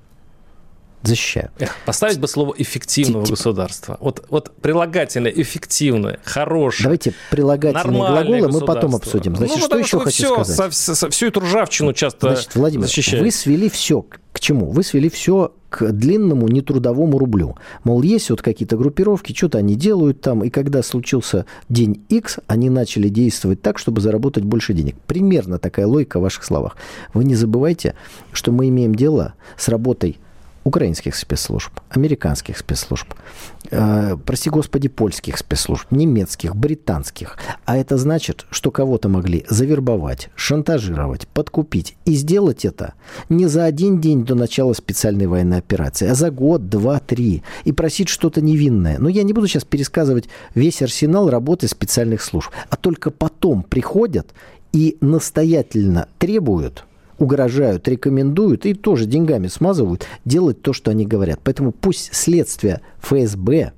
защищаю. 1.02 1.50
Эх, 1.58 1.74
поставить 1.84 2.18
бы 2.18 2.28
слово 2.28 2.54
эффективного 2.56 3.24
типа, 3.24 3.36
государства. 3.36 3.98
Вот, 4.00 4.24
вот 4.28 4.52
прилагательное, 4.60 5.32
эффективное, 5.32 6.20
хорошее. 6.24 6.84
Давайте 6.84 7.14
прилагательные 7.30 7.98
глаголы 7.98 8.48
мы 8.48 8.60
потом 8.60 8.94
обсудим. 8.94 9.36
Значит, 9.36 9.56
ну, 9.58 9.62
что 9.64 9.78
еще 9.78 9.98
хочу 10.00 10.10
все, 10.10 10.44
сказать? 10.44 10.74
Со, 10.74 10.94
со, 10.94 11.10
всю 11.10 11.26
эту 11.26 11.40
ржавчину 11.40 11.92
часто 11.92 12.32
Значит, 12.32 12.54
Владимир, 12.54 12.86
защищает. 12.86 13.22
вы 13.22 13.30
свели 13.30 13.68
все 13.68 14.04
к 14.32 14.40
чему? 14.40 14.70
Вы 14.70 14.82
свели 14.82 15.10
все 15.10 15.52
к 15.68 15.90
длинному 15.92 16.48
нетрудовому 16.48 17.18
рублю. 17.18 17.56
Мол, 17.84 18.02
есть 18.02 18.30
вот 18.30 18.42
какие-то 18.42 18.76
группировки, 18.76 19.34
что-то 19.34 19.58
они 19.58 19.74
делают 19.74 20.20
там, 20.20 20.44
и 20.44 20.50
когда 20.50 20.82
случился 20.82 21.46
день 21.68 22.04
X, 22.08 22.38
они 22.46 22.70
начали 22.70 23.08
действовать 23.08 23.62
так, 23.62 23.78
чтобы 23.78 24.00
заработать 24.00 24.44
больше 24.44 24.74
денег. 24.74 24.96
Примерно 25.06 25.58
такая 25.58 25.86
логика 25.86 26.18
в 26.18 26.22
ваших 26.22 26.44
словах. 26.44 26.76
Вы 27.14 27.24
не 27.24 27.34
забывайте, 27.34 27.94
что 28.32 28.52
мы 28.52 28.68
имеем 28.68 28.94
дело 28.94 29.34
с 29.56 29.68
работой 29.68 30.18
украинских 30.64 31.16
спецслужб, 31.16 31.72
американских 31.90 32.58
спецслужб, 32.58 33.14
э, 33.70 34.16
прости 34.24 34.50
господи, 34.50 34.88
польских 34.88 35.38
спецслужб, 35.38 35.90
немецких, 35.90 36.54
британских. 36.54 37.36
А 37.64 37.76
это 37.76 37.96
значит, 37.96 38.46
что 38.50 38.70
кого-то 38.70 39.08
могли 39.08 39.44
завербовать, 39.48 40.30
шантажировать, 40.36 41.26
подкупить. 41.28 41.96
И 42.04 42.14
сделать 42.14 42.64
это 42.64 42.94
не 43.28 43.46
за 43.46 43.64
один 43.64 44.00
день 44.00 44.24
до 44.24 44.34
начала 44.34 44.72
специальной 44.72 45.26
военной 45.26 45.58
операции, 45.58 46.08
а 46.08 46.14
за 46.14 46.30
год, 46.30 46.68
два, 46.68 47.00
три. 47.00 47.42
И 47.64 47.72
просить 47.72 48.08
что-то 48.08 48.40
невинное. 48.40 48.98
Но 48.98 49.08
я 49.08 49.22
не 49.22 49.32
буду 49.32 49.48
сейчас 49.48 49.64
пересказывать 49.64 50.28
весь 50.54 50.82
арсенал 50.82 51.28
работы 51.28 51.68
специальных 51.68 52.22
служб. 52.22 52.50
А 52.70 52.76
только 52.76 53.10
потом 53.10 53.62
приходят 53.62 54.32
и 54.72 54.96
настоятельно 55.00 56.08
требуют 56.18 56.84
угрожают, 57.18 57.86
рекомендуют 57.88 58.66
и 58.66 58.74
тоже 58.74 59.06
деньгами 59.06 59.46
смазывают 59.46 60.06
делать 60.24 60.62
то, 60.62 60.72
что 60.72 60.90
они 60.90 61.06
говорят. 61.06 61.40
Поэтому 61.42 61.72
пусть 61.72 62.14
следствие 62.14 62.80
ФСБ 63.00 63.72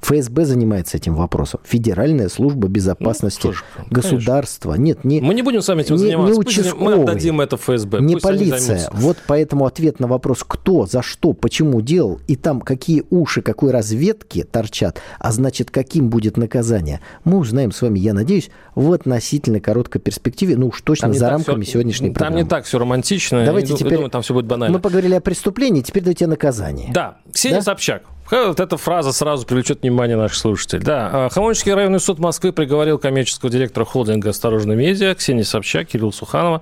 ФСБ 0.00 0.44
занимается 0.44 0.96
этим 0.96 1.14
вопросом. 1.14 1.60
Федеральная 1.64 2.28
служба 2.28 2.68
безопасности 2.68 3.40
ну, 3.46 3.50
тоже, 3.50 3.64
государства. 3.90 4.72
Конечно. 4.72 5.02
Нет, 5.02 5.04
не 5.04 5.20
Мы 5.20 5.34
не 5.34 5.42
будем 5.42 5.62
с 5.62 5.68
вами 5.68 5.82
этим 5.82 5.96
не, 5.96 6.00
заниматься. 6.00 6.32
Не 6.32 6.38
участковый, 6.38 6.96
мы 6.96 7.02
отдадим 7.02 7.40
это 7.40 7.56
ФСБ. 7.56 8.00
Не 8.00 8.14
Пусть 8.14 8.24
полиция. 8.24 8.90
Вот 8.92 9.18
поэтому 9.26 9.66
ответ 9.66 10.00
на 10.00 10.06
вопрос, 10.06 10.44
кто, 10.46 10.86
за 10.86 11.02
что, 11.02 11.32
почему 11.32 11.80
делал, 11.80 12.20
и 12.26 12.36
там 12.36 12.60
какие 12.60 13.04
уши, 13.10 13.42
какой 13.42 13.70
разведки 13.70 14.42
торчат, 14.42 15.00
а 15.18 15.32
значит, 15.32 15.70
каким 15.70 16.08
будет 16.08 16.36
наказание, 16.36 17.00
мы 17.24 17.38
узнаем 17.38 17.72
с 17.72 17.82
вами, 17.82 17.98
я 17.98 18.14
надеюсь, 18.14 18.50
в 18.74 18.92
относительно 18.92 19.60
короткой 19.60 20.00
перспективе, 20.00 20.56
ну 20.56 20.68
уж 20.68 20.80
точно 20.82 21.12
за 21.12 21.30
рамками 21.30 21.62
все, 21.62 21.72
сегодняшней 21.72 22.08
там 22.08 22.14
программы. 22.14 22.38
Там 22.38 22.44
не 22.44 22.48
так 22.48 22.64
все 22.64 22.78
романтично. 22.78 23.44
Давайте 23.44 23.74
теперь... 23.74 23.94
Думаю, 23.94 24.10
там 24.10 24.22
все 24.22 24.34
будет 24.34 24.46
банально. 24.46 24.78
Мы 24.78 24.82
поговорили 24.82 25.14
о 25.14 25.20
преступлении, 25.20 25.82
теперь 25.82 26.02
дайте 26.02 26.26
наказание. 26.26 26.90
Да. 26.92 27.18
Ксения 27.32 27.58
да? 27.58 27.62
Собчак 27.62 28.02
вот 28.30 28.60
эта 28.60 28.76
фраза 28.76 29.12
сразу 29.12 29.44
привлечет 29.46 29.82
внимание 29.82 30.16
наших 30.16 30.38
слушателей. 30.38 30.82
Да, 30.82 31.10
а, 31.12 31.28
Хамовнический 31.30 31.74
районный 31.74 32.00
суд 32.00 32.18
Москвы 32.18 32.52
приговорил 32.52 32.98
коммерческого 32.98 33.50
директора 33.50 33.84
холдинга 33.84 34.30
«Осторожно 34.30 34.72
медиа» 34.72 35.14
Ксении 35.14 35.42
Собчак, 35.42 35.88
Кирилл 35.88 36.12
Суханова 36.12 36.60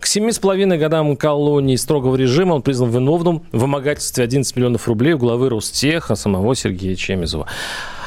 к 0.00 0.06
семи 0.06 0.32
с 0.32 0.38
половиной 0.38 0.76
годам 0.76 1.16
колонии 1.16 1.76
строгого 1.76 2.16
режима. 2.16 2.54
Он 2.54 2.62
признан 2.62 2.90
виновным 2.90 3.44
в 3.52 3.60
вымогательстве 3.60 4.24
11 4.24 4.56
миллионов 4.56 4.88
рублей 4.88 5.14
у 5.14 5.18
главы 5.18 5.48
Ростеха 5.50 6.16
самого 6.16 6.54
Сергея 6.56 6.96
Чемизова. 6.96 7.46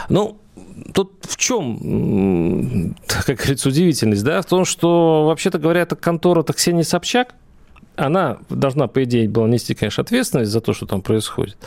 Ну, 0.09 0.37
тут 0.93 1.13
в 1.21 1.37
чем, 1.37 2.95
как 3.07 3.37
говорится, 3.37 3.69
удивительность, 3.69 4.23
да, 4.23 4.41
в 4.41 4.45
том, 4.45 4.65
что, 4.65 5.25
вообще-то 5.25 5.59
говоря, 5.59 5.81
эта 5.81 5.95
контора-то 5.95 6.53
Ксении 6.53 6.83
Собчак, 6.83 7.35
она 7.95 8.37
должна, 8.49 8.87
по 8.87 9.03
идее, 9.03 9.27
была 9.27 9.47
нести, 9.47 9.73
конечно, 9.73 10.03
ответственность 10.03 10.51
за 10.51 10.61
то, 10.61 10.73
что 10.73 10.85
там 10.85 11.01
происходит. 11.01 11.57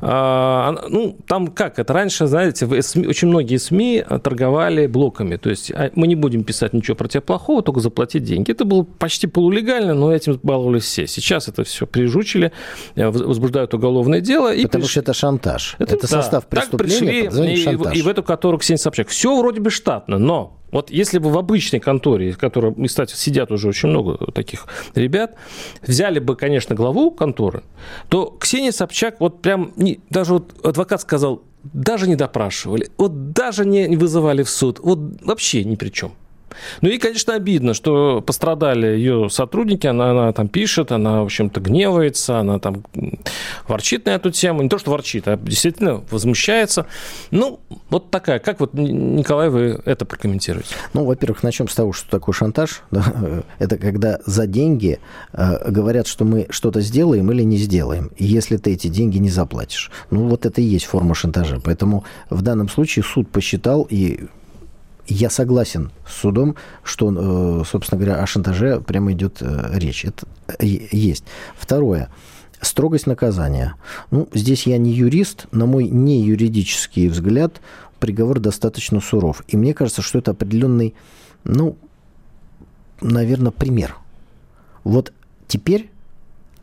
А, 0.00 0.74
ну, 0.88 1.16
там 1.26 1.48
как, 1.48 1.78
это 1.78 1.92
раньше, 1.92 2.26
знаете, 2.26 2.82
СМИ, 2.82 3.06
очень 3.06 3.28
многие 3.28 3.56
СМИ 3.56 4.04
торговали 4.22 4.86
блоками, 4.86 5.36
то 5.36 5.50
есть 5.50 5.70
а, 5.72 5.90
мы 5.94 6.06
не 6.06 6.14
будем 6.14 6.44
писать 6.44 6.72
ничего 6.72 6.96
про 6.96 7.08
тебя 7.08 7.20
плохого, 7.20 7.62
только 7.62 7.80
заплатить 7.80 8.24
деньги. 8.24 8.50
Это 8.50 8.64
было 8.64 8.82
почти 8.82 9.26
полулегально, 9.26 9.94
но 9.94 10.12
этим 10.12 10.38
баловались 10.42 10.84
все. 10.84 11.06
Сейчас 11.06 11.48
это 11.48 11.64
все 11.64 11.86
прижучили, 11.86 12.52
э, 12.94 13.08
возбуждают 13.08 13.74
уголовное 13.74 14.20
дело. 14.20 14.52
И 14.54 14.64
Потому 14.64 14.82
приш... 14.82 14.92
что 14.92 15.00
это 15.00 15.14
шантаж. 15.14 15.76
Это, 15.78 15.96
это 15.96 16.08
да, 16.10 16.22
состав 16.22 16.46
преступления, 16.46 17.24
так 17.24 17.32
пришли, 17.32 17.54
и, 17.54 17.64
шантаж. 17.64 17.96
и 17.96 18.02
в 18.02 18.08
эту 18.08 18.22
которую 18.22 18.58
Ксения 18.58 18.78
Собчак. 18.78 19.08
Все 19.08 19.38
вроде 19.38 19.60
бы 19.60 19.70
штатно, 19.70 20.18
но 20.18 20.58
вот 20.74 20.90
если 20.90 21.18
бы 21.18 21.30
в 21.30 21.38
обычной 21.38 21.78
конторе, 21.78 22.32
в 22.32 22.38
которой, 22.38 22.74
кстати, 22.88 23.14
сидят 23.14 23.52
уже 23.52 23.68
очень 23.68 23.90
много 23.90 24.32
таких 24.32 24.66
ребят, 24.96 25.36
взяли 25.86 26.18
бы, 26.18 26.34
конечно, 26.34 26.74
главу 26.74 27.12
конторы, 27.12 27.62
то 28.08 28.36
Ксения 28.40 28.72
Собчак 28.72 29.20
вот 29.20 29.40
прям, 29.40 29.72
не, 29.76 30.00
даже 30.10 30.32
вот 30.32 30.66
адвокат 30.66 31.00
сказал, 31.00 31.42
даже 31.62 32.08
не 32.08 32.16
допрашивали, 32.16 32.90
вот 32.98 33.30
даже 33.30 33.64
не 33.64 33.96
вызывали 33.96 34.42
в 34.42 34.50
суд, 34.50 34.80
вот 34.80 34.98
вообще 35.22 35.62
ни 35.62 35.76
при 35.76 35.90
чем. 35.90 36.12
Ну 36.80 36.88
и, 36.88 36.98
конечно, 36.98 37.34
обидно, 37.34 37.74
что 37.74 38.20
пострадали 38.20 38.86
ее 38.86 39.28
сотрудники, 39.30 39.86
она, 39.86 40.10
она 40.10 40.32
там 40.32 40.48
пишет, 40.48 40.92
она, 40.92 41.22
в 41.22 41.24
общем-то, 41.24 41.60
гневается, 41.60 42.38
она 42.38 42.58
там 42.58 42.84
ворчит 43.68 44.06
на 44.06 44.10
эту 44.10 44.30
тему. 44.30 44.62
Не 44.62 44.68
то, 44.68 44.78
что 44.78 44.90
ворчит, 44.90 45.28
а 45.28 45.36
действительно 45.36 46.02
возмущается. 46.10 46.86
Ну, 47.30 47.60
вот 47.90 48.10
такая. 48.10 48.38
Как 48.38 48.60
вот, 48.60 48.74
Николай, 48.74 49.48
вы 49.48 49.80
это 49.84 50.04
прокомментируете? 50.04 50.74
Ну, 50.92 51.04
во-первых, 51.04 51.42
начнем 51.42 51.68
с 51.68 51.74
того, 51.74 51.92
что 51.92 52.10
такое 52.10 52.32
шантаж. 52.32 52.82
Да? 52.94 53.42
Это 53.58 53.76
когда 53.76 54.20
за 54.24 54.46
деньги 54.46 55.00
э, 55.32 55.70
говорят, 55.70 56.06
что 56.06 56.24
мы 56.24 56.46
что-то 56.50 56.80
сделаем 56.80 57.30
или 57.32 57.42
не 57.42 57.56
сделаем, 57.56 58.12
если 58.18 58.56
ты 58.56 58.72
эти 58.72 58.86
деньги 58.86 59.18
не 59.18 59.30
заплатишь. 59.30 59.90
Ну, 60.10 60.28
вот 60.28 60.46
это 60.46 60.60
и 60.60 60.64
есть 60.64 60.84
форма 60.86 61.14
шантажа. 61.14 61.60
Поэтому 61.64 62.04
в 62.30 62.42
данном 62.42 62.68
случае 62.68 63.04
суд 63.04 63.28
посчитал 63.28 63.86
и 63.90 64.26
я 65.06 65.30
согласен 65.30 65.90
с 66.08 66.20
судом, 66.20 66.56
что, 66.82 67.60
э, 67.60 67.64
собственно 67.64 68.00
говоря, 68.00 68.22
о 68.22 68.26
шантаже 68.26 68.80
прямо 68.80 69.12
идет 69.12 69.38
э, 69.40 69.70
речь. 69.74 70.04
Это 70.04 70.26
есть. 70.60 71.24
Второе. 71.56 72.10
Строгость 72.60 73.06
наказания. 73.06 73.74
Ну, 74.10 74.28
здесь 74.32 74.66
я 74.66 74.78
не 74.78 74.92
юрист, 74.92 75.46
на 75.52 75.66
мой 75.66 75.84
не 75.84 76.22
юридический 76.22 77.08
взгляд, 77.08 77.60
приговор 78.00 78.40
достаточно 78.40 79.00
суров. 79.00 79.42
И 79.48 79.56
мне 79.56 79.74
кажется, 79.74 80.02
что 80.02 80.18
это 80.18 80.30
определенный, 80.30 80.94
ну, 81.44 81.76
наверное, 83.00 83.52
пример. 83.52 83.96
Вот 84.82 85.12
теперь 85.46 85.90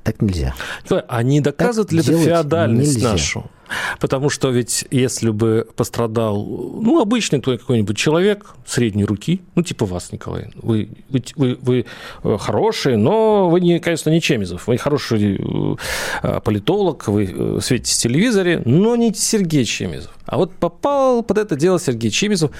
так 0.03 0.21
нельзя. 0.21 0.55
А 0.89 1.23
не 1.23 1.41
доказывает 1.41 1.89
так 1.89 1.97
ли 1.97 2.01
это 2.01 2.17
феодальность 2.17 2.95
нельзя. 2.95 3.11
нашу? 3.11 3.51
Потому 3.99 4.29
что 4.29 4.49
ведь 4.49 4.85
если 4.91 5.29
бы 5.29 5.67
пострадал, 5.75 6.43
ну, 6.45 7.01
обычный 7.01 7.41
какой-нибудь 7.41 7.97
человек 7.97 8.55
средней 8.65 9.05
руки, 9.05 9.41
ну, 9.55 9.63
типа 9.63 9.85
вас, 9.85 10.11
Николай, 10.11 10.49
вы, 10.55 10.89
вы, 11.09 11.23
вы, 11.35 11.57
вы 11.61 11.85
э, 12.23 12.37
хороший, 12.39 12.97
но 12.97 13.49
вы, 13.49 13.61
не, 13.61 13.79
конечно, 13.79 14.09
не 14.09 14.21
Чемизов, 14.21 14.67
вы 14.67 14.77
хороший 14.77 15.39
э, 16.23 16.39
политолог, 16.43 17.07
вы 17.07 17.25
э, 17.25 17.59
светитесь 17.61 17.97
в 17.97 18.01
телевизоре, 18.01 18.61
но 18.65 18.95
не 18.95 19.13
Сергей 19.13 19.65
Чемизов. 19.65 20.11
А 20.31 20.37
вот 20.37 20.53
попал 20.53 21.23
под 21.23 21.37
это 21.37 21.57
дело 21.57 21.77
Сергей 21.77 22.09
Чемизов, 22.09 22.51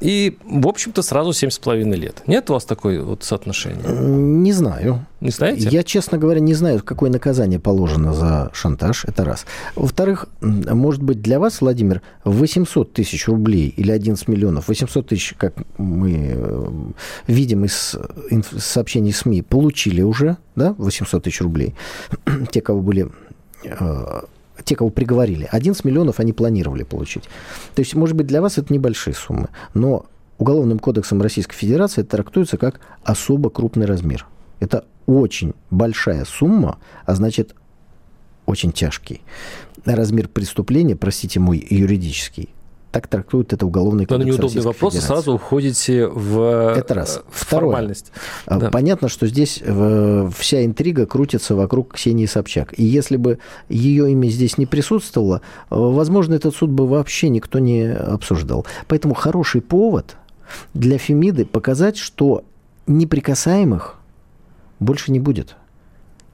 и, 0.00 0.36
в 0.44 0.66
общем-то, 0.66 1.02
сразу 1.02 1.30
7,5 1.30 1.94
лет. 1.94 2.24
Нет 2.26 2.50
у 2.50 2.54
вас 2.54 2.64
такой 2.64 2.98
вот 2.98 3.22
соотношения? 3.22 3.80
Не 3.88 4.52
знаю. 4.52 5.06
Не 5.20 5.30
знаете? 5.30 5.68
Я, 5.68 5.84
честно 5.84 6.18
говоря, 6.18 6.40
не 6.40 6.54
знаю, 6.54 6.82
какое 6.84 7.10
наказание 7.10 7.60
положено 7.60 8.12
за 8.12 8.50
шантаж. 8.52 9.04
Это 9.04 9.24
раз. 9.24 9.46
Во-вторых, 9.76 10.26
может 10.40 11.00
быть, 11.00 11.22
для 11.22 11.38
вас, 11.38 11.60
Владимир, 11.60 12.02
800 12.24 12.92
тысяч 12.92 13.28
рублей 13.28 13.68
или 13.68 13.92
11 13.92 14.26
миллионов, 14.26 14.66
800 14.66 15.06
тысяч, 15.06 15.34
как 15.38 15.54
мы 15.78 16.32
э, 16.34 16.68
видим 17.28 17.64
из 17.64 17.96
сообщений 18.58 19.12
СМИ, 19.12 19.42
получили 19.42 20.02
уже, 20.02 20.38
да, 20.56 20.74
800 20.76 21.22
тысяч 21.22 21.40
рублей, 21.40 21.76
те, 22.50 22.60
кого 22.60 22.80
были 22.80 23.12
э, 23.62 24.22
те, 24.64 24.76
кого 24.76 24.90
приговорили. 24.90 25.48
11 25.50 25.84
миллионов 25.84 26.20
они 26.20 26.32
планировали 26.32 26.82
получить. 26.82 27.24
То 27.74 27.80
есть, 27.80 27.94
может 27.94 28.16
быть, 28.16 28.26
для 28.26 28.40
вас 28.40 28.58
это 28.58 28.72
небольшие 28.72 29.14
суммы, 29.14 29.48
но 29.74 30.06
Уголовным 30.42 30.80
кодексом 30.80 31.22
Российской 31.22 31.54
Федерации 31.54 32.00
это 32.00 32.16
трактуется 32.16 32.56
как 32.56 32.80
особо 33.04 33.48
крупный 33.48 33.86
размер. 33.86 34.26
Это 34.58 34.86
очень 35.06 35.54
большая 35.70 36.24
сумма, 36.24 36.80
а 37.06 37.14
значит, 37.14 37.54
очень 38.44 38.72
тяжкий. 38.72 39.20
Размер 39.84 40.26
преступления, 40.26 40.96
простите 40.96 41.38
мой 41.38 41.64
юридический, 41.70 42.48
так 42.92 43.08
трактует 43.08 43.52
это 43.54 43.66
уголовный 43.66 44.04
кодекс 44.04 44.26
Но 44.26 44.32
неудобный 44.32 44.62
вопрос, 44.62 44.92
Федерации. 44.92 45.14
сразу 45.14 45.32
уходите 45.32 46.06
в, 46.06 46.74
это 46.76 46.94
раз. 46.94 47.22
в 47.30 47.44
Второе. 47.44 47.70
формальность. 47.72 48.12
А, 48.46 48.58
да. 48.58 48.70
Понятно, 48.70 49.08
что 49.08 49.26
здесь 49.26 49.60
э, 49.62 50.30
вся 50.36 50.64
интрига 50.64 51.06
крутится 51.06 51.56
вокруг 51.56 51.94
Ксении 51.94 52.26
Собчак. 52.26 52.78
И 52.78 52.84
если 52.84 53.16
бы 53.16 53.38
ее 53.70 54.12
имя 54.12 54.28
здесь 54.28 54.58
не 54.58 54.66
присутствовало, 54.66 55.36
э, 55.38 55.40
возможно, 55.70 56.34
этот 56.34 56.54
суд 56.54 56.70
бы 56.70 56.86
вообще 56.86 57.30
никто 57.30 57.58
не 57.58 57.90
обсуждал. 57.90 58.66
Поэтому 58.88 59.14
хороший 59.14 59.62
повод 59.62 60.16
для 60.74 60.98
Фемиды 60.98 61.46
показать, 61.46 61.96
что 61.96 62.44
неприкасаемых 62.86 63.96
больше 64.80 65.12
не 65.12 65.18
будет. 65.18 65.56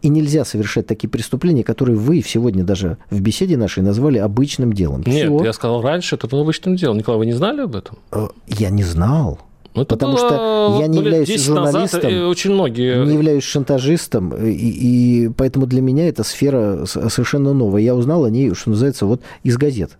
И 0.01 0.09
нельзя 0.09 0.45
совершать 0.45 0.87
такие 0.87 1.09
преступления, 1.09 1.65
которые 1.65 1.97
вы 1.97 2.23
сегодня 2.23 2.63
даже 2.63 2.99
в 3.11 3.21
беседе 3.21 3.57
нашей 3.57 3.83
назвали 3.83 4.19
обычным 4.19 4.73
делом. 4.73 5.03
Нет, 5.05 5.25
Всего. 5.25 5.45
я 5.45 5.53
сказал 5.53 5.83
раньше, 5.83 6.15
это 6.15 6.29
было 6.29 6.43
обычным 6.43 6.77
делом. 6.77 6.99
Николай, 6.99 7.19
вы 7.19 7.27
не 7.27 7.33
знали 7.33 7.63
об 7.63 7.75
этом? 7.75 7.99
Э, 8.13 8.29
я 8.47 8.71
не 8.71 8.85
знал. 8.85 9.41
Ну, 9.75 9.85
потому 9.85 10.17
что 10.17 10.79
я 10.81 10.87
не 10.87 10.99
являюсь 10.99 11.29
журналистом, 11.45 12.03
назад, 12.03 12.29
очень 12.29 12.53
многие... 12.53 13.05
не 13.05 13.15
являюсь 13.15 13.45
шантажистом, 13.45 14.35
и, 14.35 14.51
и 14.51 15.29
поэтому 15.29 15.67
для 15.67 15.81
меня 15.81 16.09
эта 16.09 16.25
сфера 16.25 16.85
совершенно 16.85 17.53
новая. 17.53 17.83
Я 17.83 17.95
узнал 17.95 18.25
о 18.25 18.31
ней, 18.31 18.53
что 18.55 18.71
называется, 18.71 19.07
вот 19.07 19.21
из 19.45 19.57
газет. 19.57 19.99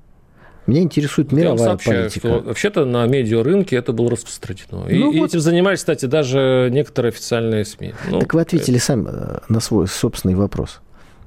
Меня 0.69 0.83
интересует 0.83 1.33
мировая 1.33 1.59
Я 1.59 1.65
сообщаю, 1.65 2.03
политика. 2.03 2.29
Что 2.29 2.41
вообще-то 2.41 2.85
на 2.85 3.07
медиарынке 3.07 3.75
это 3.75 3.95
было 3.95 4.11
распространено. 4.11 4.87
И, 4.87 4.99
ну, 4.99 5.13
и 5.13 5.21
вот... 5.21 5.31
этим 5.31 5.41
занимались, 5.41 5.79
кстати, 5.79 6.05
даже 6.05 6.69
некоторые 6.71 7.09
официальные 7.09 7.65
СМИ. 7.65 7.95
Ну, 8.11 8.21
так 8.21 8.35
вы 8.35 8.43
ответили 8.43 8.77
это... 8.77 8.85
сами 8.85 9.09
э, 9.11 9.39
на 9.49 9.61
свой 9.61 9.89
собственный 9.89 10.35
вопрос. 10.35 10.81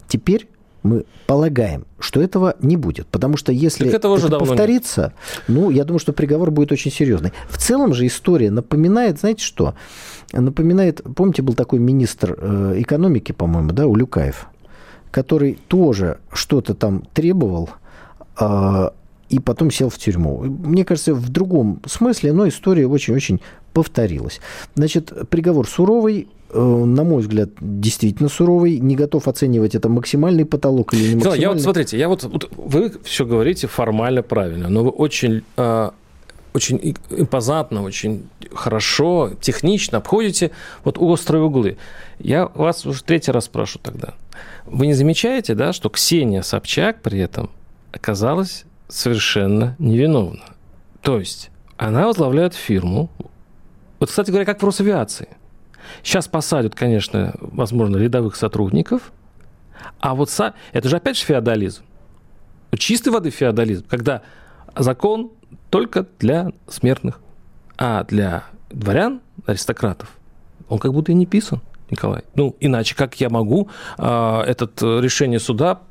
Теперь 0.07 0.47
мы 0.83 1.05
полагаем, 1.25 1.87
что 1.99 2.21
этого 2.21 2.55
не 2.61 2.77
будет. 2.77 3.07
Потому 3.07 3.35
что 3.35 3.51
если 3.51 3.85
так 3.85 3.95
этого 3.95 4.17
это 4.17 4.37
повторится, 4.37 5.01
нет. 5.01 5.43
ну, 5.47 5.69
я 5.71 5.85
думаю, 5.85 5.99
что 5.99 6.13
приговор 6.13 6.51
будет 6.51 6.71
очень 6.71 6.91
серьезный. 6.91 7.33
В 7.49 7.57
целом 7.57 7.95
же 7.95 8.05
история 8.05 8.51
напоминает, 8.51 9.19
знаете 9.21 9.43
что? 9.43 9.73
Напоминает, 10.33 11.01
помните, 11.15 11.41
был 11.41 11.55
такой 11.55 11.79
министр 11.79 12.37
э, 12.37 12.73
экономики, 12.77 13.31
по-моему, 13.31 13.71
да, 13.71 13.87
Улюкаев, 13.87 14.45
который 15.09 15.57
тоже 15.67 16.19
что-то 16.31 16.75
там 16.75 17.01
требовал, 17.13 17.71
а, 18.37 18.93
и 19.31 19.39
потом 19.39 19.71
сел 19.71 19.89
в 19.89 19.97
тюрьму. 19.97 20.41
Мне 20.43 20.83
кажется, 20.83 21.13
в 21.13 21.29
другом 21.29 21.81
смысле, 21.85 22.33
но 22.33 22.47
история 22.47 22.85
очень-очень 22.85 23.39
повторилась. 23.73 24.41
Значит, 24.75 25.13
приговор 25.29 25.65
суровый, 25.65 26.27
э, 26.49 26.59
на 26.59 27.05
мой 27.05 27.21
взгляд, 27.21 27.49
действительно 27.61 28.27
суровый. 28.27 28.79
Не 28.79 28.95
готов 28.97 29.29
оценивать, 29.29 29.73
это 29.73 29.87
максимальный 29.87 30.45
потолок 30.45 30.93
или 30.93 31.07
не 31.07 31.15
максимальный. 31.15 31.41
Я 31.41 31.49
вот, 31.49 31.61
смотрите, 31.61 31.97
я 31.97 32.09
вот, 32.09 32.23
вот 32.23 32.51
вы 32.57 32.91
все 33.05 33.25
говорите 33.25 33.67
формально 33.67 34.21
правильно, 34.21 34.67
но 34.67 34.83
вы 34.83 34.89
очень 34.89 35.43
э, 35.55 35.91
очень 36.53 36.97
импозантно, 37.09 37.83
очень 37.83 38.27
хорошо, 38.53 39.31
технично 39.39 39.99
обходите 39.99 40.51
вот 40.83 40.97
острые 40.97 41.43
углы. 41.43 41.77
Я 42.19 42.47
вас 42.47 42.85
уже 42.85 43.01
третий 43.05 43.31
раз 43.31 43.45
спрашиваю 43.45 43.83
тогда. 43.85 44.13
Вы 44.65 44.87
не 44.87 44.93
замечаете, 44.93 45.55
да, 45.55 45.71
что 45.71 45.89
Ксения 45.89 46.41
Собчак 46.41 47.01
при 47.01 47.19
этом 47.19 47.49
оказалась 47.93 48.65
совершенно 48.91 49.75
невиновна? 49.79 50.43
То 51.01 51.19
есть 51.19 51.49
она 51.77 52.07
возглавляет 52.07 52.53
фирму, 52.53 53.09
вот, 53.99 54.09
кстати 54.09 54.29
говоря, 54.29 54.45
как 54.45 54.61
в 54.61 54.65
Росавиации. 54.65 55.29
Сейчас 56.03 56.27
посадят, 56.27 56.75
конечно, 56.75 57.33
возможно, 57.39 57.97
рядовых 57.97 58.35
сотрудников, 58.35 59.11
а 59.99 60.15
вот 60.15 60.29
са... 60.29 60.53
это 60.73 60.89
же 60.89 60.97
опять 60.97 61.17
же 61.17 61.25
феодализм. 61.25 61.83
Чистой 62.77 63.09
воды 63.09 63.29
феодализм, 63.29 63.85
когда 63.87 64.21
закон 64.75 65.31
только 65.69 66.05
для 66.19 66.51
смертных. 66.67 67.19
А 67.77 68.03
для 68.03 68.45
дворян, 68.69 69.21
аристократов, 69.45 70.17
он 70.69 70.79
как 70.79 70.93
будто 70.93 71.11
и 71.11 71.15
не 71.15 71.25
писан, 71.25 71.61
Николай. 71.89 72.23
Ну, 72.35 72.55
иначе 72.59 72.95
как 72.95 73.19
я 73.19 73.29
могу 73.29 73.69
а, 73.97 74.43
э, 74.43 74.51
это 74.51 74.69
решение 74.99 75.39
суда 75.39 75.81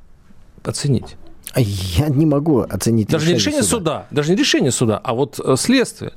оценить? 0.65 1.17
Я 1.57 2.09
не 2.09 2.27
могу 2.27 2.61
оценить 2.61 3.09
даже 3.09 3.25
решение 3.25 3.35
не 3.35 3.39
решение 3.39 3.63
суда. 3.63 3.79
суда, 3.79 4.07
даже 4.11 4.31
не 4.31 4.37
решение 4.37 4.71
суда, 4.71 5.01
а 5.03 5.15
вот 5.15 5.41
э, 5.45 5.57
следствие. 5.57 6.13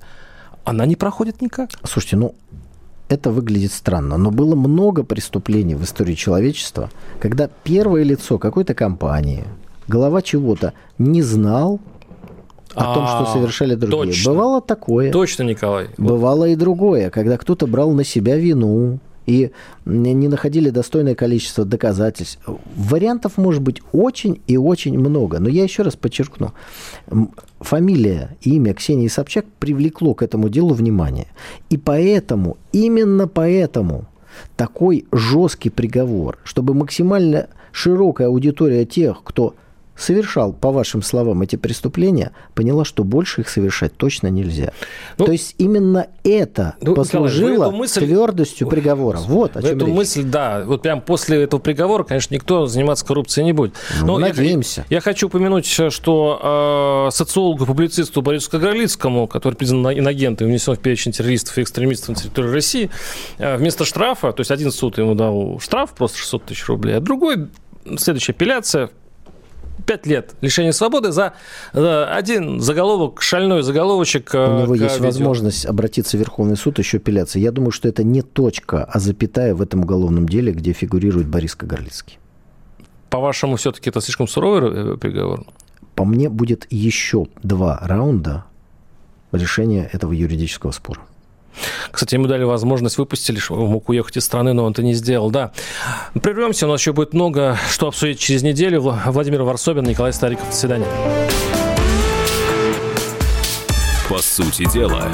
Она 0.63 0.85
не 0.85 0.95
проходит 0.95 1.41
никак. 1.41 1.71
Слушайте, 1.83 2.17
ну 2.17 2.35
это 3.09 3.31
выглядит 3.31 3.71
странно, 3.71 4.17
но 4.17 4.31
было 4.31 4.55
много 4.55 5.03
преступлений 5.03 5.75
в 5.75 5.83
истории 5.83 6.13
человечества, 6.13 6.89
когда 7.19 7.49
первое 7.63 8.03
лицо 8.03 8.37
какой-то 8.37 8.73
компании, 8.73 9.43
глава 9.87 10.21
чего-то 10.21 10.73
не 10.97 11.21
знал 11.21 11.79
о 12.75 12.93
том, 12.93 13.07
что 13.07 13.23
а, 13.23 13.33
совершали 13.33 13.75
другие. 13.75 14.13
Точно. 14.13 14.31
Бывало 14.31 14.61
такое. 14.61 15.11
Точно, 15.11 15.43
Николай. 15.43 15.89
Бывало 15.97 16.45
и 16.45 16.55
другое, 16.55 17.09
когда 17.09 17.37
кто-то 17.37 17.67
брал 17.67 17.91
на 17.91 18.03
себя 18.03 18.35
вину 18.37 18.99
и 19.25 19.51
не 19.85 20.27
находили 20.27 20.69
достойное 20.69 21.15
количество 21.15 21.65
доказательств. 21.65 22.39
Вариантов 22.75 23.37
может 23.37 23.61
быть 23.61 23.81
очень 23.91 24.41
и 24.47 24.57
очень 24.57 24.97
много. 24.97 25.39
Но 25.39 25.49
я 25.49 25.63
еще 25.63 25.83
раз 25.83 25.95
подчеркну. 25.95 26.53
Фамилия 27.59 28.37
и 28.41 28.55
имя 28.55 28.73
Ксении 28.73 29.07
Собчак 29.07 29.45
привлекло 29.59 30.13
к 30.13 30.23
этому 30.23 30.49
делу 30.49 30.73
внимание. 30.73 31.27
И 31.69 31.77
поэтому, 31.77 32.57
именно 32.71 33.27
поэтому 33.27 34.05
такой 34.55 35.05
жесткий 35.11 35.69
приговор, 35.69 36.37
чтобы 36.43 36.73
максимально 36.73 37.47
широкая 37.71 38.27
аудитория 38.27 38.85
тех, 38.85 39.23
кто 39.23 39.55
совершал, 39.95 40.53
по 40.53 40.71
вашим 40.71 41.01
словам, 41.01 41.41
эти 41.41 41.55
преступления, 41.55 42.31
поняла, 42.55 42.85
что 42.85 43.03
больше 43.03 43.41
их 43.41 43.49
совершать 43.49 43.95
точно 43.95 44.27
нельзя. 44.27 44.73
Ну, 45.17 45.25
То 45.25 45.31
есть 45.31 45.55
именно 45.57 46.07
это 46.23 46.75
ну, 46.81 46.95
послужило 46.95 47.49
Николай, 47.49 47.71
мысль... 47.71 48.05
твердостью 48.05 48.67
приговора. 48.67 49.17
Вот 49.17 49.55
о 49.55 49.61
чем 49.61 49.77
Эту 49.77 49.85
речь. 49.85 49.95
мысль, 49.95 50.23
да. 50.23 50.63
Вот 50.65 50.81
прям 50.81 51.01
после 51.01 51.43
этого 51.43 51.59
приговора, 51.59 52.03
конечно, 52.03 52.33
никто 52.33 52.65
заниматься 52.65 53.05
коррупцией 53.05 53.45
не 53.45 53.53
будет. 53.53 53.75
Ну, 54.01 54.07
Но 54.07 54.17
надеемся. 54.17 54.85
Я, 54.89 54.97
я 54.97 55.01
хочу 55.01 55.27
упомянуть, 55.27 55.65
что 55.65 57.07
э, 57.09 57.15
социологу, 57.15 57.65
публицисту 57.65 58.21
Борису 58.21 58.49
Кагарлицкому, 58.49 59.27
который 59.27 59.55
признан 59.55 59.97
инагентом 59.97 60.47
и 60.47 60.49
внесен 60.49 60.73
в 60.73 60.79
перечень 60.79 61.11
террористов 61.11 61.57
и 61.57 61.61
экстремистов 61.61 62.09
на 62.09 62.15
территории 62.15 62.49
России, 62.49 62.89
э, 63.37 63.57
вместо 63.57 63.85
штрафа, 63.85 64.31
то 64.31 64.41
есть 64.41 64.51
один 64.51 64.71
суд 64.71 64.97
ему 64.97 65.13
дал 65.15 65.59
штраф, 65.59 65.93
просто 65.93 66.17
600 66.17 66.45
тысяч 66.45 66.67
рублей, 66.67 66.97
а 66.97 66.99
другой 66.99 67.49
следующая 67.97 68.31
апелляция 68.31 68.89
5 69.85 70.07
лет 70.07 70.33
лишения 70.41 70.71
свободы 70.71 71.11
за, 71.11 71.33
один 71.73 72.59
заголовок, 72.59 73.21
шальной 73.21 73.61
заголовочек. 73.63 74.33
Э, 74.35 74.47
У 74.47 74.61
него 74.63 74.75
есть 74.75 74.95
видео. 74.95 75.05
возможность 75.05 75.65
обратиться 75.65 76.17
в 76.17 76.19
Верховный 76.19 76.57
суд, 76.57 76.79
еще 76.79 76.97
апелляция. 76.97 77.41
Я 77.41 77.51
думаю, 77.51 77.71
что 77.71 77.87
это 77.87 78.03
не 78.03 78.21
точка, 78.21 78.83
а 78.83 78.99
запятая 78.99 79.53
в 79.55 79.61
этом 79.61 79.81
уголовном 79.81 80.27
деле, 80.27 80.51
где 80.51 80.73
фигурирует 80.73 81.27
Борис 81.27 81.55
Кагарлицкий. 81.55 82.17
По-вашему, 83.09 83.57
все-таки 83.57 83.89
это 83.89 84.01
слишком 84.01 84.27
суровый 84.27 84.93
э, 84.93 84.97
приговор? 84.97 85.45
По 85.95 86.05
мне, 86.05 86.29
будет 86.29 86.65
еще 86.71 87.27
два 87.43 87.79
раунда 87.83 88.45
решения 89.31 89.89
этого 89.91 90.11
юридического 90.11 90.71
спора. 90.71 91.01
Кстати, 91.91 92.15
ему 92.15 92.27
дали 92.27 92.43
возможность, 92.43 92.97
выпустили, 92.97 93.39
что 93.39 93.55
он 93.55 93.69
мог 93.69 93.89
уехать 93.89 94.17
из 94.17 94.25
страны, 94.25 94.53
но 94.53 94.65
он 94.65 94.71
это 94.71 94.83
не 94.83 94.93
сделал, 94.93 95.31
да. 95.31 95.51
Прервемся, 96.21 96.67
у 96.67 96.71
нас 96.71 96.79
еще 96.79 96.93
будет 96.93 97.13
много 97.13 97.57
что 97.71 97.87
обсудить 97.87 98.19
через 98.19 98.43
неделю. 98.43 98.81
Владимир 98.81 99.43
Варсобин, 99.43 99.83
Николай 99.83 100.13
Стариков. 100.13 100.49
До 100.49 100.55
свидания. 100.55 100.87
По 104.09 104.19
сути 104.19 104.69
дела, 104.71 105.09